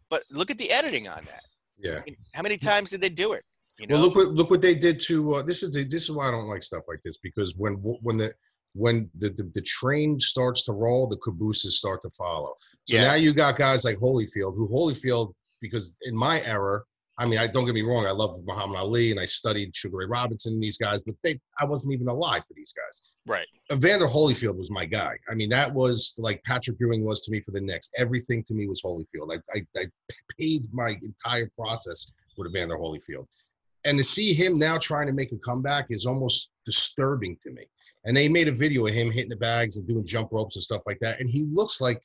But 0.08 0.22
look 0.30 0.50
at 0.50 0.58
the 0.58 0.70
editing 0.70 1.08
on 1.08 1.24
that. 1.24 1.42
yeah. 1.78 1.98
I 2.00 2.02
mean, 2.06 2.16
how 2.32 2.42
many 2.42 2.58
times 2.58 2.90
did 2.90 3.00
they 3.00 3.08
do 3.08 3.32
it? 3.32 3.42
You 3.78 3.86
know, 3.88 3.96
Well, 3.96 4.04
look 4.04 4.14
what 4.14 4.28
look 4.32 4.50
what 4.50 4.62
they 4.62 4.74
did 4.74 5.00
to. 5.06 5.34
Uh, 5.36 5.42
this 5.42 5.62
is 5.62 5.72
the, 5.74 5.84
this 5.84 6.08
is 6.08 6.16
why 6.16 6.28
I 6.28 6.30
don't 6.30 6.48
like 6.48 6.62
stuff 6.62 6.84
like 6.88 7.00
this 7.04 7.18
because 7.22 7.56
when 7.56 7.74
when 7.74 8.16
the 8.16 8.32
when 8.74 9.08
the, 9.14 9.30
the, 9.30 9.50
the 9.54 9.62
train 9.62 10.20
starts 10.20 10.64
to 10.66 10.72
roll, 10.72 11.06
the 11.08 11.16
cabooses 11.16 11.78
start 11.78 12.02
to 12.02 12.10
follow. 12.10 12.54
So 12.84 12.96
Yeah. 12.96 13.02
now 13.04 13.14
you 13.14 13.32
got 13.32 13.56
guys 13.56 13.84
like 13.86 13.96
Holyfield, 13.96 14.54
who 14.54 14.68
Holyfield, 14.68 15.32
because 15.62 15.96
in 16.02 16.14
my 16.14 16.42
era, 16.44 16.82
I 17.18 17.24
mean, 17.24 17.38
I 17.38 17.46
don't 17.46 17.64
get 17.64 17.74
me 17.74 17.80
wrong, 17.80 18.04
I 18.04 18.10
love 18.10 18.36
Muhammad 18.44 18.76
Ali 18.76 19.10
and 19.12 19.18
I 19.18 19.24
studied 19.24 19.74
Sugar 19.74 19.96
Ray 19.96 20.06
Robinson 20.06 20.52
and 20.52 20.62
these 20.62 20.76
guys, 20.76 21.02
but 21.02 21.14
they 21.24 21.40
I 21.58 21.64
wasn't 21.64 21.94
even 21.94 22.08
alive 22.08 22.44
for 22.46 22.52
these 22.54 22.74
guys. 22.74 23.00
Right? 23.26 23.46
Evander 23.72 24.06
Holyfield 24.06 24.56
was 24.56 24.70
my 24.70 24.84
guy. 24.84 25.16
I 25.30 25.34
mean, 25.34 25.48
that 25.50 25.72
was 25.72 26.14
like 26.18 26.42
Patrick 26.44 26.76
Ewing 26.80 27.04
was 27.04 27.22
to 27.22 27.32
me 27.32 27.40
for 27.40 27.50
the 27.50 27.60
Knicks. 27.60 27.90
Everything 27.96 28.44
to 28.44 28.54
me 28.54 28.66
was 28.68 28.82
Holyfield. 28.82 29.32
I, 29.32 29.38
I, 29.54 29.80
I 29.80 29.86
paved 30.38 30.68
my 30.72 30.96
entire 31.02 31.50
process 31.58 32.10
with 32.36 32.48
Evander 32.48 32.76
Holyfield. 32.76 33.26
And 33.84 33.98
to 33.98 34.04
see 34.04 34.32
him 34.32 34.58
now 34.58 34.78
trying 34.78 35.06
to 35.06 35.12
make 35.12 35.32
a 35.32 35.38
comeback 35.38 35.86
is 35.90 36.06
almost 36.06 36.52
disturbing 36.64 37.36
to 37.42 37.50
me. 37.50 37.66
And 38.04 38.16
they 38.16 38.28
made 38.28 38.48
a 38.48 38.52
video 38.52 38.86
of 38.86 38.94
him 38.94 39.10
hitting 39.10 39.30
the 39.30 39.36
bags 39.36 39.76
and 39.78 39.86
doing 39.86 40.04
jump 40.04 40.30
ropes 40.32 40.56
and 40.56 40.62
stuff 40.62 40.82
like 40.86 40.98
that. 41.00 41.20
And 41.20 41.28
he 41.28 41.46
looks 41.52 41.80
like 41.80 42.00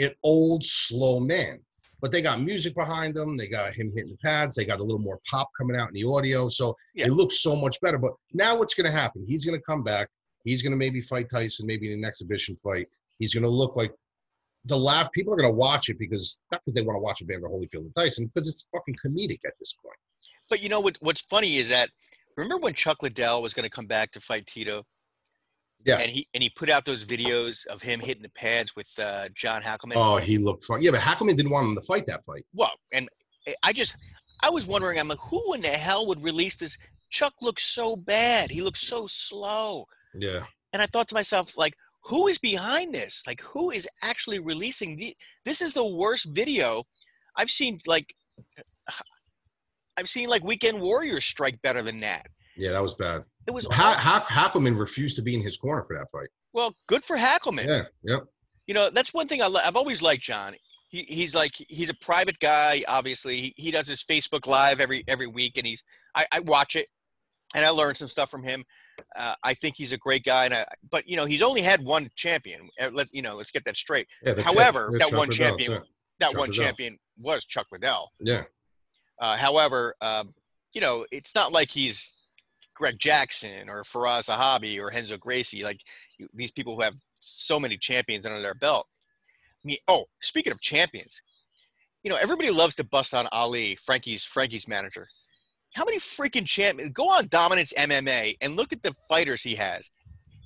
an 0.00 0.10
old, 0.22 0.62
slow 0.62 1.20
man. 1.20 1.60
But 2.00 2.12
they 2.12 2.22
got 2.22 2.40
music 2.40 2.74
behind 2.76 3.16
him. 3.16 3.36
They 3.36 3.48
got 3.48 3.72
him 3.72 3.90
hitting 3.92 4.10
the 4.10 4.16
pads. 4.24 4.54
They 4.54 4.64
got 4.64 4.78
a 4.78 4.84
little 4.84 5.00
more 5.00 5.18
pop 5.28 5.48
coming 5.58 5.76
out 5.76 5.88
in 5.88 5.94
the 5.94 6.04
audio. 6.04 6.46
So 6.46 6.76
Yeah. 6.94 7.06
it 7.06 7.10
looks 7.10 7.40
so 7.40 7.56
much 7.56 7.80
better. 7.80 7.98
But 7.98 8.12
now 8.32 8.56
what's 8.56 8.74
going 8.74 8.86
to 8.88 8.96
happen? 8.96 9.24
He's 9.26 9.44
going 9.44 9.58
to 9.58 9.64
come 9.64 9.82
back. 9.82 10.08
He's 10.44 10.62
going 10.62 10.72
to 10.72 10.76
maybe 10.76 11.00
fight 11.00 11.28
Tyson, 11.28 11.66
maybe 11.66 11.92
in 11.92 11.98
an 11.98 12.04
exhibition 12.04 12.56
fight. 12.56 12.88
He's 13.18 13.34
going 13.34 13.44
to 13.44 13.50
look 13.50 13.76
like 13.76 13.92
the 14.64 14.76
laugh. 14.76 15.10
People 15.12 15.32
are 15.32 15.36
going 15.36 15.50
to 15.50 15.56
watch 15.56 15.88
it 15.88 15.98
because 15.98 16.40
not 16.52 16.60
because 16.64 16.74
they 16.74 16.82
want 16.82 16.96
to 16.96 17.00
watch 17.00 17.20
a 17.20 17.24
Evander 17.24 17.48
Holyfield 17.48 17.80
and 17.80 17.94
Tyson, 17.94 18.26
because 18.26 18.48
it's 18.48 18.68
fucking 18.72 18.94
comedic 18.94 19.40
at 19.46 19.54
this 19.58 19.74
point. 19.82 19.96
But 20.48 20.62
you 20.62 20.68
know 20.68 20.80
what? 20.80 20.96
What's 21.00 21.20
funny 21.20 21.56
is 21.56 21.68
that 21.68 21.90
remember 22.36 22.62
when 22.62 22.74
Chuck 22.74 23.02
Liddell 23.02 23.42
was 23.42 23.54
going 23.54 23.64
to 23.64 23.70
come 23.70 23.86
back 23.86 24.12
to 24.12 24.20
fight 24.20 24.46
Tito? 24.46 24.84
Yeah. 25.84 25.98
And 25.98 26.10
he 26.10 26.28
and 26.34 26.42
he 26.42 26.50
put 26.50 26.70
out 26.70 26.84
those 26.84 27.04
videos 27.04 27.66
of 27.66 27.82
him 27.82 28.00
hitting 28.00 28.22
the 28.22 28.30
pads 28.30 28.74
with 28.74 28.90
uh, 28.98 29.28
John 29.34 29.62
Hackleman. 29.62 29.94
Oh, 29.96 30.16
he 30.16 30.38
looked 30.38 30.64
fun. 30.64 30.82
Yeah, 30.82 30.90
but 30.90 31.00
Hackleman 31.00 31.36
didn't 31.36 31.52
want 31.52 31.68
him 31.68 31.76
to 31.76 31.82
fight 31.82 32.06
that 32.06 32.24
fight. 32.24 32.44
Well, 32.52 32.72
and 32.92 33.08
I 33.62 33.72
just 33.72 33.96
I 34.42 34.50
was 34.50 34.66
wondering, 34.66 34.98
I'm 34.98 35.08
like, 35.08 35.18
who 35.18 35.54
in 35.54 35.62
the 35.62 35.68
hell 35.68 36.06
would 36.06 36.22
release 36.22 36.56
this? 36.56 36.78
Chuck 37.10 37.34
looks 37.40 37.64
so 37.64 37.96
bad. 37.96 38.50
He 38.50 38.60
looks 38.60 38.80
so 38.80 39.06
slow. 39.06 39.86
Yeah. 40.14 40.40
And 40.72 40.82
I 40.82 40.86
thought 40.86 41.08
to 41.08 41.14
myself, 41.14 41.56
like, 41.56 41.74
who 42.04 42.28
is 42.28 42.38
behind 42.38 42.94
this? 42.94 43.22
Like, 43.26 43.40
who 43.40 43.70
is 43.70 43.88
actually 44.02 44.38
releasing 44.38 44.96
the? 44.96 45.16
This 45.44 45.60
is 45.60 45.74
the 45.74 45.86
worst 45.86 46.26
video 46.26 46.84
I've 47.36 47.50
seen. 47.50 47.78
Like, 47.86 48.14
I've 49.96 50.08
seen 50.08 50.28
like 50.28 50.44
Weekend 50.44 50.80
Warriors 50.80 51.24
strike 51.24 51.60
better 51.62 51.82
than 51.82 52.00
that. 52.00 52.26
Yeah, 52.56 52.70
that 52.72 52.82
was 52.82 52.94
bad. 52.94 53.24
It 53.46 53.52
was 53.52 53.66
Ha- 53.70 53.96
ha- 53.98 54.26
Hackleman 54.48 54.78
refused 54.78 55.16
to 55.16 55.22
be 55.22 55.34
in 55.34 55.42
his 55.42 55.56
corner 55.56 55.82
for 55.84 55.96
that 55.96 56.08
fight. 56.10 56.28
well, 56.52 56.74
good 56.86 57.02
for 57.02 57.16
Hackleman. 57.16 57.66
Yeah. 57.66 57.82
Yep. 58.04 58.24
You 58.66 58.74
know, 58.74 58.90
that's 58.90 59.14
one 59.14 59.26
thing 59.26 59.42
I 59.42 59.46
I've 59.46 59.76
always 59.76 60.02
liked 60.02 60.22
John. 60.22 60.54
He, 60.88 61.02
he's 61.02 61.34
like 61.34 61.52
he's 61.68 61.90
a 61.90 61.94
private 61.94 62.38
guy. 62.38 62.84
Obviously, 62.86 63.36
he, 63.38 63.54
he 63.56 63.70
does 63.70 63.88
his 63.88 64.02
Facebook 64.04 64.46
Live 64.46 64.80
every 64.80 65.04
every 65.08 65.26
week, 65.26 65.56
and 65.56 65.66
he's 65.66 65.82
I, 66.14 66.26
I 66.32 66.40
watch 66.40 66.76
it, 66.76 66.88
and 67.54 67.64
I 67.64 67.70
learned 67.70 67.96
some 67.96 68.08
stuff 68.08 68.30
from 68.30 68.42
him. 68.42 68.64
Uh, 69.16 69.34
I 69.44 69.54
think 69.54 69.76
he's 69.76 69.92
a 69.92 69.96
great 69.98 70.24
guy, 70.24 70.46
and 70.46 70.54
I, 70.54 70.64
but 70.90 71.08
you 71.08 71.16
know 71.16 71.24
he's 71.24 71.42
only 71.42 71.62
had 71.62 71.82
one 71.84 72.10
champion. 72.16 72.68
Uh, 72.80 72.90
Let 72.92 73.08
you 73.12 73.22
know, 73.22 73.36
let's 73.36 73.50
get 73.52 73.64
that 73.64 73.76
straight. 73.76 74.08
Yeah. 74.24 74.34
the- 74.34 74.42
However, 74.42 74.90
that 74.98 75.10
one 75.12 75.28
Liddell, 75.28 75.46
champion, 75.46 75.72
yeah. 75.72 75.78
that 76.20 76.30
Chuck 76.30 76.38
one 76.38 76.48
Liddell. 76.48 76.64
champion 76.64 76.98
was 77.18 77.44
Chuck 77.44 77.66
Liddell. 77.72 78.10
Yeah. 78.20 78.44
Uh, 79.20 79.36
however, 79.36 79.94
um, 80.00 80.34
you 80.72 80.80
know, 80.80 81.04
it's 81.10 81.34
not 81.34 81.52
like 81.52 81.70
he's 81.70 82.14
Greg 82.74 82.98
Jackson 82.98 83.68
or 83.68 83.82
Firas 83.82 84.28
Zahabi 84.30 84.78
or 84.78 84.88
Renzo 84.88 85.16
Gracie, 85.16 85.64
like 85.64 85.80
these 86.34 86.50
people 86.52 86.76
who 86.76 86.82
have 86.82 86.94
so 87.20 87.58
many 87.58 87.76
champions 87.76 88.26
under 88.26 88.40
their 88.40 88.54
belt. 88.54 88.86
I 89.64 89.66
mean, 89.66 89.78
oh, 89.88 90.04
speaking 90.20 90.52
of 90.52 90.60
champions, 90.60 91.20
you 92.04 92.10
know, 92.10 92.16
everybody 92.16 92.50
loves 92.50 92.76
to 92.76 92.84
bust 92.84 93.12
on 93.14 93.26
Ali, 93.32 93.74
Frankie's 93.74 94.24
Frankie's 94.24 94.68
manager. 94.68 95.08
How 95.78 95.84
many 95.84 95.98
freaking 95.98 96.44
champions? 96.44 96.90
Go 96.92 97.04
on 97.04 97.28
Dominance 97.28 97.72
MMA 97.78 98.36
and 98.40 98.56
look 98.56 98.72
at 98.72 98.82
the 98.82 98.92
fighters 99.08 99.42
he 99.42 99.54
has. 99.54 99.90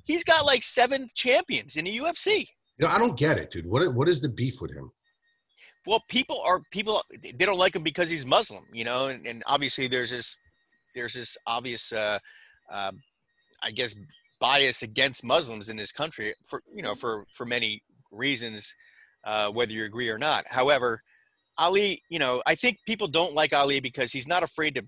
He's 0.05 0.25
got 0.25 0.45
like 0.45 0.63
seven 0.63 1.09
champions 1.15 1.77
in 1.77 1.87
the 1.87 1.97
UFC. 1.97 2.49
You 2.79 2.87
know, 2.87 2.89
I 2.89 2.99
don't 2.99 3.17
get 3.17 3.39
it, 3.39 3.51
dude. 3.51 3.67
What 3.67 3.95
what 3.95 4.09
is 4.09 4.21
the 4.21 4.29
beef 4.29 4.61
with 4.61 4.75
him? 4.75 4.91
well 5.87 6.03
people 6.09 6.41
are 6.45 6.61
people 6.71 7.03
they 7.23 7.45
don't 7.45 7.59
like 7.59 7.75
him 7.75 7.83
because 7.83 8.11
he's 8.11 8.25
muslim 8.27 8.65
you 8.73 8.85
know 8.85 9.07
and, 9.07 9.27
and 9.27 9.43
obviously 9.47 9.89
there's 9.89 10.11
this 10.11 10.37
there's 10.95 11.15
this 11.15 11.37
obvious 11.47 11.93
uh, 11.93 12.19
uh, 12.71 12.93
i 13.63 13.71
guess 13.71 13.95
bias 14.41 14.83
against 14.83 15.25
muslims 15.25 15.69
in 15.69 15.77
this 15.77 15.93
country 15.93 16.35
for 16.47 16.63
you 16.75 16.83
know 16.83 16.95
for 16.95 17.25
for 17.33 17.47
many 17.47 17.83
reasons 18.11 18.75
uh, 19.25 19.49
whether 19.51 19.73
you 19.73 19.85
agree 19.85 20.09
or 20.09 20.19
not 20.19 20.45
however 20.49 21.03
ali 21.59 22.03
you 22.09 22.19
know 22.19 22.43
i 22.47 22.55
think 22.55 22.79
people 22.87 23.09
don't 23.09 23.35
like 23.35 23.53
ali 23.53 23.81
because 23.81 24.13
he's 24.13 24.29
not 24.29 24.43
afraid 24.43 24.75
to 24.75 24.85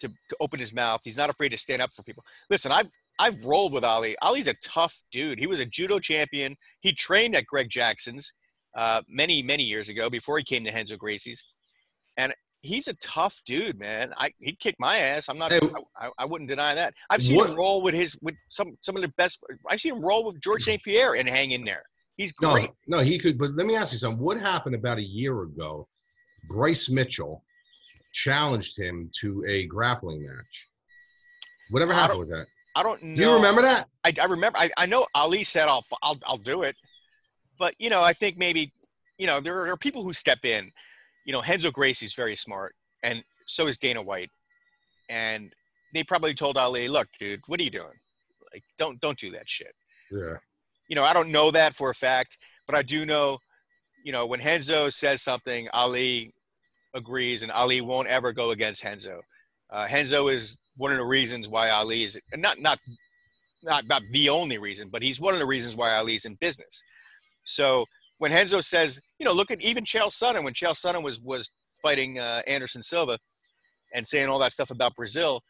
to, 0.00 0.08
to 0.28 0.36
open 0.40 0.58
his 0.60 0.74
mouth 0.74 1.00
he's 1.04 1.16
not 1.16 1.30
afraid 1.30 1.50
to 1.50 1.56
stand 1.56 1.80
up 1.82 1.92
for 1.92 2.02
people 2.02 2.22
listen 2.50 2.70
i've 2.72 2.90
i've 3.18 3.44
rolled 3.44 3.72
with 3.72 3.84
ali 3.84 4.16
ali's 4.22 4.48
a 4.48 4.54
tough 4.62 5.02
dude 5.10 5.38
he 5.38 5.46
was 5.46 5.60
a 5.60 5.66
judo 5.66 5.98
champion 5.98 6.54
he 6.80 6.92
trained 6.92 7.34
at 7.34 7.46
greg 7.46 7.68
jackson's 7.68 8.32
uh, 8.76 9.00
many 9.08 9.42
many 9.42 9.62
years 9.64 9.88
ago 9.88 10.10
before 10.10 10.36
he 10.38 10.44
came 10.44 10.62
to 10.62 10.70
Renzo 10.70 10.96
Gracie's, 10.98 11.46
and 12.18 12.34
he's 12.60 12.88
a 12.88 12.94
tough 12.96 13.40
dude, 13.46 13.78
man. 13.78 14.12
I 14.18 14.32
he'd 14.38 14.60
kick 14.60 14.76
my 14.78 14.98
ass. 14.98 15.30
I'm 15.30 15.38
not. 15.38 15.50
Hey, 15.50 15.60
I, 15.98 16.10
I, 16.18 16.24
wouldn't 16.26 16.50
deny 16.50 16.74
that. 16.74 16.92
I've 17.08 17.22
seen 17.22 17.36
what- 17.36 17.48
him 17.48 17.56
roll 17.56 17.80
with 17.80 17.94
his 17.94 18.18
with 18.20 18.34
some 18.50 18.76
some 18.82 18.94
of 18.94 19.00
the 19.00 19.08
best. 19.16 19.42
I've 19.70 19.80
seen 19.80 19.94
him 19.94 20.02
roll 20.04 20.26
with 20.26 20.40
George 20.42 20.62
St. 20.62 20.82
Pierre 20.82 21.14
and 21.14 21.26
hang 21.26 21.52
in 21.52 21.64
there. 21.64 21.84
He's 22.18 22.34
No, 22.42 22.52
great. 22.52 22.68
no, 22.86 22.98
he 22.98 23.18
could. 23.18 23.38
But 23.38 23.52
let 23.52 23.64
me 23.66 23.76
ask 23.76 23.92
you 23.94 23.98
something. 23.98 24.22
What 24.22 24.38
happened 24.38 24.74
about 24.74 24.98
a 24.98 25.02
year 25.02 25.44
ago? 25.44 25.88
Bryce 26.50 26.90
Mitchell 26.90 27.42
challenged 28.16 28.78
him 28.78 29.10
to 29.20 29.44
a 29.46 29.66
grappling 29.66 30.24
match. 30.24 30.70
Whatever 31.70 31.92
happened 31.92 32.20
with 32.20 32.30
that? 32.30 32.46
I 32.74 32.82
don't 32.82 33.02
know. 33.02 33.16
Do 33.16 33.22
you 33.22 33.34
remember 33.34 33.62
that? 33.62 33.86
I, 34.04 34.12
I 34.20 34.24
remember. 34.24 34.58
I, 34.58 34.70
I 34.76 34.86
know 34.86 35.06
Ali 35.14 35.44
said 35.44 35.68
I'll 35.68 35.84
I'll 36.02 36.18
I'll 36.26 36.38
do 36.38 36.62
it, 36.62 36.76
but 37.58 37.74
you 37.78 37.90
know 37.90 38.02
I 38.02 38.12
think 38.12 38.38
maybe 38.38 38.72
you 39.18 39.26
know 39.26 39.40
there 39.40 39.60
are, 39.60 39.64
there 39.64 39.72
are 39.72 39.78
people 39.78 40.02
who 40.02 40.12
step 40.12 40.44
in. 40.44 40.70
You 41.24 41.32
know 41.32 41.42
Renzo 41.46 41.70
Gracie's 41.70 42.14
very 42.14 42.36
smart, 42.36 42.74
and 43.02 43.22
so 43.46 43.66
is 43.66 43.78
Dana 43.78 44.02
White, 44.02 44.30
and 45.08 45.52
they 45.92 46.04
probably 46.04 46.34
told 46.34 46.56
Ali, 46.56 46.88
"Look, 46.88 47.08
dude, 47.18 47.40
what 47.46 47.60
are 47.60 47.64
you 47.64 47.70
doing? 47.70 47.98
Like, 48.52 48.62
don't 48.78 49.00
don't 49.00 49.18
do 49.18 49.30
that 49.32 49.48
shit." 49.48 49.74
Yeah. 50.10 50.36
You 50.88 50.96
know 50.96 51.04
I 51.04 51.12
don't 51.12 51.32
know 51.32 51.50
that 51.50 51.74
for 51.74 51.90
a 51.90 51.94
fact, 51.94 52.38
but 52.66 52.76
I 52.76 52.82
do 52.82 53.06
know, 53.06 53.38
you 54.04 54.12
know 54.12 54.26
when 54.26 54.40
Renzo 54.40 54.90
says 54.90 55.22
something, 55.22 55.68
Ali 55.72 56.32
agrees, 56.96 57.42
and 57.42 57.52
Ali 57.52 57.80
won't 57.80 58.08
ever 58.08 58.32
go 58.32 58.50
against 58.50 58.84
Renzo. 58.84 59.20
Uh, 59.70 59.86
Renzo 59.92 60.28
is 60.28 60.56
one 60.76 60.90
of 60.90 60.98
the 60.98 61.04
reasons 61.04 61.48
why 61.48 61.70
Ali 61.70 62.02
is 62.02 62.18
not 62.34 62.60
not 62.60 62.78
not 63.62 63.86
not 63.86 64.02
the 64.10 64.28
only 64.28 64.58
reason, 64.58 64.88
but 64.90 65.02
he's 65.02 65.20
one 65.20 65.34
of 65.34 65.40
the 65.40 65.46
reasons 65.46 65.76
why 65.76 65.94
Ali's 65.94 66.24
in 66.24 66.34
business. 66.36 66.82
So 67.44 67.84
when 68.18 68.32
Renzo 68.32 68.60
says, 68.60 69.00
you 69.18 69.26
know, 69.26 69.32
look 69.32 69.50
at 69.50 69.60
even 69.60 69.84
Chael 69.84 70.08
Sonnen 70.08 70.44
when 70.44 70.54
Chael 70.54 70.72
Sonnen 70.72 71.02
was 71.02 71.20
was 71.20 71.52
fighting 71.82 72.18
uh, 72.18 72.42
Anderson 72.46 72.82
Silva 72.82 73.18
and 73.94 74.06
saying 74.06 74.28
all 74.28 74.38
that 74.38 74.52
stuff 74.52 74.70
about 74.70 74.94
Brazil, 74.96 75.42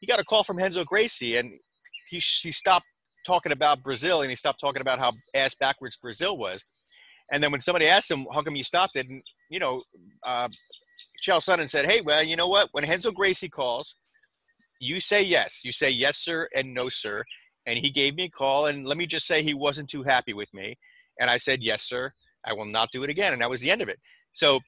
he 0.00 0.06
got 0.06 0.20
a 0.20 0.24
call 0.24 0.44
from 0.44 0.58
Renzo 0.58 0.84
Gracie 0.84 1.36
and 1.36 1.52
he 2.08 2.16
he 2.16 2.52
stopped 2.52 2.86
talking 3.26 3.52
about 3.52 3.82
Brazil 3.82 4.22
and 4.22 4.30
he 4.30 4.36
stopped 4.36 4.60
talking 4.60 4.80
about 4.80 4.98
how 4.98 5.12
ass 5.34 5.54
backwards 5.54 5.96
Brazil 5.96 6.36
was. 6.36 6.64
And 7.30 7.42
then 7.42 7.50
when 7.50 7.60
somebody 7.60 7.86
asked 7.86 8.10
him, 8.10 8.26
"How 8.32 8.42
come 8.42 8.56
you 8.56 8.64
stopped 8.64 8.96
it?" 8.96 9.08
and 9.08 9.22
you 9.50 9.58
know, 9.58 9.82
uh, 10.24 10.48
Chael 11.22 11.38
Sonnen 11.38 11.68
said, 11.68 11.86
"Hey, 11.86 12.00
well, 12.00 12.22
you 12.22 12.36
know 12.36 12.48
what? 12.48 12.68
When 12.72 12.88
Renzo 12.88 13.10
Gracie 13.10 13.48
calls, 13.48 13.96
you 14.80 15.00
say 15.00 15.22
yes. 15.22 15.60
You 15.64 15.72
say 15.72 15.90
yes, 15.90 16.16
sir, 16.18 16.48
and 16.54 16.74
no, 16.74 16.88
sir." 16.88 17.24
And 17.66 17.78
he 17.78 17.90
gave 17.90 18.14
me 18.16 18.24
a 18.24 18.30
call, 18.30 18.66
and 18.66 18.86
let 18.86 18.96
me 18.96 19.06
just 19.06 19.26
say 19.26 19.42
he 19.42 19.54
wasn't 19.54 19.90
too 19.90 20.02
happy 20.02 20.32
with 20.32 20.52
me. 20.54 20.76
And 21.20 21.30
I 21.30 21.36
said, 21.36 21.62
"Yes, 21.62 21.82
sir. 21.82 22.12
I 22.44 22.52
will 22.54 22.64
not 22.64 22.90
do 22.92 23.02
it 23.02 23.10
again." 23.10 23.32
And 23.32 23.42
that 23.42 23.50
was 23.50 23.60
the 23.60 23.70
end 23.70 23.82
of 23.82 23.88
it. 23.88 24.00
So 24.32 24.60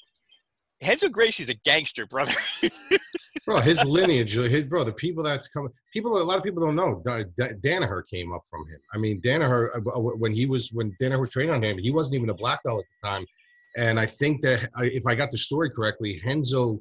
Renzo 0.82 1.08
Gracie's 1.08 1.48
a 1.48 1.54
gangster, 1.54 2.06
brother. 2.06 2.32
Bro, 3.46 3.60
his 3.60 3.84
lineage, 3.84 4.34
his 4.34 4.64
bro, 4.64 4.84
the 4.84 4.92
people 4.92 5.22
that's 5.22 5.48
coming, 5.48 5.70
people, 5.92 6.16
a 6.16 6.22
lot 6.22 6.38
of 6.38 6.44
people 6.44 6.64
don't 6.64 6.76
know. 6.76 7.00
Da- 7.04 7.24
Da- 7.36 7.54
Danaher 7.62 8.06
came 8.06 8.32
up 8.32 8.42
from 8.50 8.66
him. 8.68 8.78
I 8.94 8.98
mean, 8.98 9.20
Danaher, 9.20 9.74
uh, 9.76 10.00
when 10.00 10.32
he 10.32 10.46
was, 10.46 10.70
when 10.72 10.94
Danaher 11.00 11.20
was 11.20 11.32
training 11.32 11.54
on 11.54 11.62
him, 11.62 11.78
he 11.78 11.90
wasn't 11.90 12.16
even 12.16 12.30
a 12.30 12.34
black 12.34 12.62
belt 12.64 12.80
at 12.80 12.86
the 13.02 13.08
time. 13.08 13.26
And 13.76 14.00
I 14.00 14.06
think 14.06 14.40
that 14.42 14.68
if 14.78 15.06
I 15.06 15.14
got 15.14 15.30
the 15.30 15.38
story 15.38 15.70
correctly, 15.70 16.20
Renzo 16.26 16.80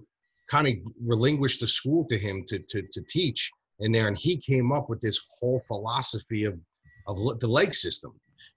kind 0.49 0.67
of 0.67 0.73
relinquished 1.07 1.61
the 1.61 1.67
school 1.67 2.05
to 2.05 2.17
him 2.17 2.43
to, 2.47 2.59
to, 2.59 2.81
to 2.91 3.01
teach 3.07 3.51
in 3.79 3.91
there. 3.91 4.07
And 4.07 4.17
he 4.17 4.37
came 4.37 4.71
up 4.71 4.89
with 4.89 4.99
this 4.99 5.37
whole 5.39 5.59
philosophy 5.67 6.45
of, 6.45 6.59
of 7.07 7.17
the 7.39 7.47
leg 7.47 7.73
system. 7.73 8.13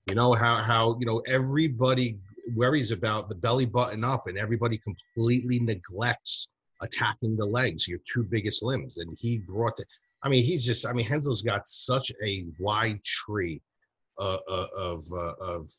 You 0.09 0.17
know 0.17 0.35
how 0.35 0.57
how 0.57 0.97
you 0.99 1.07
know 1.07 1.23
everybody 1.29 2.19
worries 2.57 2.91
about 2.91 3.29
the 3.29 3.37
belly 3.37 3.67
button 3.67 4.03
up, 4.03 4.27
and 4.27 4.37
everybody 4.37 4.79
completely 4.79 5.61
neglects 5.61 6.49
attacking 6.83 7.37
the 7.37 7.47
legs, 7.47 7.88
your 7.88 8.01
two 8.11 8.25
biggest 8.25 8.62
limbs. 8.62 8.99
And 8.99 9.16
he 9.18 9.38
brought 9.38 9.77
the. 9.77 9.85
I 10.23 10.29
mean, 10.29 10.45
he's 10.45 10.64
just. 10.64 10.87
I 10.87 10.92
mean, 10.92 11.07
Renzo's 11.09 11.42
got 11.42 11.66
such 11.66 12.12
a 12.25 12.45
wide 12.59 13.03
tree 13.03 13.61
uh, 14.18 14.38
uh, 14.49 14.66
of 14.77 15.05
uh, 15.14 15.35
of 15.40 15.71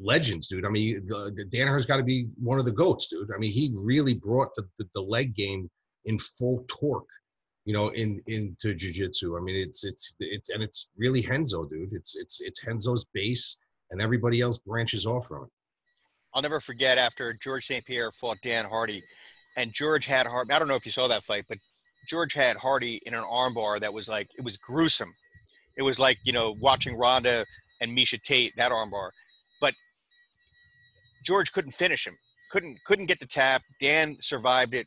legends, 0.00 0.48
dude. 0.48 0.64
I 0.64 0.68
mean, 0.68 1.08
Danaher's 1.50 1.86
got 1.86 1.98
to 1.98 2.02
be 2.02 2.28
one 2.42 2.58
of 2.58 2.64
the 2.64 2.72
goats, 2.72 3.08
dude. 3.08 3.30
I 3.34 3.38
mean, 3.38 3.52
he 3.52 3.74
really 3.84 4.14
brought 4.14 4.54
the, 4.54 4.66
the, 4.78 4.88
the 4.94 5.02
leg 5.02 5.34
game 5.34 5.70
in 6.04 6.18
full 6.18 6.64
torque, 6.68 7.08
you 7.64 7.74
know, 7.74 7.88
in 7.88 8.22
into 8.26 8.74
jiu-jitsu. 8.74 9.36
I 9.36 9.40
mean, 9.40 9.56
it's 9.56 9.84
it's 9.84 10.14
it's 10.20 10.50
and 10.50 10.62
it's 10.62 10.90
really 10.96 11.26
Renzo, 11.26 11.64
dude. 11.64 11.92
It's 11.92 12.16
it's 12.16 12.40
it's 12.40 12.66
Renzo's 12.66 13.04
base, 13.12 13.58
and 13.90 14.00
everybody 14.00 14.40
else 14.40 14.58
branches 14.58 15.06
off 15.06 15.26
from 15.26 15.44
it. 15.44 15.50
I'll 16.34 16.42
never 16.42 16.60
forget 16.60 16.96
after 16.96 17.34
George 17.34 17.66
St. 17.66 17.84
Pierre 17.84 18.10
fought 18.10 18.38
Dan 18.42 18.64
Hardy, 18.64 19.04
and 19.56 19.72
George 19.72 20.06
had 20.06 20.26
Hardy. 20.26 20.52
I 20.52 20.58
don't 20.58 20.68
know 20.68 20.74
if 20.74 20.86
you 20.86 20.92
saw 20.92 21.08
that 21.08 21.22
fight, 21.22 21.44
but 21.48 21.58
George 22.08 22.34
had 22.34 22.56
Hardy 22.56 23.00
in 23.06 23.14
an 23.14 23.22
armbar 23.22 23.80
that 23.80 23.92
was 23.92 24.08
like 24.08 24.28
it 24.36 24.44
was 24.44 24.56
gruesome. 24.56 25.14
It 25.76 25.82
was 25.82 25.98
like 25.98 26.18
you 26.24 26.32
know 26.32 26.56
watching 26.60 26.96
Ronda 26.96 27.44
and 27.80 27.96
Miesha 27.96 28.20
Tate 28.20 28.54
that 28.56 28.72
armbar, 28.72 29.10
but 29.60 29.74
George 31.24 31.52
couldn't 31.52 31.72
finish 31.72 32.06
him. 32.06 32.16
Couldn't 32.50 32.78
couldn't 32.84 33.06
get 33.06 33.20
the 33.20 33.26
tap. 33.26 33.62
Dan 33.80 34.16
survived 34.20 34.74
it, 34.74 34.86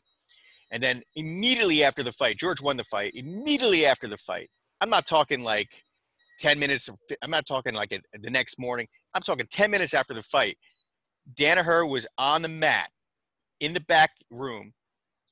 and 0.70 0.82
then 0.82 1.02
immediately 1.14 1.82
after 1.82 2.02
the 2.02 2.12
fight, 2.12 2.36
George 2.36 2.60
won 2.60 2.76
the 2.76 2.84
fight. 2.84 3.12
Immediately 3.14 3.86
after 3.86 4.06
the 4.06 4.16
fight, 4.16 4.50
I'm 4.80 4.90
not 4.90 5.06
talking 5.06 5.42
like 5.42 5.84
10 6.38 6.58
minutes. 6.58 6.88
Of, 6.88 6.96
I'm 7.22 7.30
not 7.30 7.46
talking 7.46 7.74
like 7.74 7.92
a, 7.92 8.00
the 8.18 8.30
next 8.30 8.58
morning. 8.58 8.86
I'm 9.14 9.22
talking 9.22 9.46
10 9.50 9.70
minutes 9.70 9.94
after 9.94 10.14
the 10.14 10.22
fight. 10.22 10.58
Danaher 11.34 11.88
was 11.88 12.06
on 12.18 12.42
the 12.42 12.48
mat 12.48 12.88
in 13.60 13.74
the 13.74 13.80
back 13.80 14.12
room 14.30 14.72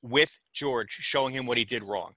with 0.01 0.39
George, 0.53 0.91
showing 0.91 1.33
him 1.33 1.45
what 1.45 1.57
he 1.57 1.65
did 1.65 1.83
wrong. 1.83 2.13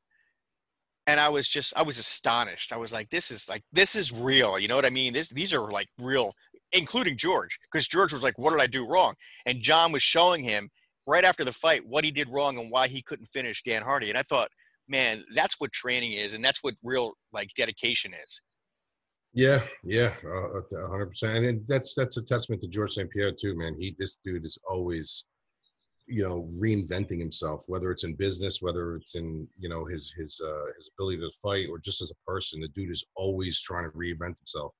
And 1.06 1.18
I 1.18 1.30
was 1.30 1.48
just, 1.48 1.72
I 1.76 1.82
was 1.82 1.98
astonished. 1.98 2.72
I 2.72 2.76
was 2.76 2.92
like, 2.92 3.08
this 3.08 3.30
is 3.30 3.48
like, 3.48 3.62
this 3.72 3.96
is 3.96 4.12
real. 4.12 4.58
You 4.58 4.68
know 4.68 4.76
what 4.76 4.84
I 4.84 4.90
mean? 4.90 5.14
This, 5.14 5.30
these 5.30 5.54
are 5.54 5.70
like 5.70 5.88
real, 5.98 6.34
including 6.72 7.16
George, 7.16 7.58
because 7.70 7.88
George 7.88 8.12
was 8.12 8.22
like, 8.22 8.38
what 8.38 8.50
did 8.50 8.60
I 8.60 8.66
do 8.66 8.86
wrong? 8.86 9.14
And 9.46 9.62
John 9.62 9.90
was 9.90 10.02
showing 10.02 10.42
him 10.42 10.68
right 11.06 11.24
after 11.24 11.44
the 11.44 11.52
fight 11.52 11.86
what 11.86 12.04
he 12.04 12.10
did 12.10 12.28
wrong 12.28 12.58
and 12.58 12.70
why 12.70 12.88
he 12.88 13.00
couldn't 13.00 13.26
finish 13.26 13.62
Dan 13.62 13.82
Hardy. 13.82 14.10
And 14.10 14.18
I 14.18 14.22
thought, 14.22 14.50
man, 14.88 15.24
that's 15.34 15.56
what 15.58 15.72
training 15.72 16.12
is, 16.12 16.34
and 16.34 16.44
that's 16.44 16.62
what 16.62 16.74
real 16.82 17.12
like 17.32 17.50
dedication 17.54 18.12
is. 18.12 18.40
Yeah, 19.34 19.58
yeah, 19.84 20.14
hundred 20.22 21.02
uh, 21.02 21.04
percent, 21.06 21.44
and 21.44 21.62
that's 21.68 21.94
that's 21.94 22.16
a 22.16 22.24
testament 22.24 22.62
to 22.62 22.68
George 22.68 22.92
St. 22.92 23.10
Pierre 23.10 23.32
too, 23.32 23.56
man. 23.56 23.76
He 23.78 23.94
this 23.98 24.20
dude 24.24 24.44
is 24.44 24.58
always, 24.68 25.26
you 26.08 26.22
know, 26.22 26.48
reinventing 26.62 27.20
himself, 27.20 27.64
whether 27.68 27.90
it's 27.90 28.04
in 28.04 28.14
business, 28.14 28.62
whether 28.62 28.96
it's 28.96 29.14
in 29.14 29.46
you 29.58 29.68
know 29.68 29.84
his 29.84 30.12
his 30.16 30.40
uh, 30.44 30.66
his 30.76 30.90
ability 30.96 31.18
to 31.18 31.30
fight, 31.42 31.66
or 31.70 31.78
just 31.78 32.02
as 32.02 32.10
a 32.10 32.30
person. 32.30 32.60
The 32.60 32.68
dude 32.68 32.90
is 32.90 33.06
always 33.14 33.60
trying 33.60 33.90
to 33.90 33.96
reinvent 33.96 34.38
himself. 34.38 34.72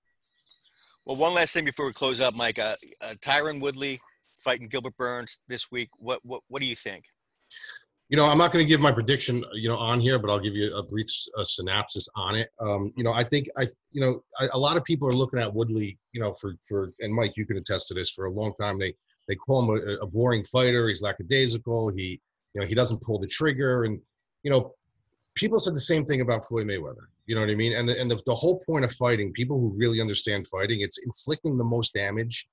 Well, 1.05 1.17
one 1.17 1.35
last 1.35 1.55
thing 1.55 1.64
before 1.64 1.87
we 1.87 1.93
close 1.93 2.21
up, 2.21 2.35
Mike. 2.35 2.59
Uh, 2.59 2.77
uh, 3.03 3.14
Tyron 3.21 3.61
Woodley 3.61 4.01
fighting 4.41 4.69
Gilbert 4.69 4.97
Burns 4.97 5.41
this 5.49 5.71
week. 5.71 5.91
What 5.99 6.21
what 6.25 6.43
what 6.49 6.61
do 6.61 6.69
you 6.69 6.77
think? 6.77 7.05
you 8.09 8.17
know, 8.17 8.25
I'm 8.25 8.38
not 8.38 8.53
going 8.53 8.64
to 8.64 8.69
give 8.69 8.81
my 8.81 8.91
prediction, 8.91 9.45
you 9.53 9.69
know, 9.69 9.77
on 9.77 10.01
here, 10.01 10.19
but 10.19 10.31
I'll 10.31 10.41
give 10.41 10.57
you 10.57 10.75
a 10.75 10.83
brief 10.83 11.07
uh, 11.38 11.45
synopsis 11.45 12.09
on 12.17 12.37
it. 12.37 12.49
Um, 12.59 12.91
you 12.97 13.05
know, 13.05 13.12
I 13.12 13.23
think 13.23 13.49
I, 13.59 13.64
you 13.93 14.01
know, 14.01 14.23
I, 14.41 14.47
a 14.55 14.59
lot 14.59 14.79
of 14.79 14.85
people 14.85 15.07
are 15.09 15.12
looking 15.12 15.38
at 15.38 15.53
Woodley, 15.53 15.99
you 16.12 16.21
know, 16.21 16.33
for 16.41 16.55
for 16.67 16.93
and 17.01 17.12
Mike, 17.12 17.35
you 17.37 17.45
can 17.45 17.59
attest 17.59 17.88
to 17.88 17.95
this. 17.95 18.11
For 18.11 18.25
a 18.25 18.31
long 18.31 18.55
time, 18.59 18.79
they 18.79 18.95
they 19.29 19.35
call 19.35 19.62
him 19.62 19.83
a, 19.88 20.05
a 20.05 20.07
boring 20.07 20.43
fighter. 20.43 20.88
He's 20.88 21.03
lackadaisical. 21.03 21.91
He, 21.91 22.21
you 22.55 22.61
know, 22.61 22.67
he 22.67 22.75
doesn't 22.75 23.03
pull 23.03 23.19
the 23.19 23.27
trigger, 23.27 23.85
and 23.85 24.01
you 24.43 24.51
know, 24.51 24.75
people 25.35 25.59
said 25.59 25.75
the 25.75 25.81
same 25.81 26.05
thing 26.05 26.21
about 26.21 26.45
Floyd 26.45 26.67
Mayweather. 26.67 27.07
You 27.27 27.35
know 27.35 27.43
what 27.43 27.51
I 27.51 27.55
mean? 27.55 27.75
And 27.75 27.88
the, 27.88 28.01
and 28.01 28.11
the, 28.11 28.21
the 28.25 28.35
whole 28.35 28.61
point 28.67 28.85
of 28.85 28.93
fighting, 28.93 29.33
people 29.33 29.61
who 29.61 29.79
really 29.79 30.01
understand 30.01 30.47
fighting, 30.49 30.81
it's 30.81 31.05
inflicting 31.05 31.59
the 31.59 31.64
most 31.64 31.93
damage 31.93 32.49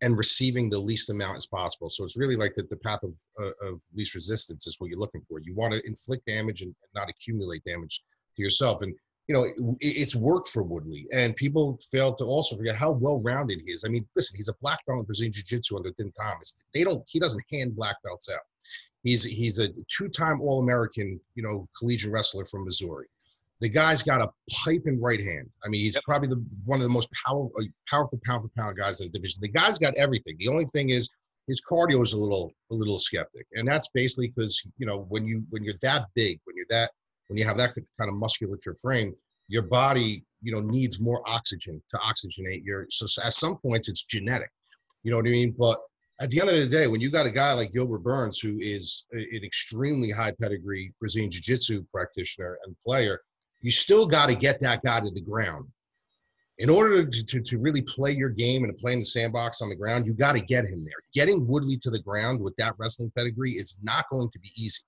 and 0.00 0.18
receiving 0.18 0.70
the 0.70 0.78
least 0.78 1.10
amount 1.10 1.36
as 1.36 1.46
possible. 1.46 1.90
So 1.90 2.04
it's 2.04 2.18
really 2.18 2.34
like 2.34 2.54
the, 2.54 2.64
the 2.70 2.76
path 2.78 3.02
of, 3.02 3.14
uh, 3.40 3.68
of 3.68 3.82
least 3.94 4.14
resistance 4.14 4.66
is 4.66 4.76
what 4.78 4.88
you're 4.88 4.98
looking 4.98 5.20
for. 5.28 5.38
You 5.40 5.54
want 5.54 5.74
to 5.74 5.86
inflict 5.86 6.26
damage 6.26 6.62
and 6.62 6.74
not 6.94 7.08
accumulate 7.10 7.62
damage 7.64 8.02
to 8.36 8.42
yourself. 8.42 8.82
And, 8.82 8.94
you 9.26 9.34
know, 9.34 9.44
it, 9.44 9.56
it's 9.80 10.16
worked 10.16 10.48
for 10.48 10.62
Woodley. 10.62 11.06
And 11.12 11.34
people 11.36 11.78
fail 11.90 12.14
to 12.16 12.24
also 12.24 12.56
forget 12.56 12.76
how 12.76 12.90
well-rounded 12.92 13.60
he 13.64 13.72
is. 13.72 13.84
I 13.84 13.88
mean, 13.88 14.06
listen, 14.16 14.36
he's 14.36 14.48
a 14.48 14.54
black 14.60 14.78
belt 14.86 15.00
in 15.00 15.04
Brazilian 15.04 15.32
Jiu-Jitsu 15.32 15.76
under 15.76 15.92
Tim 15.92 16.12
Thomas. 16.20 16.60
They 16.74 16.84
don't, 16.84 17.02
he 17.06 17.18
doesn't 17.18 17.44
hand 17.50 17.76
black 17.76 17.96
belts 18.04 18.30
out. 18.30 18.40
He's, 19.02 19.24
he's 19.24 19.58
a 19.58 19.68
two-time 19.96 20.40
All-American, 20.40 21.20
you 21.34 21.42
know, 21.42 21.68
collegiate 21.78 22.12
wrestler 22.12 22.44
from 22.44 22.64
Missouri. 22.64 23.06
The 23.60 23.68
guy's 23.68 24.02
got 24.02 24.20
a 24.20 24.26
pipe 24.26 24.82
piping 24.84 25.00
right 25.00 25.20
hand. 25.20 25.48
I 25.64 25.68
mean, 25.68 25.82
he's 25.82 25.94
yep. 25.94 26.04
probably 26.04 26.28
the, 26.28 26.44
one 26.64 26.78
of 26.78 26.82
the 26.82 26.88
most 26.88 27.08
powerful, 27.24 27.52
uh, 27.58 27.64
powerful 27.88 28.20
pound 28.26 28.42
for 28.42 28.48
pound 28.56 28.76
guys 28.76 29.00
in 29.00 29.06
the 29.06 29.12
division. 29.12 29.40
The 29.40 29.48
guy's 29.48 29.78
got 29.78 29.94
everything. 29.94 30.36
The 30.38 30.48
only 30.48 30.66
thing 30.74 30.90
is 30.90 31.08
his 31.46 31.62
cardio 31.70 32.02
is 32.02 32.12
a 32.14 32.18
little 32.18 32.52
a 32.70 32.74
little 32.74 32.98
skeptic, 32.98 33.46
and 33.52 33.68
that's 33.68 33.88
basically 33.88 34.28
because 34.28 34.62
you 34.78 34.86
know 34.86 35.06
when 35.08 35.26
you 35.26 35.44
when 35.50 35.62
you're 35.62 35.74
that 35.82 36.06
big, 36.14 36.40
when 36.44 36.56
you're 36.56 36.66
that 36.70 36.90
when 37.28 37.38
you 37.38 37.44
have 37.44 37.56
that 37.58 37.74
kind 37.98 38.10
of 38.10 38.14
musculature 38.14 38.74
frame, 38.80 39.14
your 39.48 39.62
body 39.62 40.24
you 40.42 40.52
know 40.52 40.60
needs 40.60 41.00
more 41.00 41.22
oxygen 41.26 41.82
to 41.90 41.98
oxygenate 41.98 42.64
your. 42.64 42.86
So 42.90 43.06
at 43.22 43.32
some 43.32 43.56
points 43.58 43.88
it's 43.88 44.04
genetic. 44.04 44.50
You 45.02 45.10
know 45.10 45.16
what 45.16 45.26
I 45.26 45.30
mean? 45.30 45.54
But 45.58 45.78
at 46.20 46.30
the 46.30 46.40
end 46.40 46.50
of 46.50 46.56
the 46.56 46.68
day, 46.68 46.86
when 46.86 47.00
you 47.00 47.10
got 47.10 47.26
a 47.26 47.30
guy 47.30 47.52
like 47.54 47.72
Gilbert 47.72 47.98
Burns, 47.98 48.38
who 48.38 48.58
is 48.60 49.06
an 49.12 49.40
extremely 49.42 50.10
high 50.10 50.32
pedigree 50.40 50.92
Brazilian 51.00 51.30
Jiu 51.30 51.40
Jitsu 51.40 51.84
practitioner 51.92 52.58
and 52.64 52.76
player, 52.86 53.20
you 53.62 53.70
still 53.70 54.06
got 54.06 54.28
to 54.28 54.36
get 54.36 54.60
that 54.60 54.82
guy 54.82 55.00
to 55.00 55.10
the 55.10 55.20
ground. 55.20 55.66
In 56.58 56.70
order 56.70 57.04
to, 57.04 57.24
to, 57.24 57.40
to 57.40 57.58
really 57.58 57.82
play 57.82 58.12
your 58.12 58.28
game 58.28 58.62
and 58.62 58.72
to 58.72 58.80
play 58.80 58.92
in 58.92 59.00
the 59.00 59.04
sandbox 59.04 59.60
on 59.60 59.68
the 59.68 59.74
ground, 59.74 60.06
you 60.06 60.14
got 60.14 60.34
to 60.34 60.40
get 60.40 60.64
him 60.64 60.84
there. 60.84 60.92
Getting 61.12 61.44
Woodley 61.48 61.76
to 61.78 61.90
the 61.90 61.98
ground 61.98 62.40
with 62.40 62.54
that 62.56 62.74
wrestling 62.78 63.10
pedigree 63.16 63.52
is 63.52 63.80
not 63.82 64.04
going 64.08 64.30
to 64.30 64.38
be 64.38 64.52
easy. 64.56 64.82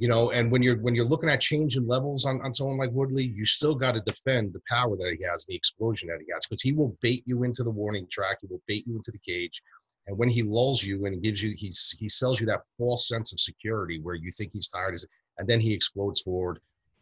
You 0.00 0.08
know, 0.08 0.30
and 0.30 0.50
when 0.50 0.62
you're 0.62 0.78
when 0.78 0.94
you're 0.94 1.04
looking 1.12 1.28
at 1.28 1.42
changing 1.42 1.86
levels 1.86 2.24
on, 2.24 2.40
on 2.40 2.54
someone 2.54 2.78
like 2.78 2.90
Woodley, 2.90 3.26
you 3.26 3.44
still 3.44 3.74
got 3.74 3.94
to 3.94 4.00
defend 4.00 4.54
the 4.54 4.62
power 4.66 4.96
that 4.96 5.16
he 5.18 5.22
has, 5.26 5.44
the 5.44 5.54
explosion 5.54 6.08
that 6.08 6.24
he 6.24 6.32
has, 6.32 6.46
because 6.46 6.62
he 6.62 6.72
will 6.72 6.96
bait 7.02 7.22
you 7.26 7.44
into 7.44 7.62
the 7.62 7.70
warning 7.70 8.06
track, 8.10 8.38
he 8.40 8.46
will 8.46 8.62
bait 8.66 8.86
you 8.86 8.96
into 8.96 9.10
the 9.12 9.18
cage, 9.18 9.60
and 10.06 10.16
when 10.16 10.30
he 10.30 10.42
lulls 10.42 10.82
you 10.82 11.04
and 11.04 11.22
gives 11.22 11.42
you, 11.42 11.54
he's 11.54 11.94
he 12.00 12.08
sells 12.08 12.40
you 12.40 12.46
that 12.46 12.62
false 12.78 13.08
sense 13.08 13.34
of 13.34 13.40
security 13.40 14.00
where 14.00 14.14
you 14.14 14.30
think 14.30 14.52
he's 14.54 14.70
tired, 14.70 14.98
and 15.38 15.46
then 15.46 15.60
he 15.60 15.74
explodes 15.74 16.20
forward. 16.20 16.60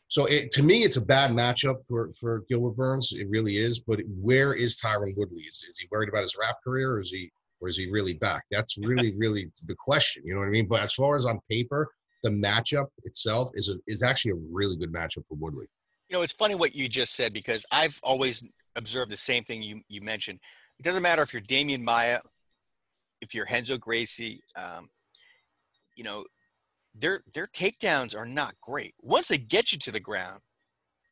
So 0.09 0.25
it, 0.27 0.51
to 0.53 0.65
me, 0.65 0.83
it's 0.83 0.97
a 0.97 1.07
bad 1.07 1.31
matchup 1.31 1.87
for 1.87 2.11
for 2.21 2.45
Gilbert 2.49 2.77
Burns. 2.77 3.13
It 3.13 3.29
really 3.31 3.59
is. 3.59 3.79
But 3.79 4.01
where 4.21 4.55
is 4.55 4.81
Tyron 4.81 5.17
Woodley? 5.17 5.43
Is, 5.43 5.65
is 5.69 5.79
he 5.79 5.87
worried 5.93 6.09
about 6.09 6.23
his 6.23 6.37
rap 6.37 6.57
career, 6.65 6.95
or 6.95 7.01
is 7.01 7.11
he 7.11 7.31
or 7.61 7.69
is 7.69 7.77
he 7.77 7.89
really 7.93 8.15
back? 8.15 8.43
That's 8.51 8.77
really 8.89 9.15
really 9.17 9.51
the 9.67 9.77
question. 9.77 10.25
You 10.27 10.35
know 10.35 10.41
what 10.41 10.49
I 10.49 10.51
mean? 10.51 10.67
But 10.67 10.83
as 10.83 10.95
far 10.95 11.15
as 11.15 11.27
on 11.27 11.39
paper, 11.49 11.89
the 12.23 12.31
matchup 12.31 12.87
itself 13.05 13.51
is 13.55 13.69
a, 13.69 13.75
is 13.87 14.03
actually 14.03 14.33
a 14.33 14.43
really 14.51 14.77
good 14.77 14.93
matchup 14.93 15.27
for 15.27 15.35
Woodley. 15.35 15.67
You 16.09 16.17
know, 16.17 16.23
it's 16.23 16.33
funny 16.33 16.55
what 16.55 16.75
you 16.75 16.89
just 16.89 17.15
said 17.15 17.33
because 17.33 17.65
I've 17.71 17.99
always 18.03 18.43
observed 18.77 19.11
the 19.11 19.17
same 19.17 19.45
thing 19.45 19.63
you 19.63 19.83
you 19.89 20.01
mentioned. 20.01 20.41
It 20.79 20.83
doesn't 20.83 21.03
matter 21.03 21.23
if 21.23 21.33
you're 21.33 21.43
Demian 21.43 21.83
Maya, 21.83 22.21
if 23.21 23.35
you're 23.35 23.47
Renzo 23.51 23.79
Gracie. 23.79 24.43
Um, 24.57 24.89
you 25.97 26.05
know, 26.05 26.25
their 26.95 27.23
their 27.33 27.47
takedowns 27.47 28.17
are 28.17 28.27
not 28.27 28.55
great. 28.61 28.95
Once 29.01 29.29
they 29.29 29.39
get 29.39 29.73
you 29.73 29.79
to 29.79 29.91
the 29.91 30.01
ground, 30.01 30.41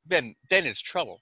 then 0.05 0.35
then 0.51 0.66
it's 0.66 0.81
trouble. 0.81 1.21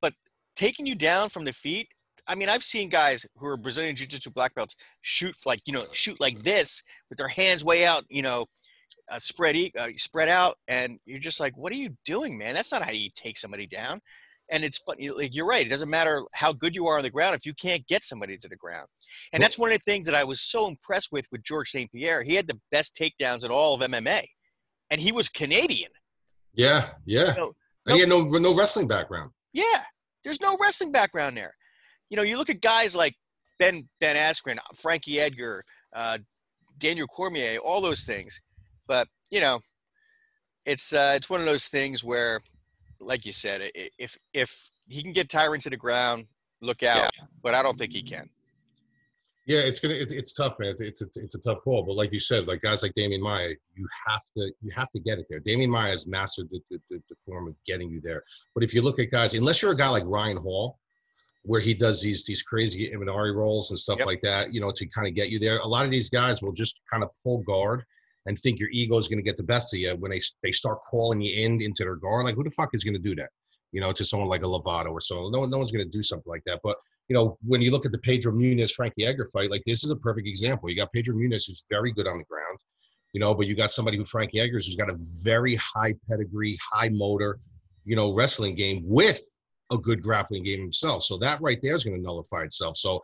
But 0.00 0.14
taking 0.56 0.86
you 0.86 0.94
down 0.94 1.28
from 1.28 1.44
the 1.44 1.52
feet, 1.52 1.88
I 2.26 2.34
mean, 2.34 2.48
I've 2.48 2.64
seen 2.64 2.88
guys 2.88 3.26
who 3.36 3.46
are 3.46 3.56
Brazilian 3.56 3.96
Jiu-Jitsu 3.96 4.30
black 4.30 4.54
belts 4.54 4.76
shoot 5.02 5.34
like 5.44 5.60
you 5.66 5.72
know 5.72 5.84
shoot 5.92 6.20
like 6.20 6.38
this 6.42 6.82
with 7.08 7.18
their 7.18 7.28
hands 7.28 7.64
way 7.64 7.84
out, 7.84 8.04
you 8.08 8.22
know, 8.22 8.46
uh, 9.10 9.18
spread 9.18 9.56
uh, 9.78 9.88
spread 9.96 10.28
out, 10.28 10.56
and 10.68 10.98
you're 11.04 11.18
just 11.18 11.40
like, 11.40 11.56
what 11.56 11.72
are 11.72 11.76
you 11.76 11.90
doing, 12.04 12.38
man? 12.38 12.54
That's 12.54 12.72
not 12.72 12.84
how 12.84 12.92
you 12.92 13.10
take 13.14 13.38
somebody 13.38 13.66
down. 13.66 14.00
And 14.50 14.64
it's 14.64 14.78
funny 14.78 15.10
like 15.10 15.34
you're 15.34 15.46
right 15.46 15.64
it 15.64 15.70
doesn't 15.70 15.88
matter 15.88 16.24
how 16.34 16.52
good 16.52 16.74
you 16.74 16.88
are 16.88 16.96
on 16.96 17.04
the 17.04 17.10
ground 17.10 17.36
if 17.36 17.46
you 17.46 17.54
can't 17.54 17.86
get 17.86 18.02
somebody 18.02 18.36
to 18.36 18.48
the 18.48 18.56
ground. 18.56 18.88
And 19.32 19.40
that's 19.40 19.56
one 19.56 19.70
of 19.70 19.78
the 19.78 19.84
things 19.84 20.06
that 20.06 20.14
i 20.16 20.24
was 20.24 20.40
so 20.40 20.66
impressed 20.66 21.12
with 21.12 21.26
with 21.30 21.44
george 21.44 21.70
st 21.70 21.90
pierre 21.92 22.22
he 22.24 22.34
had 22.34 22.48
the 22.48 22.58
best 22.72 22.98
takedowns 23.00 23.44
in 23.44 23.52
all 23.52 23.74
of 23.74 23.80
mma 23.80 24.24
and 24.90 25.00
he 25.00 25.12
was 25.12 25.28
canadian. 25.28 25.90
Yeah 26.52 26.88
yeah. 27.06 27.32
Know, 27.36 27.52
and 27.86 27.94
he 27.94 28.00
had 28.00 28.08
no 28.08 28.24
no 28.24 28.56
wrestling 28.56 28.88
background. 28.88 29.30
Yeah 29.52 29.84
there's 30.24 30.40
no 30.40 30.56
wrestling 30.60 30.90
background 30.90 31.36
there. 31.36 31.54
You 32.10 32.16
know 32.16 32.24
you 32.24 32.36
look 32.36 32.50
at 32.50 32.60
guys 32.60 32.96
like 32.96 33.14
ben 33.60 33.88
ben 34.00 34.16
askren 34.16 34.58
frankie 34.74 35.20
edgar 35.20 35.64
uh, 35.94 36.18
daniel 36.78 37.06
cormier 37.06 37.58
all 37.58 37.80
those 37.80 38.02
things 38.02 38.40
but 38.90 39.06
you 39.30 39.40
know 39.40 39.60
it's 40.66 40.92
uh, 40.92 41.12
it's 41.14 41.30
one 41.30 41.38
of 41.38 41.46
those 41.46 41.68
things 41.68 42.02
where 42.02 42.40
like 43.00 43.24
you 43.24 43.32
said, 43.32 43.70
if 43.98 44.18
if 44.34 44.70
he 44.88 45.02
can 45.02 45.12
get 45.12 45.28
Tyron 45.28 45.58
to 45.60 45.70
the 45.70 45.76
ground, 45.76 46.26
look 46.60 46.82
out. 46.82 47.10
But 47.42 47.54
I 47.54 47.62
don't 47.62 47.78
think 47.78 47.92
he 47.92 48.02
can. 48.02 48.28
Yeah, 49.46 49.60
it's 49.60 49.78
gonna 49.80 49.94
it's, 49.94 50.12
it's 50.12 50.34
tough, 50.34 50.56
man. 50.58 50.70
It's, 50.70 50.80
it's 50.80 51.02
it's 51.02 51.16
it's 51.16 51.34
a 51.36 51.38
tough 51.38 51.58
call. 51.64 51.84
But 51.84 51.94
like 51.94 52.12
you 52.12 52.18
said, 52.18 52.46
like 52.46 52.62
guys 52.62 52.82
like 52.82 52.92
Demian 52.92 53.20
Maya, 53.20 53.48
you 53.74 53.86
have 54.08 54.20
to 54.36 54.52
you 54.60 54.70
have 54.76 54.90
to 54.90 55.00
get 55.00 55.18
it 55.18 55.26
there. 55.30 55.40
Demian 55.40 55.70
Maya 55.70 55.92
has 55.92 56.06
mastered 56.06 56.50
the, 56.50 56.60
the, 56.70 56.78
the, 56.90 57.02
the 57.08 57.16
form 57.24 57.48
of 57.48 57.54
getting 57.66 57.90
you 57.90 58.00
there. 58.00 58.22
But 58.54 58.64
if 58.64 58.74
you 58.74 58.82
look 58.82 58.98
at 58.98 59.10
guys, 59.10 59.34
unless 59.34 59.62
you're 59.62 59.72
a 59.72 59.76
guy 59.76 59.88
like 59.88 60.06
Ryan 60.06 60.36
Hall, 60.36 60.78
where 61.44 61.60
he 61.60 61.74
does 61.74 62.02
these 62.02 62.26
these 62.26 62.42
crazy 62.42 62.90
Imanari 62.94 63.34
rolls 63.34 63.70
and 63.70 63.78
stuff 63.78 63.98
Yep. 63.98 64.06
like 64.06 64.20
that, 64.22 64.52
you 64.52 64.60
know, 64.60 64.72
to 64.72 64.86
kind 64.86 65.08
of 65.08 65.14
get 65.14 65.30
you 65.30 65.38
there. 65.38 65.58
A 65.60 65.66
lot 65.66 65.84
of 65.84 65.90
these 65.90 66.10
guys 66.10 66.42
will 66.42 66.52
just 66.52 66.80
kind 66.92 67.02
of 67.02 67.10
pull 67.24 67.38
guard 67.38 67.84
and 68.26 68.36
think 68.38 68.60
your 68.60 68.68
ego 68.70 68.96
is 68.98 69.08
going 69.08 69.18
to 69.18 69.24
get 69.24 69.36
the 69.36 69.42
best 69.42 69.72
of 69.74 69.80
you 69.80 69.90
when 69.96 70.10
they 70.10 70.20
they 70.42 70.52
start 70.52 70.78
calling 70.90 71.20
you 71.20 71.44
in 71.44 71.60
into 71.62 71.84
their 71.84 71.96
guard. 71.96 72.24
Like, 72.24 72.34
who 72.34 72.44
the 72.44 72.50
fuck 72.50 72.70
is 72.72 72.84
going 72.84 72.94
to 72.94 73.00
do 73.00 73.14
that? 73.16 73.30
You 73.72 73.80
know, 73.80 73.92
to 73.92 74.04
someone 74.04 74.28
like 74.28 74.42
a 74.42 74.46
Lovato 74.46 74.90
or 74.90 75.00
so. 75.00 75.28
No 75.30 75.44
no 75.46 75.58
one's 75.58 75.72
going 75.72 75.84
to 75.84 75.96
do 75.96 76.02
something 76.02 76.30
like 76.30 76.42
that. 76.46 76.60
But 76.62 76.76
you 77.08 77.14
know, 77.14 77.38
when 77.44 77.60
you 77.60 77.70
look 77.70 77.86
at 77.86 77.92
the 77.92 77.98
Pedro 77.98 78.32
Munhoz 78.32 78.72
Frankie 78.72 79.06
Edgar 79.06 79.26
fight, 79.32 79.50
like 79.50 79.62
this 79.64 79.84
is 79.84 79.90
a 79.90 79.96
perfect 79.96 80.26
example. 80.28 80.68
You 80.68 80.76
got 80.76 80.92
Pedro 80.92 81.14
Munhoz 81.14 81.46
who's 81.46 81.64
very 81.70 81.92
good 81.92 82.06
on 82.06 82.18
the 82.18 82.24
ground, 82.24 82.58
you 83.12 83.20
know, 83.20 83.34
but 83.34 83.46
you 83.46 83.56
got 83.56 83.70
somebody 83.70 83.96
who 83.96 84.04
Frankie 84.04 84.40
Edgar 84.40 84.54
who's 84.54 84.76
got 84.76 84.90
a 84.90 84.98
very 85.24 85.56
high 85.56 85.94
pedigree, 86.08 86.58
high 86.72 86.88
motor, 86.90 87.38
you 87.84 87.96
know, 87.96 88.14
wrestling 88.14 88.54
game 88.54 88.82
with 88.84 89.20
a 89.72 89.78
good 89.78 90.02
grappling 90.02 90.44
game 90.44 90.60
himself. 90.60 91.02
So 91.02 91.16
that 91.18 91.40
right 91.40 91.58
there 91.62 91.74
is 91.74 91.84
going 91.84 91.96
to 91.96 92.02
nullify 92.02 92.42
itself. 92.42 92.76
So 92.76 93.00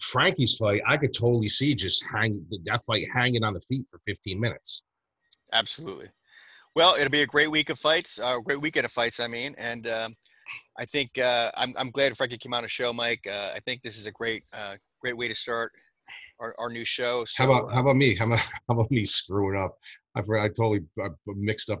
Frankie's 0.00 0.56
fight, 0.56 0.80
I 0.86 0.96
could 0.96 1.14
totally 1.14 1.48
see 1.48 1.74
just 1.74 2.04
hang 2.12 2.44
that 2.64 2.80
fight 2.86 3.06
hanging 3.12 3.42
on 3.44 3.54
the 3.54 3.60
feet 3.60 3.86
for 3.90 3.98
15 4.06 4.38
minutes. 4.38 4.84
Absolutely. 5.52 6.08
Well, 6.74 6.94
it'll 6.94 7.10
be 7.10 7.22
a 7.22 7.26
great 7.26 7.50
week 7.50 7.70
of 7.70 7.78
fights, 7.78 8.20
uh, 8.20 8.38
great 8.40 8.60
weekend 8.60 8.84
of 8.84 8.92
fights. 8.92 9.18
I 9.18 9.26
mean, 9.26 9.54
and 9.58 9.86
um, 9.88 10.14
I 10.78 10.84
think 10.84 11.18
uh, 11.18 11.50
I'm 11.56 11.74
I'm 11.76 11.90
glad 11.90 12.16
Frankie 12.16 12.38
came 12.38 12.54
on 12.54 12.62
the 12.62 12.68
show, 12.68 12.92
Mike. 12.92 13.26
Uh, 13.28 13.50
I 13.54 13.60
think 13.60 13.82
this 13.82 13.98
is 13.98 14.06
a 14.06 14.12
great 14.12 14.44
uh, 14.52 14.76
great 15.00 15.16
way 15.16 15.26
to 15.26 15.34
start 15.34 15.72
our, 16.38 16.54
our 16.58 16.70
new 16.70 16.84
show. 16.84 17.24
So, 17.24 17.44
How 17.44 17.50
about 17.50 17.74
how 17.74 17.80
about 17.80 17.96
me? 17.96 18.14
How 18.14 18.26
about 18.26 18.38
how 18.68 18.74
about 18.74 18.90
me 18.90 19.04
screwing 19.04 19.58
up? 19.58 19.76
I 20.14 20.20
I 20.20 20.48
totally 20.48 20.80
I 21.02 21.08
mixed 21.26 21.70
up. 21.70 21.80